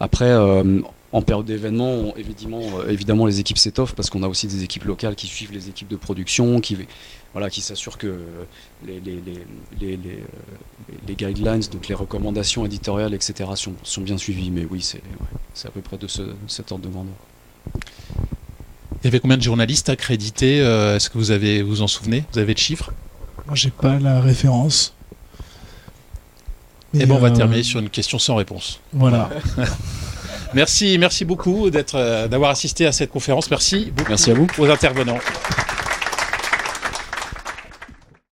Après, 0.00 0.32
en 1.12 1.22
période 1.22 1.46
d'événement, 1.46 1.90
on- 1.92 2.14
évidemment, 2.16 2.62
évidemment, 2.88 3.26
les 3.26 3.38
équipes 3.38 3.58
s'étoffent 3.58 3.94
parce 3.94 4.10
qu'on 4.10 4.24
a 4.24 4.28
aussi 4.28 4.48
des 4.48 4.64
équipes 4.64 4.84
locales 4.84 5.14
qui 5.14 5.28
suivent 5.28 5.52
les 5.52 5.68
équipes 5.68 5.88
de 5.88 5.96
production, 5.96 6.60
qui, 6.60 6.76
voilà, 7.34 7.50
qui 7.50 7.60
s'assurent 7.60 7.98
que 7.98 8.20
les, 8.86 9.00
les, 9.00 9.16
les, 9.16 9.44
les, 9.80 9.96
les, 9.96 10.12
euh, 10.12 10.94
les 11.06 11.14
guidelines, 11.16 11.62
donc 11.72 11.88
les 11.88 11.94
recommandations 11.94 12.64
éditoriales, 12.64 13.12
etc., 13.12 13.50
sont, 13.56 13.74
sont 13.82 14.00
bien 14.02 14.16
suivies. 14.16 14.50
Mais 14.50 14.66
oui, 14.70 14.80
c'est 14.80 14.98
ouais, 14.98 15.68
à 15.68 15.70
peu 15.70 15.80
près 15.80 15.98
de 15.98 16.06
ce, 16.06 16.22
cet 16.46 16.70
ordre 16.70 16.84
de 16.84 16.90
grandeur. 16.90 17.14
Il 19.02 19.04
y 19.04 19.08
avait 19.08 19.18
combien 19.20 19.36
de 19.36 19.42
journalistes 19.42 19.88
accrédités 19.88 20.60
euh, 20.60 20.96
Est-ce 20.96 21.10
que 21.10 21.18
vous 21.18 21.32
avez 21.32 21.60
vous 21.62 21.82
en 21.82 21.88
souvenez? 21.88 22.24
Vous 22.32 22.38
avez 22.38 22.54
de 22.54 22.58
chiffres? 22.58 22.92
Moi, 23.46 23.56
j'ai 23.56 23.70
pas 23.70 23.98
la 23.98 24.20
référence. 24.20 24.94
Et 26.94 26.98
Mais, 26.98 27.06
bon, 27.06 27.16
on 27.16 27.18
va 27.18 27.28
euh, 27.28 27.34
terminer 27.34 27.64
sur 27.64 27.80
une 27.80 27.90
question 27.90 28.18
sans 28.20 28.36
réponse. 28.36 28.80
Voilà. 28.92 29.28
Merci, 30.54 30.98
merci 31.00 31.24
beaucoup 31.24 31.68
d'être, 31.68 31.96
euh, 31.96 32.28
d'avoir 32.28 32.50
assisté 32.50 32.86
à 32.86 32.92
cette 32.92 33.10
conférence. 33.10 33.50
Merci 33.50 33.92
beaucoup 33.94 34.10
Merci 34.10 34.30
à 34.30 34.34
vous. 34.34 34.46
aux 34.56 34.70
intervenants. 34.70 35.18